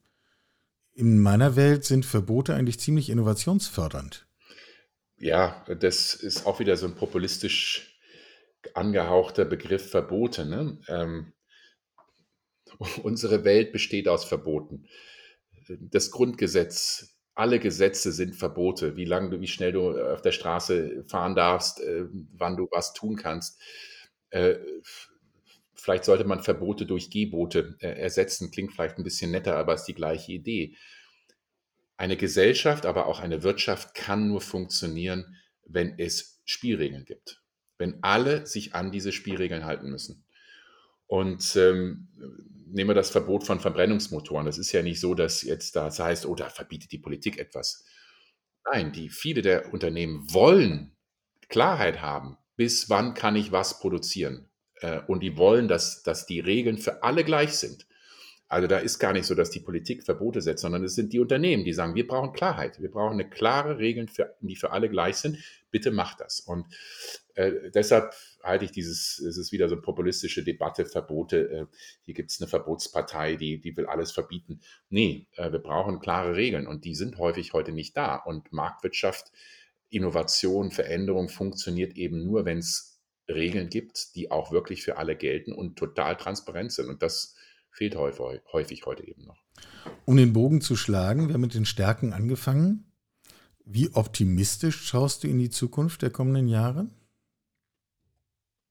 In 0.93 1.19
meiner 1.19 1.57
Welt 1.57 1.85
sind 1.85 2.05
Verbote 2.05 2.55
eigentlich 2.55 2.79
ziemlich 2.79 3.09
innovationsfördernd. 3.09 4.27
Ja, 5.17 5.65
das 5.81 6.15
ist 6.15 6.47
auch 6.47 6.61
wieder 6.61 6.77
so 6.77 6.87
ein 6.87 6.95
populistisch 6.95 7.92
angehauchter 8.75 9.45
Begriff 9.45 9.91
Verbote. 9.91 10.47
Ne? 10.47 10.79
Ähm, 10.89 11.33
unsere 13.03 13.45
Welt 13.45 13.73
besteht 13.73 14.09
aus 14.09 14.25
Verboten. 14.25 14.87
Das 15.69 16.11
Grundgesetz, 16.11 17.17
alle 17.35 17.59
Gesetze 17.61 18.13
sind 18.13 18.35
Verbote, 18.35 18.97
wie 18.97 19.05
lange 19.05 19.31
du, 19.31 19.41
wie 19.41 19.47
schnell 19.47 19.73
du 19.73 19.91
auf 20.13 20.23
der 20.23 20.33
Straße 20.33 21.05
fahren 21.07 21.35
darfst, 21.35 21.81
äh, 21.81 22.07
wann 22.33 22.57
du 22.57 22.69
was 22.71 22.93
tun 22.93 23.17
kannst. 23.17 23.61
Äh, 24.31 24.57
vielleicht 25.75 26.05
sollte 26.05 26.25
man 26.25 26.43
Verbote 26.43 26.87
durch 26.87 27.11
Gebote 27.11 27.77
äh, 27.81 27.89
ersetzen, 27.89 28.51
klingt 28.51 28.73
vielleicht 28.73 28.99
ein 28.99 29.05
bisschen 29.05 29.31
netter, 29.31 29.57
aber 29.57 29.75
ist 29.75 29.85
die 29.85 29.95
gleiche 29.95 30.33
Idee. 30.33 30.77
Eine 31.97 32.17
Gesellschaft, 32.17 32.87
aber 32.87 33.07
auch 33.07 33.21
eine 33.21 33.43
Wirtschaft 33.43 33.95
kann 33.95 34.29
nur 34.29 34.41
funktionieren, 34.41 35.37
wenn 35.65 35.99
es 35.99 36.41
Spielregeln 36.45 37.05
gibt, 37.05 37.42
wenn 37.79 38.03
alle 38.03 38.47
sich 38.47 38.75
an 38.75 38.93
diese 38.93 39.13
Spielregeln 39.13 39.65
halten 39.65 39.91
müssen. 39.91 40.25
Und 41.07 41.57
ähm, 41.57 42.09
nehmen 42.67 42.91
wir 42.91 42.95
das 42.95 43.11
Verbot 43.11 43.45
von 43.45 43.61
Verbrennungsmotoren. 43.61 44.47
Das 44.47 44.59
ist 44.59 44.73
ja 44.73 44.83
nicht 44.83 45.01
so, 45.01 45.15
dass 45.15 45.43
jetzt 45.43 45.77
das 45.77 45.99
heißt, 45.99 46.27
oh, 46.27 46.35
da 46.35 46.49
verbietet 46.49 46.93
die 46.93 46.99
Politik 46.99 47.39
etwas. 47.39 47.85
Nein, 48.73 48.93
die 48.93 49.11
viele 49.11 49.43
der 49.43 49.73
Unternehmen 49.73 50.33
wollen 50.33 50.97
Klarheit 51.49 52.01
haben, 52.01 52.39
bis 52.57 52.89
wann 52.89 53.15
kann 53.15 53.37
ich 53.37 53.53
was 53.53 53.79
produzieren. 53.81 54.49
Äh, 54.77 55.01
und 55.07 55.21
die 55.21 55.37
wollen, 55.37 55.69
dass, 55.69 56.03
dass 56.03 56.27
die 56.27 56.41
Regeln 56.41 56.79
für 56.79 57.03
alle 57.03 57.25
gleich 57.25 57.55
sind. 57.55 57.87
Also 58.53 58.69
da 58.69 58.77
ist 58.77 58.99
gar 58.99 59.15
nicht 59.15 59.25
so, 59.25 59.35
dass 59.35 59.49
die 59.49 59.61
Politik 59.61 60.03
Verbote 60.05 60.43
setzt, 60.43 60.61
sondern 60.61 60.85
es 60.85 60.95
sind 60.95 61.15
die 61.15 61.21
Unternehmen, 61.21 61.65
die 61.65 61.73
sagen, 61.73 61.95
wir 61.95 62.07
brauchen 62.07 62.35
Klarheit, 62.35 62.83
wir 62.83 62.91
brauchen 62.91 63.15
eine 63.15 63.27
klare 63.27 63.79
Regeln, 63.79 64.09
für, 64.09 64.37
die 64.43 64.57
für 64.57 64.73
alle 64.73 64.91
gleich 64.91 65.17
sind. 65.17 65.39
Bitte 65.71 65.91
macht 65.91 66.21
das. 66.21 66.41
Und 66.41 66.67
äh, 67.33 67.71
deshalb 67.71 68.13
halte 68.43 68.67
ich 68.67 68.71
dieses, 68.71 69.19
es 69.21 69.39
ist 69.39 69.53
wieder 69.53 69.71
so 69.71 69.77
eine 69.77 69.81
populistische 69.81 70.45
Debatte, 70.45 70.85
Verbote. 70.85 71.51
Äh, 71.51 71.67
hier 72.03 72.13
gibt 72.13 72.31
es 72.31 72.43
eine 72.43 72.49
Verbotspartei, 72.49 73.37
die, 73.37 73.59
die 73.59 73.75
will 73.75 73.87
alles 73.87 74.13
verbieten. 74.13 74.61
Nee, 74.91 75.29
äh, 75.37 75.51
wir 75.51 75.61
brauchen 75.61 75.99
klare 75.99 76.37
Regeln 76.37 76.67
und 76.67 76.85
die 76.85 76.95
sind 76.95 77.17
häufig 77.17 77.55
heute 77.55 77.73
nicht 77.73 77.97
da. 77.97 78.17
Und 78.17 78.53
Marktwirtschaft, 78.53 79.33
Innovation, 79.89 80.73
Veränderung 80.73 81.31
funktioniert 81.31 81.97
eben 81.97 82.23
nur, 82.23 82.45
wenn 82.45 82.59
es 82.59 83.01
Regeln 83.31 83.71
gibt, 83.71 84.15
die 84.15 84.31
auch 84.31 84.53
wirklich 84.53 84.83
für 84.83 84.99
alle 84.99 85.17
gelten 85.17 85.53
und 85.55 85.79
total 85.79 86.19
transparent 86.19 86.73
sind. 86.73 86.91
Und 86.91 87.03
das 87.03 87.35
fehlt 87.73 87.97
häufig, 87.97 88.43
häufig 88.53 88.87
heute 88.87 89.07
eben 89.07 89.25
noch. 89.25 89.43
Um 90.05 90.17
den 90.17 90.33
Bogen 90.33 90.61
zu 90.61 90.77
schlagen, 90.77 91.29
wir 91.29 91.35
haben 91.35 91.41
mit 91.41 91.55
den 91.55 91.67
Stärken 91.67 92.13
angefangen. 92.13 92.93
Wie 93.65 93.91
optimistisch 93.95 94.85
schaust 94.85 95.25
du 95.25 95.29
in 95.29 95.39
die 95.39 95.51
Zukunft 95.51 96.03
der 96.03 96.11
kommenden 96.11 96.49
Jahre? 96.49 96.89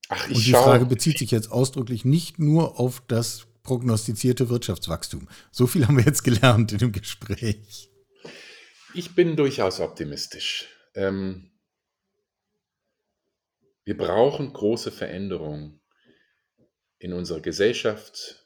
Ach, 0.09 0.27
ich 0.29 0.35
Und 0.35 0.45
die 0.45 0.51
Frage 0.51 0.85
bezieht 0.85 1.17
sich 1.17 1.31
jetzt 1.31 1.51
ausdrücklich 1.51 2.03
nicht 2.03 2.37
nur 2.37 2.79
auf 2.79 3.01
das 3.07 3.47
prognostizierte 3.63 4.49
Wirtschaftswachstum. 4.49 5.27
So 5.51 5.67
viel 5.67 5.87
haben 5.87 5.97
wir 5.97 6.03
jetzt 6.03 6.23
gelernt 6.23 6.71
in 6.73 6.79
dem 6.79 6.91
Gespräch. 6.91 7.89
Ich 8.93 9.15
bin 9.15 9.37
durchaus 9.37 9.79
optimistisch. 9.79 10.67
Ähm, 10.95 11.51
wir 13.85 13.97
brauchen 13.97 14.51
große 14.51 14.91
Veränderungen 14.91 15.81
in 16.99 17.13
unserer 17.13 17.39
Gesellschaft, 17.39 18.40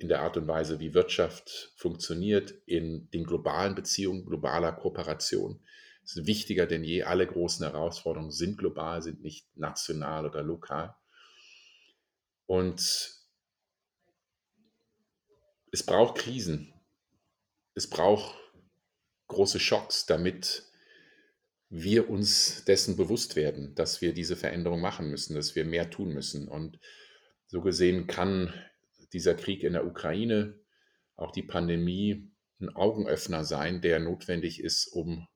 in 0.00 0.08
der 0.08 0.22
Art 0.22 0.38
und 0.38 0.48
Weise, 0.48 0.80
wie 0.80 0.94
Wirtschaft 0.94 1.74
funktioniert, 1.76 2.52
in 2.64 3.10
den 3.10 3.24
globalen 3.24 3.74
Beziehungen, 3.74 4.24
globaler 4.24 4.72
Kooperation. 4.72 5.62
Es 6.02 6.16
ist 6.16 6.26
wichtiger 6.26 6.66
denn 6.66 6.82
je. 6.82 7.02
Alle 7.02 7.26
großen 7.26 7.66
Herausforderungen 7.66 8.32
sind 8.32 8.56
global, 8.56 9.02
sind 9.02 9.20
nicht 9.20 9.46
national 9.58 10.24
oder 10.24 10.42
lokal. 10.42 10.96
Und 12.46 12.80
es 15.70 15.82
braucht 15.84 16.16
Krisen. 16.16 16.72
Es 17.74 17.88
braucht 17.88 18.34
große 19.28 19.60
Schocks, 19.60 20.06
damit 20.06 20.64
wir 21.68 22.08
uns 22.08 22.64
dessen 22.64 22.96
bewusst 22.96 23.36
werden, 23.36 23.74
dass 23.74 24.00
wir 24.00 24.14
diese 24.14 24.34
Veränderung 24.34 24.80
machen 24.80 25.10
müssen, 25.10 25.34
dass 25.34 25.54
wir 25.54 25.66
mehr 25.66 25.90
tun 25.90 26.08
müssen. 26.08 26.48
Und 26.48 26.80
so 27.48 27.60
gesehen 27.60 28.06
kann 28.06 28.54
dieser 29.12 29.34
Krieg 29.34 29.62
in 29.62 29.72
der 29.72 29.86
Ukraine, 29.86 30.58
auch 31.16 31.32
die 31.32 31.42
Pandemie 31.42 32.30
ein 32.60 32.74
Augenöffner 32.74 33.44
sein, 33.44 33.80
der 33.80 34.00
notwendig 34.00 34.60
ist, 34.60 34.86
um 34.88 35.26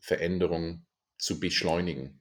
Veränderungen 0.00 0.86
zu 1.16 1.40
beschleunigen. 1.40 2.20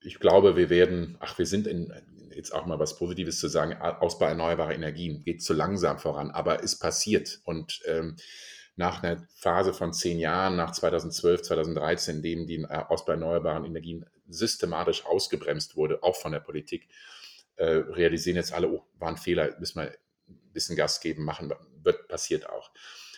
Ich 0.00 0.20
glaube, 0.20 0.56
wir 0.56 0.70
werden, 0.70 1.16
ach, 1.20 1.38
wir 1.38 1.46
sind 1.46 1.66
in, 1.66 1.92
jetzt 2.34 2.52
auch 2.52 2.66
mal 2.66 2.78
was 2.78 2.96
Positives 2.96 3.40
zu 3.40 3.48
sagen, 3.48 3.74
Ausbau 3.74 4.26
erneuerbarer 4.26 4.74
Energien 4.74 5.24
geht 5.24 5.42
zu 5.42 5.54
langsam 5.54 5.98
voran, 5.98 6.30
aber 6.30 6.62
es 6.62 6.78
passiert. 6.78 7.40
Und 7.44 7.80
ähm, 7.86 8.16
nach 8.76 9.02
einer 9.02 9.26
Phase 9.34 9.74
von 9.74 9.92
zehn 9.92 10.20
Jahren, 10.20 10.54
nach 10.54 10.70
2012, 10.70 11.42
2013, 11.42 12.16
in 12.16 12.22
dem 12.22 12.46
die 12.46 12.64
Ausbau 12.64 13.12
erneuerbaren 13.12 13.64
Energien 13.64 14.06
systematisch 14.28 15.04
ausgebremst 15.04 15.74
wurde, 15.74 16.02
auch 16.02 16.14
von 16.14 16.30
der 16.30 16.40
Politik, 16.40 16.84
äh, 16.84 17.17
realisieren 17.64 18.36
jetzt 18.36 18.52
alle, 18.52 18.68
oh, 18.68 18.84
war 18.98 19.08
ein 19.08 19.16
Fehler, 19.16 19.56
müssen 19.58 19.80
wir 19.80 19.88
ein 20.28 20.52
bisschen 20.52 20.76
Gas 20.76 21.00
geben, 21.00 21.24
machen, 21.24 21.52
wird 21.82 22.08
passiert 22.08 22.48
auch. 22.48 22.70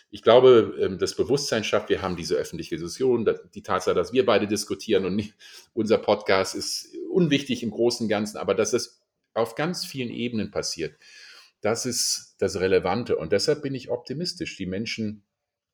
Ich 0.09 0.21
glaube, 0.21 0.75
ähm, 0.79 0.97
das 0.97 1.15
Bewusstsein 1.15 1.63
schafft, 1.63 1.89
wir 1.89 2.01
haben 2.01 2.17
diese 2.17 2.35
öffentliche 2.35 2.75
Diskussion, 2.75 3.29
die 3.53 3.63
Tatsache, 3.63 3.95
dass 3.95 4.11
wir 4.11 4.25
beide 4.25 4.47
diskutieren 4.47 5.05
und 5.05 5.15
nicht, 5.15 5.33
unser 5.73 5.97
Podcast 5.97 6.55
ist 6.55 6.93
unwichtig 7.09 7.63
im 7.63 7.71
Großen 7.71 8.05
und 8.05 8.09
Ganzen, 8.09 8.37
aber 8.37 8.53
dass 8.53 8.73
es 8.73 9.01
auf 9.33 9.55
ganz 9.55 9.85
vielen 9.85 10.09
Ebenen 10.09 10.51
passiert, 10.51 10.95
das 11.61 11.85
ist 11.85 12.35
das 12.39 12.59
Relevante. 12.59 13.15
Und 13.15 13.31
deshalb 13.31 13.61
bin 13.61 13.75
ich 13.75 13.89
optimistisch. 13.89 14.57
Die 14.57 14.65
Menschen 14.65 15.23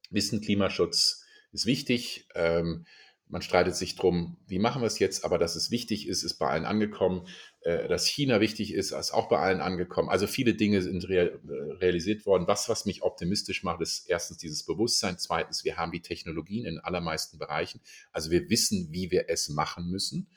wissen, 0.10 0.42
Klimaschutz 0.42 1.24
ist 1.54 1.66
wichtig. 1.66 2.28
Ähm, 2.36 2.86
man 3.30 3.42
streitet 3.42 3.76
sich 3.76 3.96
drum, 3.96 4.38
wie 4.48 4.60
machen 4.60 4.82
wir 4.82 4.88
es 4.88 5.00
jetzt, 5.00 5.26
aber 5.26 5.38
dass 5.38 5.56
es 5.56 5.70
wichtig 5.70 6.08
ist, 6.08 6.24
ist 6.24 6.36
bei 6.36 6.48
allen 6.48 6.66
angekommen. 6.66 7.28
Äh, 7.62 7.88
dass 7.88 8.08
China 8.08 8.40
wichtig 8.40 8.74
ist, 8.74 8.92
ist 8.92 9.12
auch 9.12 9.28
bei 9.28 9.40
allen 9.40 9.60
angekommen. 9.60 10.10
Also 10.10 10.28
viele 10.28 10.54
Dinge 10.54 10.82
sind 10.82 11.10
äh, 11.10 11.30
realisiert 11.46 12.26
worden. 12.26 12.48
Was, 12.48 12.70
was 12.70 12.86
mich 12.86 13.04
optimistisch 13.04 13.64
macht, 13.64 13.82
ist 13.82 14.10
erstens 14.10 14.38
dieses 14.38 14.64
Bewusstsein. 14.64 15.18
Zweitens, 15.18 15.66
wir 15.66 15.78
haben 15.78 15.92
die 15.92 16.02
Technologien 16.02 16.66
in 16.66 16.80
allermeisten 16.80 17.38
Bereichen. 17.38 17.82
Also 18.12 18.32
wir 18.32 18.50
wissen, 18.50 18.88
wie 18.92 19.12
wir 19.12 19.26
es 19.28 19.50
machen 19.50 19.90
müssen. 19.90 20.30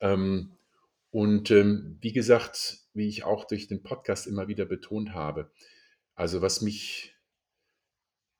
Ähm, 0.00 0.56
und 1.10 1.50
ähm, 1.50 1.98
wie 2.00 2.12
gesagt, 2.12 2.80
wie 2.92 3.08
ich 3.08 3.24
auch 3.24 3.44
durch 3.44 3.68
den 3.68 3.82
Podcast 3.82 4.26
immer 4.26 4.48
wieder 4.48 4.66
betont 4.66 5.14
habe, 5.14 5.50
also 6.14 6.42
was 6.42 6.60
mich 6.60 7.15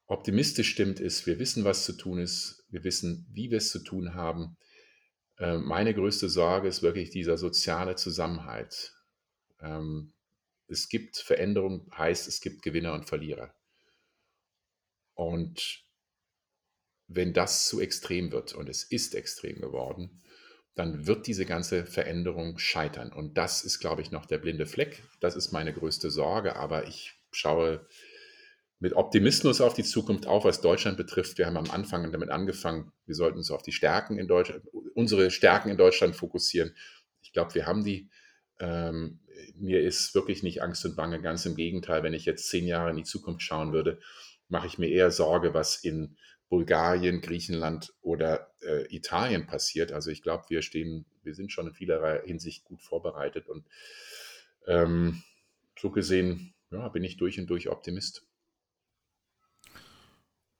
optimistisch 0.06 0.70
stimmt, 0.70 1.00
ist, 1.00 1.26
wir 1.26 1.38
wissen, 1.38 1.64
was 1.64 1.84
zu 1.84 1.92
tun 1.92 2.18
ist, 2.18 2.64
wir 2.70 2.84
wissen, 2.84 3.26
wie 3.30 3.50
wir 3.50 3.58
es 3.58 3.70
zu 3.70 3.80
tun 3.80 4.14
haben. 4.14 4.56
Äh, 5.38 5.58
meine 5.58 5.94
größte 5.94 6.28
Sorge 6.28 6.68
ist 6.68 6.82
wirklich 6.82 7.10
dieser 7.10 7.36
soziale 7.38 7.96
Zusammenhalt. 7.96 8.94
Ähm, 9.60 10.12
es 10.68 10.88
gibt 10.88 11.16
Veränderung, 11.16 11.90
heißt 11.96 12.28
es 12.28 12.40
gibt 12.40 12.62
Gewinner 12.62 12.94
und 12.94 13.08
Verlierer. 13.08 13.54
Und 15.14 15.84
wenn 17.08 17.32
das 17.32 17.68
zu 17.68 17.80
extrem 17.80 18.32
wird, 18.32 18.52
und 18.52 18.68
es 18.68 18.82
ist 18.82 19.14
extrem 19.14 19.60
geworden, 19.60 20.22
dann 20.74 21.06
wird 21.06 21.26
diese 21.26 21.46
ganze 21.46 21.86
Veränderung 21.86 22.58
scheitern. 22.58 23.12
Und 23.12 23.38
das 23.38 23.64
ist, 23.64 23.78
glaube 23.78 24.02
ich, 24.02 24.10
noch 24.10 24.26
der 24.26 24.38
blinde 24.38 24.66
Fleck. 24.66 25.02
Das 25.20 25.34
ist 25.34 25.52
meine 25.52 25.72
größte 25.72 26.10
Sorge, 26.10 26.56
aber 26.56 26.86
ich 26.86 27.14
schaue 27.30 27.86
mit 28.78 28.92
Optimismus 28.92 29.60
auf 29.60 29.74
die 29.74 29.84
Zukunft, 29.84 30.26
auch 30.26 30.44
was 30.44 30.60
Deutschland 30.60 30.96
betrifft. 30.96 31.38
Wir 31.38 31.46
haben 31.46 31.56
am 31.56 31.70
Anfang 31.70 32.12
damit 32.12 32.28
angefangen, 32.28 32.92
wir 33.06 33.14
sollten 33.14 33.38
uns 33.38 33.50
auf 33.50 33.62
die 33.62 33.72
Stärken 33.72 34.18
in 34.18 34.28
Deutschland, 34.28 34.64
unsere 34.94 35.30
Stärken 35.30 35.70
in 35.70 35.78
Deutschland 35.78 36.14
fokussieren. 36.14 36.74
Ich 37.22 37.32
glaube, 37.32 37.54
wir 37.54 37.66
haben 37.66 37.84
die. 37.84 38.10
Ähm, 38.58 39.20
mir 39.54 39.82
ist 39.82 40.14
wirklich 40.14 40.42
nicht 40.42 40.62
Angst 40.62 40.84
und 40.86 40.96
Bange, 40.96 41.20
ganz 41.20 41.44
im 41.44 41.56
Gegenteil. 41.56 42.02
Wenn 42.02 42.14
ich 42.14 42.24
jetzt 42.24 42.48
zehn 42.48 42.66
Jahre 42.66 42.90
in 42.90 42.96
die 42.96 43.04
Zukunft 43.04 43.42
schauen 43.42 43.72
würde, 43.72 43.98
mache 44.48 44.66
ich 44.66 44.78
mir 44.78 44.88
eher 44.88 45.10
Sorge, 45.10 45.52
was 45.52 45.76
in 45.76 46.16
Bulgarien, 46.48 47.20
Griechenland 47.20 47.92
oder 48.02 48.52
äh, 48.62 48.94
Italien 48.94 49.46
passiert. 49.46 49.92
Also 49.92 50.10
ich 50.10 50.22
glaube, 50.22 50.44
wir 50.48 50.62
stehen, 50.62 51.04
wir 51.22 51.34
sind 51.34 51.52
schon 51.52 51.66
in 51.66 51.74
vielerlei 51.74 52.22
Hinsicht 52.24 52.64
gut 52.64 52.82
vorbereitet 52.82 53.48
und 53.48 53.66
ähm, 54.66 55.22
so 55.78 55.90
gesehen 55.90 56.54
ja, 56.70 56.88
bin 56.88 57.04
ich 57.04 57.16
durch 57.16 57.38
und 57.38 57.48
durch 57.48 57.68
Optimist. 57.68 58.26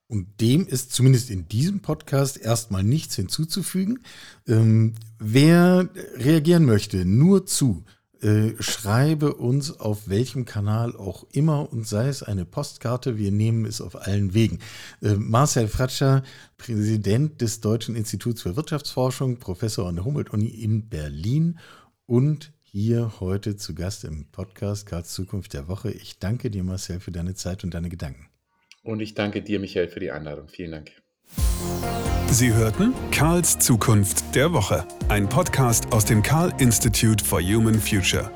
Und 0.09 0.41
dem 0.41 0.67
ist 0.67 0.93
zumindest 0.93 1.31
in 1.31 1.49
diesem 1.49 1.81
Podcast 1.81 2.39
erstmal 2.39 2.85
nichts 2.85 3.17
hinzuzufügen. 3.17 4.01
Ähm, 4.47 4.95
wer 5.19 5.89
reagieren 6.17 6.65
möchte, 6.65 7.05
nur 7.05 7.47
zu, 7.47 7.85
äh, 8.21 8.55
schreibe 8.61 9.35
uns 9.35 9.79
auf 9.79 10.09
welchem 10.09 10.45
Kanal 10.47 10.97
auch 10.97 11.27
immer 11.33 11.71
und 11.71 11.87
sei 11.87 12.09
es 12.09 12.23
eine 12.23 12.45
Postkarte, 12.45 13.19
wir 13.19 13.31
nehmen 13.31 13.67
es 13.67 13.81
auf 13.81 14.07
allen 14.07 14.33
Wegen. 14.33 14.61
Äh, 15.03 15.15
Marcel 15.15 15.69
Fratscher, 15.69 16.23
Präsident 16.57 17.41
des 17.41 17.61
Deutschen 17.61 17.95
Instituts 17.95 18.43
für 18.43 18.57
Wirtschaftsforschung, 18.57 19.39
Professor 19.39 19.89
an 19.89 19.97
der 19.97 20.05
Humboldt-Uni 20.05 20.47
in 20.47 20.89
Berlin 20.89 21.59
und 22.07 22.53
hier 22.63 23.21
heute 23.21 23.57
zu 23.57 23.75
Gast 23.75 24.05
im 24.05 24.27
Podcast 24.31 24.87
Karls 24.87 25.13
Zukunft 25.13 25.53
der 25.53 25.69
Woche. 25.69 25.91
Ich 25.91 26.19
danke 26.19 26.51
dir, 26.51 26.65
Marcel, 26.65 27.01
für 27.01 27.13
deine 27.13 27.35
Zeit 27.35 27.65
und 27.65 27.75
deine 27.75 27.89
Gedanken. 27.89 28.29
Und 28.87 29.01
ich 29.01 29.15
danke 29.15 29.43
dir, 29.43 29.59
Michael, 29.59 29.89
für 29.89 30.01
die 30.01 30.13
Einladung. 30.13 30.49
Vielen 30.49 30.71
Dank. 30.71 30.93
Sie 32.31 32.53
hörten 32.53 32.95
Karls 33.11 33.59
Zukunft 33.59 34.35
der 34.35 34.53
Woche, 34.53 34.87
ein 35.09 35.29
Podcast 35.29 35.93
aus 35.93 36.05
dem 36.05 36.23
Karl 36.23 36.53
Institute 36.59 37.25
for 37.25 37.41
Human 37.41 37.81
Future. 37.81 38.31